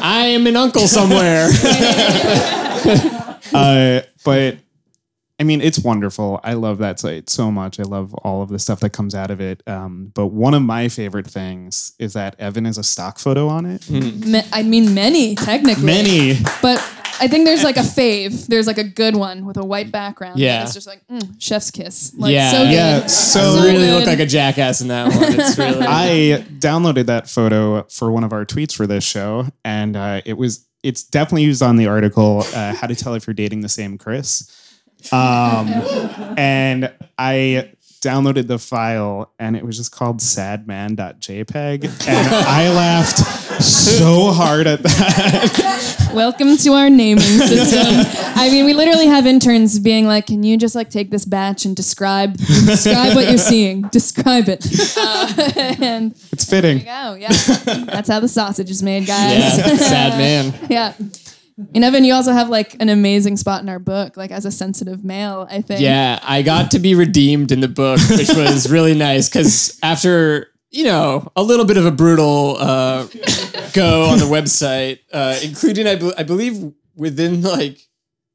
I 0.02 0.26
am 0.26 0.46
an 0.46 0.56
uncle 0.56 0.86
somewhere. 0.86 1.48
uh, 3.54 4.00
but 4.24 4.56
I 5.38 5.42
mean, 5.42 5.60
it's 5.62 5.78
wonderful. 5.78 6.38
I 6.44 6.52
love 6.52 6.78
that 6.78 7.00
site 7.00 7.30
so 7.30 7.50
much. 7.50 7.80
I 7.80 7.84
love 7.84 8.12
all 8.14 8.42
of 8.42 8.50
the 8.50 8.58
stuff 8.58 8.80
that 8.80 8.90
comes 8.90 9.14
out 9.14 9.30
of 9.30 9.40
it. 9.40 9.62
Um, 9.66 10.12
but 10.14 10.26
one 10.26 10.52
of 10.52 10.62
my 10.62 10.88
favorite 10.88 11.26
things 11.26 11.94
is 11.98 12.12
that 12.12 12.38
Evan 12.38 12.66
is 12.66 12.76
a 12.76 12.82
stock 12.82 13.18
photo 13.18 13.48
on 13.48 13.64
it. 13.64 13.88
Ma- 13.90 14.42
I 14.52 14.62
mean, 14.62 14.92
many 14.92 15.34
technically, 15.34 15.84
Many. 15.84 16.34
but 16.60 16.78
I 17.20 17.28
think 17.28 17.44
there's 17.44 17.62
like 17.62 17.76
a 17.76 17.80
fave. 17.80 18.46
There's 18.46 18.66
like 18.66 18.78
a 18.78 18.84
good 18.84 19.14
one 19.14 19.44
with 19.44 19.56
a 19.58 19.64
white 19.64 19.92
background. 19.92 20.38
Yeah. 20.38 20.62
it's 20.62 20.74
just 20.74 20.86
like 20.86 21.06
mm, 21.06 21.34
chef's 21.38 21.70
kiss. 21.70 22.12
Like, 22.16 22.32
Yeah. 22.32 22.50
so 22.50 22.64
good. 22.64 22.72
Yeah, 22.72 23.06
so 23.06 23.40
So 23.56 23.62
really 23.62 23.86
good. 23.86 23.94
look 23.98 24.06
like 24.06 24.20
a 24.20 24.26
jackass 24.26 24.80
in 24.80 24.88
that 24.88 25.08
one. 25.14 25.34
It's 25.38 25.58
really 25.58 25.78
I 25.86 26.44
downloaded 26.58 27.06
that 27.06 27.28
photo 27.28 27.82
for 27.84 28.10
one 28.10 28.24
of 28.24 28.32
our 28.32 28.44
tweets 28.46 28.74
for 28.74 28.86
this 28.86 29.04
show, 29.04 29.46
and 29.64 29.96
uh, 29.96 30.22
it 30.24 30.38
was 30.38 30.66
it's 30.82 31.02
definitely 31.02 31.42
used 31.44 31.62
on 31.62 31.76
the 31.76 31.86
article 31.86 32.42
uh, 32.54 32.74
"How 32.74 32.86
to 32.86 32.94
Tell 32.94 33.14
If 33.14 33.26
You're 33.26 33.34
Dating 33.34 33.60
the 33.60 33.68
Same 33.68 33.98
Chris," 33.98 34.50
um, 35.12 35.68
and 36.38 36.90
I 37.18 37.72
downloaded 38.00 38.46
the 38.46 38.58
file, 38.58 39.30
and 39.38 39.56
it 39.56 39.64
was 39.66 39.76
just 39.76 39.92
called 39.92 40.20
sadman.jpg, 40.20 42.08
and 42.08 42.34
I 42.34 42.70
laughed 42.70 43.18
so 43.62 44.30
hard 44.32 44.66
at 44.66 44.82
that. 44.82 45.96
Welcome 46.14 46.56
to 46.58 46.72
our 46.72 46.90
naming 46.90 47.22
system. 47.22 47.86
I 48.36 48.48
mean, 48.50 48.64
we 48.64 48.74
literally 48.74 49.06
have 49.06 49.26
interns 49.26 49.78
being 49.78 50.06
like, 50.06 50.26
"Can 50.26 50.42
you 50.42 50.56
just 50.56 50.74
like 50.74 50.90
take 50.90 51.10
this 51.10 51.24
batch 51.24 51.64
and 51.64 51.76
describe 51.76 52.36
describe 52.36 53.14
what 53.14 53.28
you're 53.28 53.38
seeing? 53.38 53.82
Describe 53.88 54.48
it." 54.48 54.66
Uh, 54.96 55.52
and 55.80 56.14
It's 56.32 56.48
fitting. 56.48 56.78
go, 56.78 57.14
yeah. 57.14 57.28
That's 57.30 58.08
how 58.08 58.18
the 58.20 58.28
sausage 58.28 58.70
is 58.70 58.82
made, 58.82 59.06
guys. 59.06 59.58
yeah, 59.58 59.76
sad 59.76 60.18
man. 60.18 60.66
yeah. 60.70 60.94
And 61.74 61.84
Evan, 61.84 62.04
you 62.04 62.14
also 62.14 62.32
have 62.32 62.48
like 62.48 62.74
an 62.80 62.88
amazing 62.88 63.36
spot 63.36 63.62
in 63.62 63.68
our 63.68 63.78
book, 63.78 64.16
like 64.16 64.30
as 64.30 64.44
a 64.44 64.50
sensitive 64.50 65.04
male, 65.04 65.46
I 65.50 65.60
think. 65.62 65.80
Yeah, 65.80 66.18
I 66.22 66.42
got 66.42 66.70
to 66.72 66.78
be 66.78 66.94
redeemed 66.94 67.52
in 67.52 67.60
the 67.60 67.68
book, 67.68 68.00
which 68.10 68.30
was 68.30 68.70
really 68.70 68.94
nice 68.94 69.28
because 69.28 69.78
after 69.82 70.48
you 70.70 70.84
know 70.84 71.30
a 71.36 71.42
little 71.42 71.64
bit 71.64 71.76
of 71.76 71.86
a 71.86 71.90
brutal 71.90 72.56
uh, 72.58 73.04
go 73.72 74.04
on 74.04 74.18
the 74.18 74.28
website, 74.30 75.00
uh, 75.12 75.38
including 75.42 75.86
I, 75.86 75.96
be- 75.96 76.12
I 76.16 76.22
believe 76.22 76.72
within 76.96 77.42
like 77.42 77.88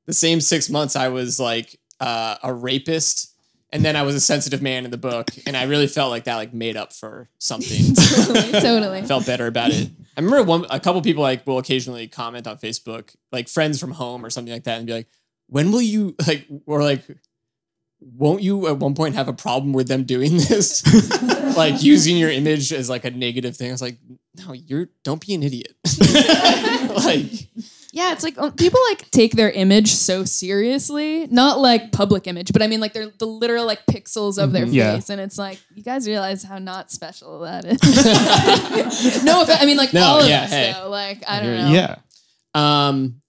the 0.05 0.13
same 0.13 0.41
six 0.41 0.69
months, 0.69 0.95
I 0.95 1.07
was 1.09 1.39
like 1.39 1.79
uh, 1.99 2.37
a 2.43 2.53
rapist. 2.53 3.31
And 3.71 3.83
then 3.83 3.97
I 3.97 4.03
was 4.03 4.15
a 4.15 4.21
sensitive 4.21 4.61
man 4.61 4.85
in 4.85 4.91
the 4.91 4.97
book, 4.97 5.27
and 5.45 5.57
I 5.57 5.63
really 5.63 5.87
felt 5.87 6.09
like 6.09 6.25
that 6.25 6.35
like 6.35 6.53
made 6.53 6.77
up 6.77 6.93
for 6.93 7.27
something. 7.39 7.93
totally, 8.25 8.51
totally. 8.53 9.01
felt 9.01 9.25
better 9.25 9.47
about 9.47 9.71
it. 9.71 9.89
I 10.15 10.21
remember 10.21 10.43
one 10.43 10.65
a 10.69 10.79
couple 10.79 11.01
people 11.01 11.23
like 11.23 11.45
will 11.45 11.57
occasionally 11.57 12.07
comment 12.07 12.47
on 12.47 12.57
Facebook, 12.57 13.13
like 13.33 13.49
friends 13.49 13.77
from 13.77 13.91
home 13.91 14.25
or 14.25 14.29
something 14.29 14.53
like 14.53 14.63
that, 14.63 14.77
and 14.77 14.87
be 14.87 14.93
like, 14.93 15.07
"When 15.47 15.73
will 15.73 15.81
you 15.81 16.15
like?" 16.25 16.47
Or 16.65 16.83
like, 16.83 17.03
"Won't 18.05 18.41
you 18.43 18.67
at 18.67 18.77
one 18.77 18.93
point 18.93 19.15
have 19.15 19.27
a 19.27 19.33
problem 19.33 19.73
with 19.73 19.87
them 19.87 20.03
doing 20.03 20.37
this, 20.49 20.83
like 21.57 21.81
using 21.83 22.17
your 22.17 22.29
image 22.29 22.71
as 22.71 22.89
like 22.89 23.03
a 23.05 23.11
negative 23.11 23.57
thing?" 23.57 23.69
I 23.69 23.71
was 23.71 23.81
like, 23.81 23.97
"No, 24.37 24.53
you're 24.53 24.89
don't 25.03 25.25
be 25.25 25.33
an 25.33 25.43
idiot." 25.43 25.73
like, 27.05 27.47
Yeah, 27.93 28.11
it's 28.11 28.23
like 28.23 28.37
uh, 28.37 28.49
people 28.51 28.79
like 28.89 29.09
take 29.11 29.33
their 29.33 29.49
image 29.49 29.93
so 29.93 30.25
seriously. 30.25 31.27
Not 31.27 31.59
like 31.59 31.91
public 31.93 32.27
image, 32.27 32.51
but 32.53 32.61
I 32.61 32.67
mean 32.67 32.79
like 32.81 32.93
they're 32.93 33.09
the 33.17 33.25
literal 33.27 33.65
like 33.65 33.85
pixels 33.85 34.37
of 34.41 34.51
their 34.51 34.65
Mhm. 34.65 34.73
Yeah. 34.73 34.95
face, 34.95 35.09
and 35.09 35.19
it's 35.21 35.37
like 35.37 35.59
you 35.73 35.81
guys 35.83 36.05
realize 36.07 36.43
how 36.43 36.57
not 36.59 36.91
special 36.91 37.39
that 37.41 37.63
is. 37.65 39.23
no, 39.23 39.41
offense, 39.43 39.59
I 39.61 39.65
mean 39.65 39.77
like 39.77 39.93
No, 39.93 40.03
all 40.03 40.21
of 40.21 40.27
yeah, 40.27 40.43
us 40.43 40.49
hey. 40.49 40.73
though. 40.77 40.89
Like 40.89 41.23
I 41.27 41.41
don't 41.41 41.55
know. 41.55 41.71
Yeah. 41.71 41.95
Um, 42.53 43.21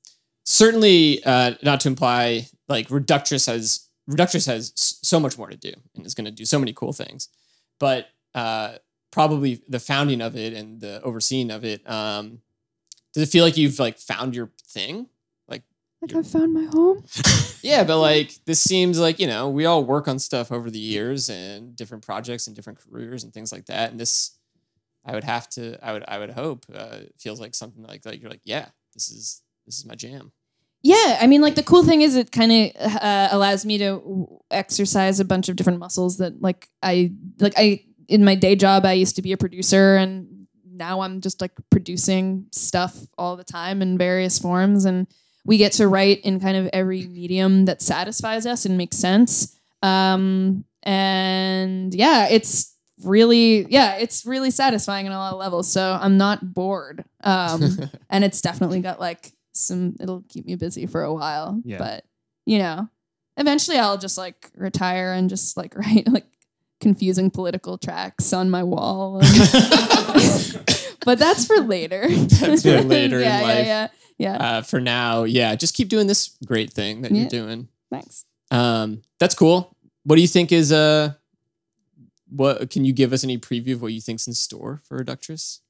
certainly, 0.44 1.22
uh, 1.24 1.54
not 1.62 1.80
to 1.80 1.88
imply 1.88 2.48
like 2.68 2.88
Reductress 2.88 3.46
has 3.46 3.85
Reductress 4.08 4.46
has 4.46 4.72
so 4.74 5.18
much 5.18 5.36
more 5.36 5.48
to 5.48 5.56
do 5.56 5.72
and 5.94 6.06
is 6.06 6.14
going 6.14 6.26
to 6.26 6.30
do 6.30 6.44
so 6.44 6.58
many 6.58 6.72
cool 6.72 6.92
things, 6.92 7.28
but 7.80 8.08
uh, 8.34 8.76
probably 9.10 9.62
the 9.68 9.80
founding 9.80 10.20
of 10.20 10.36
it 10.36 10.52
and 10.52 10.80
the 10.80 11.02
overseeing 11.02 11.50
of 11.50 11.64
it. 11.64 11.88
Um, 11.90 12.42
does 13.14 13.22
it 13.22 13.32
feel 13.32 13.44
like 13.44 13.56
you've 13.56 13.78
like 13.78 13.98
found 13.98 14.36
your 14.36 14.50
thing? 14.68 15.08
Like 15.48 15.62
I 16.14 16.22
found 16.22 16.52
my 16.52 16.64
home. 16.64 17.04
Yeah, 17.62 17.82
but 17.82 17.98
like 17.98 18.32
this 18.44 18.60
seems 18.60 19.00
like 19.00 19.18
you 19.18 19.26
know 19.26 19.48
we 19.48 19.64
all 19.64 19.82
work 19.82 20.06
on 20.06 20.20
stuff 20.20 20.52
over 20.52 20.70
the 20.70 20.78
years 20.78 21.28
and 21.28 21.74
different 21.74 22.04
projects 22.04 22.46
and 22.46 22.54
different 22.54 22.78
careers 22.78 23.24
and 23.24 23.32
things 23.34 23.50
like 23.50 23.66
that. 23.66 23.90
And 23.90 23.98
this, 23.98 24.38
I 25.04 25.12
would 25.14 25.24
have 25.24 25.48
to, 25.50 25.76
I 25.84 25.92
would, 25.92 26.04
I 26.06 26.18
would 26.18 26.30
hope 26.30 26.66
uh, 26.72 26.98
feels 27.18 27.40
like 27.40 27.54
something 27.56 27.82
like 27.82 28.04
like 28.06 28.20
you're 28.20 28.30
like, 28.30 28.42
yeah, 28.44 28.66
this 28.94 29.10
is 29.10 29.42
this 29.64 29.78
is 29.78 29.84
my 29.86 29.96
jam. 29.96 30.30
Yeah, 30.86 31.18
I 31.20 31.26
mean, 31.26 31.40
like 31.40 31.56
the 31.56 31.64
cool 31.64 31.82
thing 31.82 32.02
is 32.02 32.14
it 32.14 32.30
kind 32.30 32.52
of 32.52 32.92
uh, 33.02 33.28
allows 33.32 33.66
me 33.66 33.76
to 33.78 34.40
exercise 34.52 35.18
a 35.18 35.24
bunch 35.24 35.48
of 35.48 35.56
different 35.56 35.80
muscles 35.80 36.18
that, 36.18 36.40
like, 36.40 36.68
I 36.80 37.10
like 37.40 37.54
I 37.56 37.82
in 38.06 38.24
my 38.24 38.36
day 38.36 38.54
job 38.54 38.86
I 38.86 38.92
used 38.92 39.16
to 39.16 39.22
be 39.22 39.32
a 39.32 39.36
producer, 39.36 39.96
and 39.96 40.46
now 40.64 41.00
I'm 41.00 41.22
just 41.22 41.40
like 41.40 41.50
producing 41.70 42.46
stuff 42.52 42.96
all 43.18 43.34
the 43.34 43.42
time 43.42 43.82
in 43.82 43.98
various 43.98 44.38
forms, 44.38 44.84
and 44.84 45.08
we 45.44 45.56
get 45.56 45.72
to 45.72 45.88
write 45.88 46.20
in 46.20 46.38
kind 46.38 46.56
of 46.56 46.70
every 46.72 47.08
medium 47.08 47.64
that 47.64 47.82
satisfies 47.82 48.46
us 48.46 48.64
and 48.64 48.78
makes 48.78 48.96
sense. 48.96 49.58
Um, 49.82 50.64
and 50.84 51.92
yeah, 51.92 52.28
it's 52.28 52.76
really 53.02 53.66
yeah, 53.68 53.96
it's 53.96 54.24
really 54.24 54.52
satisfying 54.52 55.08
on 55.08 55.12
a 55.12 55.18
lot 55.18 55.32
of 55.32 55.40
levels. 55.40 55.68
So 55.72 55.98
I'm 56.00 56.16
not 56.16 56.54
bored. 56.54 57.04
Um, 57.24 57.90
and 58.08 58.22
it's 58.22 58.40
definitely 58.40 58.82
got 58.82 59.00
like 59.00 59.32
some 59.56 59.94
it'll 60.00 60.22
keep 60.28 60.46
me 60.46 60.54
busy 60.54 60.86
for 60.86 61.02
a 61.02 61.12
while 61.14 61.60
Yeah. 61.64 61.78
but 61.78 62.04
you 62.44 62.58
know 62.58 62.88
eventually 63.36 63.78
i'll 63.78 63.98
just 63.98 64.16
like 64.18 64.50
retire 64.56 65.12
and 65.12 65.28
just 65.30 65.56
like 65.56 65.74
write 65.78 66.06
like 66.08 66.26
confusing 66.80 67.30
political 67.30 67.78
tracks 67.78 68.32
on 68.32 68.50
my 68.50 68.62
wall 68.62 69.20
but 71.04 71.18
that's 71.18 71.46
for 71.46 71.60
later 71.60 72.06
That's 72.08 72.62
for 72.62 72.80
later 72.82 73.16
in 73.18 73.24
yeah, 73.24 73.40
life. 73.40 73.56
yeah 73.56 73.64
yeah 73.64 73.88
yeah 74.18 74.36
uh, 74.36 74.62
for 74.62 74.80
now, 74.80 75.24
yeah, 75.24 75.54
just 75.56 75.74
keep 75.74 75.90
doing 75.90 76.06
this 76.06 76.38
great 76.46 76.72
thing 76.72 77.02
that 77.02 77.10
Yeah. 77.12 77.20
you're 77.20 77.28
doing. 77.28 77.68
thanks 77.90 78.24
Um, 78.50 79.02
that's 79.18 79.34
cool. 79.34 79.76
What 80.04 80.16
do 80.16 80.22
you 80.22 80.28
think 80.28 80.52
is 80.52 80.72
uh 80.72 81.12
what 82.30 82.70
can 82.70 82.84
you 82.86 82.92
give 82.94 83.12
us 83.12 83.24
any 83.24 83.36
preview 83.38 83.74
of 83.74 83.82
what 83.82 83.92
you 83.92 84.00
think's 84.00 84.26
in 84.26 84.32
store 84.32 84.80
for 84.84 84.96
Reductress? 85.04 85.60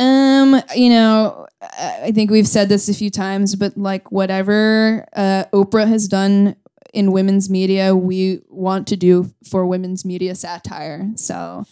Um, 0.00 0.60
you 0.74 0.90
know, 0.90 1.46
I 1.78 2.10
think 2.12 2.30
we've 2.30 2.48
said 2.48 2.68
this 2.68 2.88
a 2.88 2.94
few 2.94 3.10
times, 3.10 3.54
but 3.54 3.76
like 3.76 4.10
whatever 4.10 5.06
uh, 5.14 5.44
Oprah 5.52 5.86
has 5.86 6.08
done 6.08 6.56
in 6.92 7.12
women's 7.12 7.48
media, 7.48 7.94
we 7.94 8.40
want 8.48 8.88
to 8.88 8.96
do 8.96 9.30
for 9.48 9.64
women's 9.64 10.04
media 10.04 10.34
satire. 10.34 11.08
So 11.14 11.64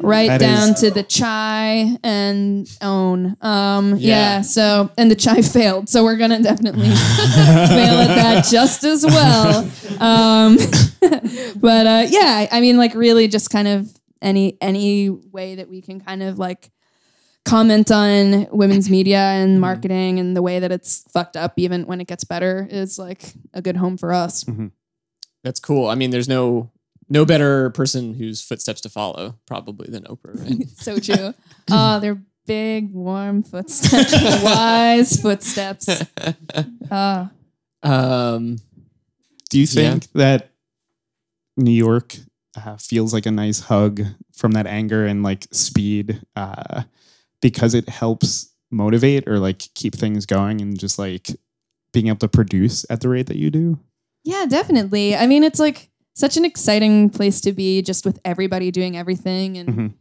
right 0.00 0.28
That 0.28 0.38
down 0.40 0.70
is- 0.72 0.80
to 0.80 0.90
the 0.90 1.02
chai 1.02 1.96
and 2.04 2.68
own. 2.82 3.36
Um, 3.40 3.92
yeah. 3.96 3.96
Yeah. 3.98 4.40
So 4.42 4.90
and 4.98 5.10
the 5.10 5.14
chai 5.14 5.40
failed, 5.42 5.88
so 5.88 6.04
we're 6.04 6.16
gonna 6.16 6.42
definitely 6.42 6.88
fail 6.90 8.00
at 8.00 8.14
that 8.16 8.44
just 8.50 8.84
as 8.84 9.06
well. 9.06 9.60
Um, 10.00 10.56
but 11.56 11.86
uh, 11.86 12.06
yeah, 12.10 12.46
I 12.50 12.60
mean, 12.60 12.76
like 12.76 12.94
really, 12.94 13.28
just 13.28 13.48
kind 13.50 13.68
of 13.68 13.88
any 14.20 14.58
any 14.60 15.08
way 15.08 15.54
that 15.54 15.68
we 15.70 15.80
can 15.80 16.00
kind 16.00 16.22
of 16.22 16.38
like 16.38 16.70
comment 17.46 17.90
on 17.90 18.46
women's 18.50 18.90
media 18.90 19.18
and 19.40 19.60
marketing 19.60 20.18
and 20.20 20.36
the 20.36 20.42
way 20.42 20.58
that 20.58 20.70
it's 20.70 21.04
fucked 21.12 21.36
up 21.36 21.54
even 21.56 21.86
when 21.86 22.00
it 22.00 22.06
gets 22.06 22.24
better 22.24 22.66
is 22.70 22.98
like 22.98 23.32
a 23.54 23.62
good 23.62 23.76
home 23.78 23.96
for 23.96 24.12
us. 24.12 24.44
That's 25.44 25.60
cool. 25.60 25.88
I 25.88 25.94
mean, 25.94 26.10
there's 26.10 26.28
no 26.28 26.70
no 27.08 27.24
better 27.24 27.70
person 27.70 28.14
whose 28.14 28.42
footsteps 28.42 28.80
to 28.82 28.88
follow 28.88 29.38
probably 29.46 29.88
than 29.88 30.02
Oprah, 30.04 30.42
right? 30.44 30.68
so 30.76 30.98
true. 30.98 31.32
Oh, 31.70 32.00
they're 32.02 32.20
big, 32.46 32.92
warm 32.92 33.42
footsteps, 33.44 34.12
wise 34.42 35.20
footsteps. 35.20 35.88
Uh, 36.90 37.26
um, 37.82 38.56
Do 39.50 39.58
you 39.60 39.66
Yeah. 39.70 39.90
think 39.92 40.10
that 40.14 40.50
New 41.56 41.70
York 41.70 42.16
uh, 42.56 42.76
feels 42.76 43.12
like 43.14 43.26
a 43.26 43.30
nice 43.30 43.60
hug 43.60 44.00
from 44.34 44.52
that 44.52 44.66
anger 44.66 45.06
and 45.06 45.22
like 45.22 45.46
speed 45.52 46.20
uh, 46.34 46.82
because 47.46 47.74
it 47.74 47.88
helps 47.88 48.52
motivate 48.72 49.28
or 49.28 49.38
like 49.38 49.62
keep 49.74 49.94
things 49.94 50.26
going 50.26 50.60
and 50.60 50.76
just 50.76 50.98
like 50.98 51.28
being 51.92 52.08
able 52.08 52.18
to 52.18 52.26
produce 52.28 52.84
at 52.90 53.00
the 53.02 53.08
rate 53.08 53.26
that 53.28 53.36
you 53.36 53.50
do? 53.50 53.78
yeah, 54.24 54.44
definitely. 54.46 55.14
I 55.14 55.28
mean, 55.28 55.44
it's 55.44 55.60
like 55.60 55.88
such 56.16 56.36
an 56.36 56.44
exciting 56.44 57.08
place 57.10 57.40
to 57.42 57.52
be 57.52 57.80
just 57.82 58.04
with 58.04 58.18
everybody 58.24 58.72
doing 58.72 58.96
everything 58.96 59.56
and 59.58 59.68
Mhm. 59.68 59.92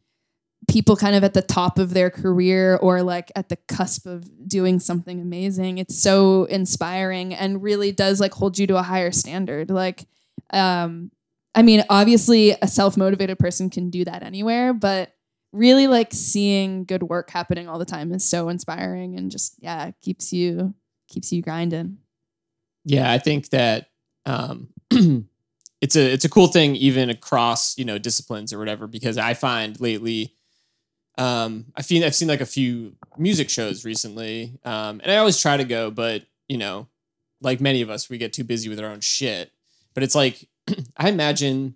people 0.67 0.95
kind 0.95 1.15
of 1.15 1.23
at 1.23 1.35
the 1.35 1.43
top 1.43 1.77
of 1.77 1.93
their 1.93 2.09
career 2.09 2.75
or 2.77 3.03
like 3.03 3.31
at 3.35 3.49
the 3.49 3.57
cusp 3.67 4.07
of 4.07 4.27
doing 4.47 4.79
something 4.79 5.21
amazing. 5.21 5.77
It's 5.77 6.01
so 6.01 6.45
inspiring 6.45 7.35
and 7.35 7.61
really 7.61 7.91
does 7.91 8.19
like 8.19 8.33
hold 8.33 8.57
you 8.57 8.65
to 8.65 8.77
a 8.77 8.81
higher 8.81 9.11
standard. 9.11 9.69
Like, 9.69 10.07
um, 10.51 11.11
I 11.53 11.61
mean, 11.61 11.83
obviously 11.87 12.55
a 12.61 12.67
self-motivated 12.67 13.37
person 13.37 13.69
can 13.69 13.91
do 13.91 14.03
that 14.05 14.23
anywhere, 14.23 14.73
but 14.73 15.11
really 15.55 15.87
like 15.87 16.13
seeing 16.13 16.83
good 16.83 17.03
work 17.03 17.29
happening 17.29 17.67
all 17.67 17.79
the 17.79 17.85
time 17.85 18.11
is 18.11 18.27
so 18.27 18.49
inspiring 18.49 19.17
and 19.17 19.31
just 19.31 19.55
yeah, 19.59 19.91
keeps 20.01 20.33
you 20.33 20.73
keeps 21.07 21.31
you 21.31 21.41
grinding. 21.41 21.97
yeah, 22.83 23.11
I 23.11 23.17
think 23.17 23.49
that 23.49 23.87
um, 24.25 24.69
it's 25.81 25.95
a 25.95 26.13
it's 26.13 26.25
a 26.25 26.29
cool 26.29 26.47
thing 26.47 26.75
even 26.75 27.09
across 27.09 27.77
you 27.77 27.85
know 27.85 27.97
disciplines 27.97 28.51
or 28.53 28.59
whatever 28.59 28.87
because 28.87 29.17
I 29.17 29.33
find 29.33 29.79
lately 29.79 30.33
um, 31.17 31.65
I 31.75 31.81
feel 31.81 32.03
I've 32.03 32.15
seen 32.15 32.27
like 32.27 32.41
a 32.41 32.45
few 32.45 32.95
music 33.17 33.49
shows 33.49 33.85
recently 33.85 34.57
um, 34.65 34.99
and 35.03 35.11
I 35.11 35.17
always 35.17 35.39
try 35.39 35.57
to 35.57 35.63
go 35.63 35.91
but 35.91 36.23
you 36.47 36.57
know 36.57 36.87
like 37.41 37.61
many 37.61 37.81
of 37.81 37.89
us 37.89 38.09
we 38.09 38.17
get 38.17 38.33
too 38.33 38.43
busy 38.43 38.69
with 38.69 38.79
our 38.79 38.89
own 38.89 39.01
shit 39.01 39.51
but 39.93 40.03
it's 40.03 40.15
like 40.15 40.47
I 40.97 41.09
imagine 41.09 41.75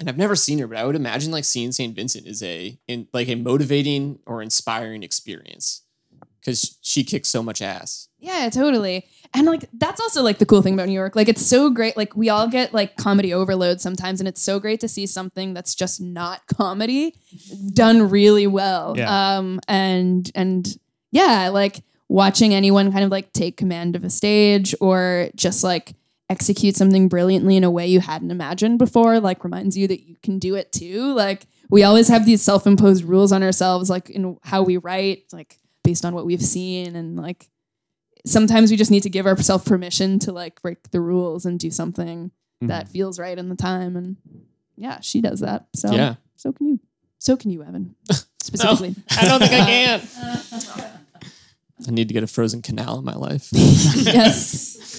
and 0.00 0.08
I've 0.08 0.18
never 0.18 0.36
seen 0.36 0.58
her 0.58 0.66
but 0.66 0.76
I 0.78 0.84
would 0.84 0.96
imagine 0.96 1.32
like 1.32 1.44
seeing 1.44 1.72
St. 1.72 1.94
Vincent 1.94 2.26
is 2.26 2.42
a 2.42 2.78
in 2.88 3.08
like 3.12 3.28
a 3.28 3.34
motivating 3.34 4.18
or 4.26 4.42
inspiring 4.42 5.02
experience 5.02 5.82
because 6.40 6.78
she 6.82 7.04
kicks 7.04 7.28
so 7.28 7.42
much 7.42 7.62
ass 7.62 8.08
Yeah, 8.18 8.48
totally. 8.50 9.06
And 9.34 9.46
like 9.46 9.64
that's 9.72 10.00
also 10.00 10.22
like 10.22 10.38
the 10.38 10.46
cool 10.46 10.62
thing 10.62 10.74
about 10.74 10.86
New 10.86 10.94
York. 10.94 11.16
Like 11.16 11.28
it's 11.28 11.44
so 11.44 11.68
great. 11.68 11.96
Like 11.96 12.14
we 12.16 12.28
all 12.28 12.48
get 12.48 12.72
like 12.72 12.96
comedy 12.96 13.34
overload 13.34 13.80
sometimes, 13.80 14.20
and 14.20 14.28
it's 14.28 14.40
so 14.40 14.60
great 14.60 14.80
to 14.80 14.88
see 14.88 15.06
something 15.06 15.54
that's 15.54 15.74
just 15.74 16.00
not 16.00 16.46
comedy 16.46 17.14
done 17.72 18.08
really 18.08 18.46
well. 18.46 18.94
Yeah. 18.96 19.36
Um 19.36 19.60
and 19.66 20.30
and 20.34 20.78
yeah, 21.10 21.48
like 21.48 21.82
watching 22.08 22.54
anyone 22.54 22.92
kind 22.92 23.04
of 23.04 23.10
like 23.10 23.32
take 23.32 23.56
command 23.56 23.96
of 23.96 24.04
a 24.04 24.10
stage 24.10 24.74
or 24.80 25.30
just 25.34 25.64
like 25.64 25.94
execute 26.30 26.76
something 26.76 27.08
brilliantly 27.08 27.56
in 27.56 27.64
a 27.64 27.70
way 27.70 27.86
you 27.86 28.00
hadn't 28.00 28.30
imagined 28.30 28.78
before, 28.78 29.20
like 29.20 29.44
reminds 29.44 29.76
you 29.76 29.86
that 29.88 30.06
you 30.08 30.16
can 30.22 30.38
do 30.38 30.54
it 30.54 30.72
too. 30.72 31.12
Like 31.14 31.46
we 31.70 31.82
always 31.84 32.08
have 32.08 32.24
these 32.26 32.42
self-imposed 32.42 33.04
rules 33.04 33.30
on 33.32 33.42
ourselves, 33.42 33.90
like 33.90 34.10
in 34.10 34.36
how 34.42 34.62
we 34.62 34.76
write, 34.78 35.24
like 35.32 35.58
based 35.82 36.04
on 36.04 36.14
what 36.14 36.24
we've 36.26 36.42
seen 36.42 36.96
and 36.96 37.16
like 37.16 37.50
sometimes 38.26 38.70
we 38.70 38.76
just 38.78 38.90
need 38.90 39.02
to 39.02 39.10
give 39.10 39.26
ourselves 39.26 39.64
permission 39.64 40.18
to 40.20 40.32
like 40.32 40.62
break 40.62 40.90
the 40.92 41.00
rules 41.00 41.44
and 41.44 41.60
do 41.60 41.70
something 41.70 42.30
Mhm. 42.62 42.68
that 42.68 42.88
feels 42.88 43.18
right 43.18 43.36
in 43.36 43.48
the 43.50 43.54
time 43.56 43.96
and 43.96 44.16
yeah 44.76 45.00
she 45.00 45.20
does 45.20 45.40
that 45.40 45.66
so 45.74 45.92
yeah 45.92 46.14
so 46.36 46.52
can 46.52 46.68
you 46.68 46.80
so 47.18 47.36
can 47.36 47.50
you 47.50 47.62
evan 47.62 47.94
specifically 48.42 48.94
I 49.10 49.26
don't 49.28 49.40
think 49.40 49.52
I 49.52 49.66
can. 49.66 50.90
I 51.86 51.90
need 51.90 52.08
to 52.08 52.14
get 52.14 52.22
a 52.22 52.26
frozen 52.28 52.62
canal 52.62 52.98
in 53.00 53.04
my 53.04 53.14
life. 53.16 53.48
yes 53.52 54.93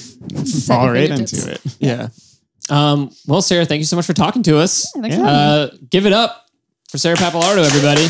Fall 0.66 0.90
right 0.90 1.10
fingertips. 1.10 1.34
into 1.34 1.54
it. 1.54 1.78
Yeah. 1.80 2.08
Um, 2.70 3.12
well, 3.28 3.42
Sarah, 3.42 3.66
thank 3.66 3.80
you 3.80 3.86
so 3.86 3.96
much 3.96 4.06
for 4.06 4.14
talking 4.14 4.44
to 4.44 4.58
us. 4.58 4.92
Yeah, 4.96 5.02
thanks 5.02 5.18
for 5.18 5.24
having. 5.24 5.40
Uh, 5.40 5.78
give 5.90 6.06
it 6.06 6.14
up 6.14 6.48
for 6.90 6.98
Sarah 6.98 7.18
Pappalardo, 7.18 7.64
everybody. 7.64 8.08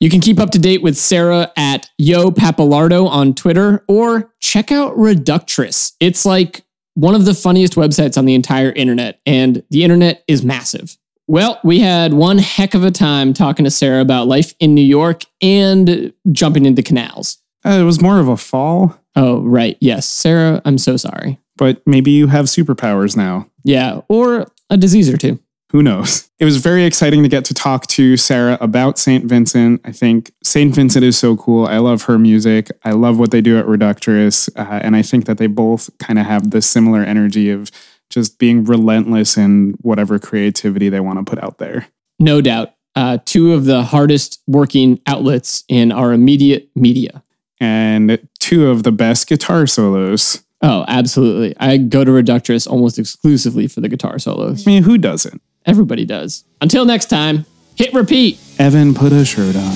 You 0.00 0.10
can 0.10 0.20
keep 0.20 0.40
up 0.40 0.50
to 0.50 0.58
date 0.58 0.82
with 0.82 0.96
Sarah 0.96 1.52
at 1.56 1.88
Yo 1.96 2.32
Pappalardo 2.32 3.06
on 3.08 3.34
Twitter 3.34 3.84
or 3.86 4.34
check 4.40 4.72
out 4.72 4.96
Reductress. 4.96 5.92
It's 6.00 6.26
like 6.26 6.64
one 6.94 7.14
of 7.14 7.24
the 7.24 7.34
funniest 7.34 7.74
websites 7.74 8.18
on 8.18 8.24
the 8.24 8.34
entire 8.34 8.72
internet, 8.72 9.20
and 9.24 9.62
the 9.70 9.84
internet 9.84 10.24
is 10.26 10.44
massive. 10.44 10.98
Well, 11.28 11.60
we 11.62 11.78
had 11.78 12.14
one 12.14 12.38
heck 12.38 12.74
of 12.74 12.82
a 12.82 12.90
time 12.90 13.32
talking 13.32 13.64
to 13.64 13.70
Sarah 13.70 14.00
about 14.00 14.26
life 14.26 14.54
in 14.58 14.74
New 14.74 14.84
York 14.84 15.22
and 15.40 16.12
jumping 16.32 16.66
into 16.66 16.82
canals. 16.82 17.38
Uh, 17.64 17.78
it 17.80 17.84
was 17.84 18.02
more 18.02 18.18
of 18.18 18.26
a 18.26 18.36
fall, 18.36 18.98
Oh, 19.16 19.40
right. 19.42 19.76
Yes. 19.80 20.06
Sarah, 20.06 20.62
I'm 20.64 20.78
so 20.78 20.96
sorry. 20.96 21.38
but 21.56 21.82
maybe 21.86 22.10
you 22.10 22.28
have 22.28 22.46
superpowers 22.46 23.16
now. 23.16 23.46
Yeah. 23.64 24.00
Or 24.08 24.46
a 24.70 24.76
disease 24.76 25.08
or 25.12 25.16
two. 25.16 25.38
Who 25.70 25.82
knows? 25.82 26.28
It 26.38 26.44
was 26.44 26.56
very 26.56 26.84
exciting 26.84 27.22
to 27.22 27.28
get 27.28 27.44
to 27.46 27.54
talk 27.54 27.86
to 27.88 28.16
Sarah 28.16 28.58
about 28.60 28.98
St. 28.98 29.24
Vincent. 29.24 29.80
I 29.84 29.92
think 29.92 30.32
St. 30.42 30.74
Vincent 30.74 31.04
is 31.04 31.16
so 31.16 31.36
cool. 31.36 31.66
I 31.66 31.78
love 31.78 32.02
her 32.04 32.18
music. 32.18 32.68
I 32.84 32.92
love 32.92 33.18
what 33.18 33.30
they 33.30 33.40
do 33.40 33.58
at 33.58 33.66
Reductress. 33.66 34.48
Uh, 34.56 34.80
and 34.82 34.96
I 34.96 35.02
think 35.02 35.26
that 35.26 35.38
they 35.38 35.46
both 35.46 35.88
kind 35.98 36.18
of 36.18 36.26
have 36.26 36.50
this 36.50 36.68
similar 36.68 37.02
energy 37.04 37.48
of 37.48 37.70
just 38.10 38.38
being 38.38 38.64
relentless 38.64 39.36
in 39.38 39.74
whatever 39.82 40.18
creativity 40.18 40.88
they 40.88 41.00
want 41.00 41.24
to 41.24 41.24
put 41.30 41.42
out 41.42 41.58
there. 41.58 41.86
No 42.18 42.40
doubt. 42.40 42.74
Uh, 42.96 43.18
two 43.24 43.52
of 43.52 43.64
the 43.64 43.82
hardest 43.84 44.42
working 44.46 45.00
outlets 45.06 45.64
in 45.68 45.92
our 45.92 46.12
immediate 46.12 46.68
media. 46.74 47.22
And 47.60 48.26
two 48.52 48.68
of 48.68 48.82
the 48.82 48.92
best 48.92 49.28
guitar 49.28 49.66
solos. 49.66 50.44
Oh, 50.60 50.84
absolutely. 50.86 51.56
I 51.58 51.78
go 51.78 52.04
to 52.04 52.10
Reductress 52.10 52.68
almost 52.68 52.98
exclusively 52.98 53.66
for 53.66 53.80
the 53.80 53.88
guitar 53.88 54.18
solos. 54.18 54.66
I 54.66 54.70
mean, 54.70 54.82
who 54.82 54.98
doesn't? 54.98 55.40
Everybody 55.64 56.04
does. 56.04 56.44
Until 56.60 56.84
next 56.84 57.06
time, 57.06 57.46
hit 57.76 57.94
repeat. 57.94 58.38
Evan 58.58 58.92
put 58.92 59.12
a 59.12 59.24
shirt 59.24 59.56
on. 59.56 59.72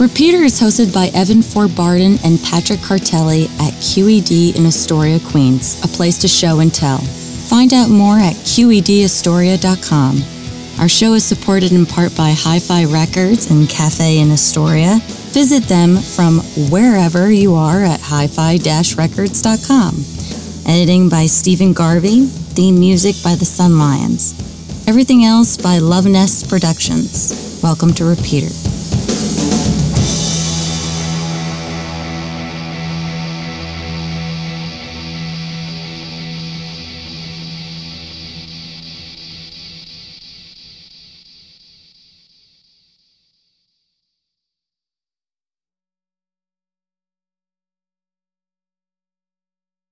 Repeater 0.00 0.38
is 0.38 0.58
hosted 0.58 0.92
by 0.92 1.12
Evan 1.14 1.40
Ford 1.40 1.76
Barden 1.76 2.18
and 2.24 2.42
Patrick 2.42 2.80
Cartelli 2.80 3.44
at 3.60 3.72
QED 3.74 4.56
in 4.56 4.66
Astoria, 4.66 5.20
Queens, 5.20 5.80
a 5.84 5.86
place 5.86 6.18
to 6.18 6.26
show 6.26 6.58
and 6.58 6.74
tell. 6.74 6.98
Find 6.98 7.72
out 7.72 7.88
more 7.88 8.16
at 8.16 8.34
QEDAstoria.com. 8.34 10.39
Our 10.78 10.88
show 10.88 11.14
is 11.14 11.24
supported 11.24 11.72
in 11.72 11.86
part 11.86 12.16
by 12.16 12.34
Hi 12.36 12.58
Fi 12.58 12.84
Records 12.84 13.50
and 13.50 13.68
Cafe 13.68 14.18
in 14.18 14.30
Astoria. 14.30 14.98
Visit 15.32 15.64
them 15.64 15.96
from 15.96 16.38
wherever 16.70 17.30
you 17.30 17.54
are 17.54 17.82
at 17.82 18.00
hi 18.00 18.26
fi 18.26 18.58
records.com. 18.96 19.94
Editing 20.66 21.08
by 21.08 21.26
Stephen 21.26 21.72
Garvey. 21.72 22.26
Theme 22.26 22.78
music 22.78 23.16
by 23.22 23.34
the 23.34 23.44
Sun 23.44 23.78
Lions. 23.78 24.34
Everything 24.88 25.24
else 25.24 25.56
by 25.56 25.78
Love 25.78 26.06
Nest 26.06 26.48
Productions. 26.48 27.60
Welcome 27.62 27.92
to 27.94 28.04
Repeater. 28.04 28.79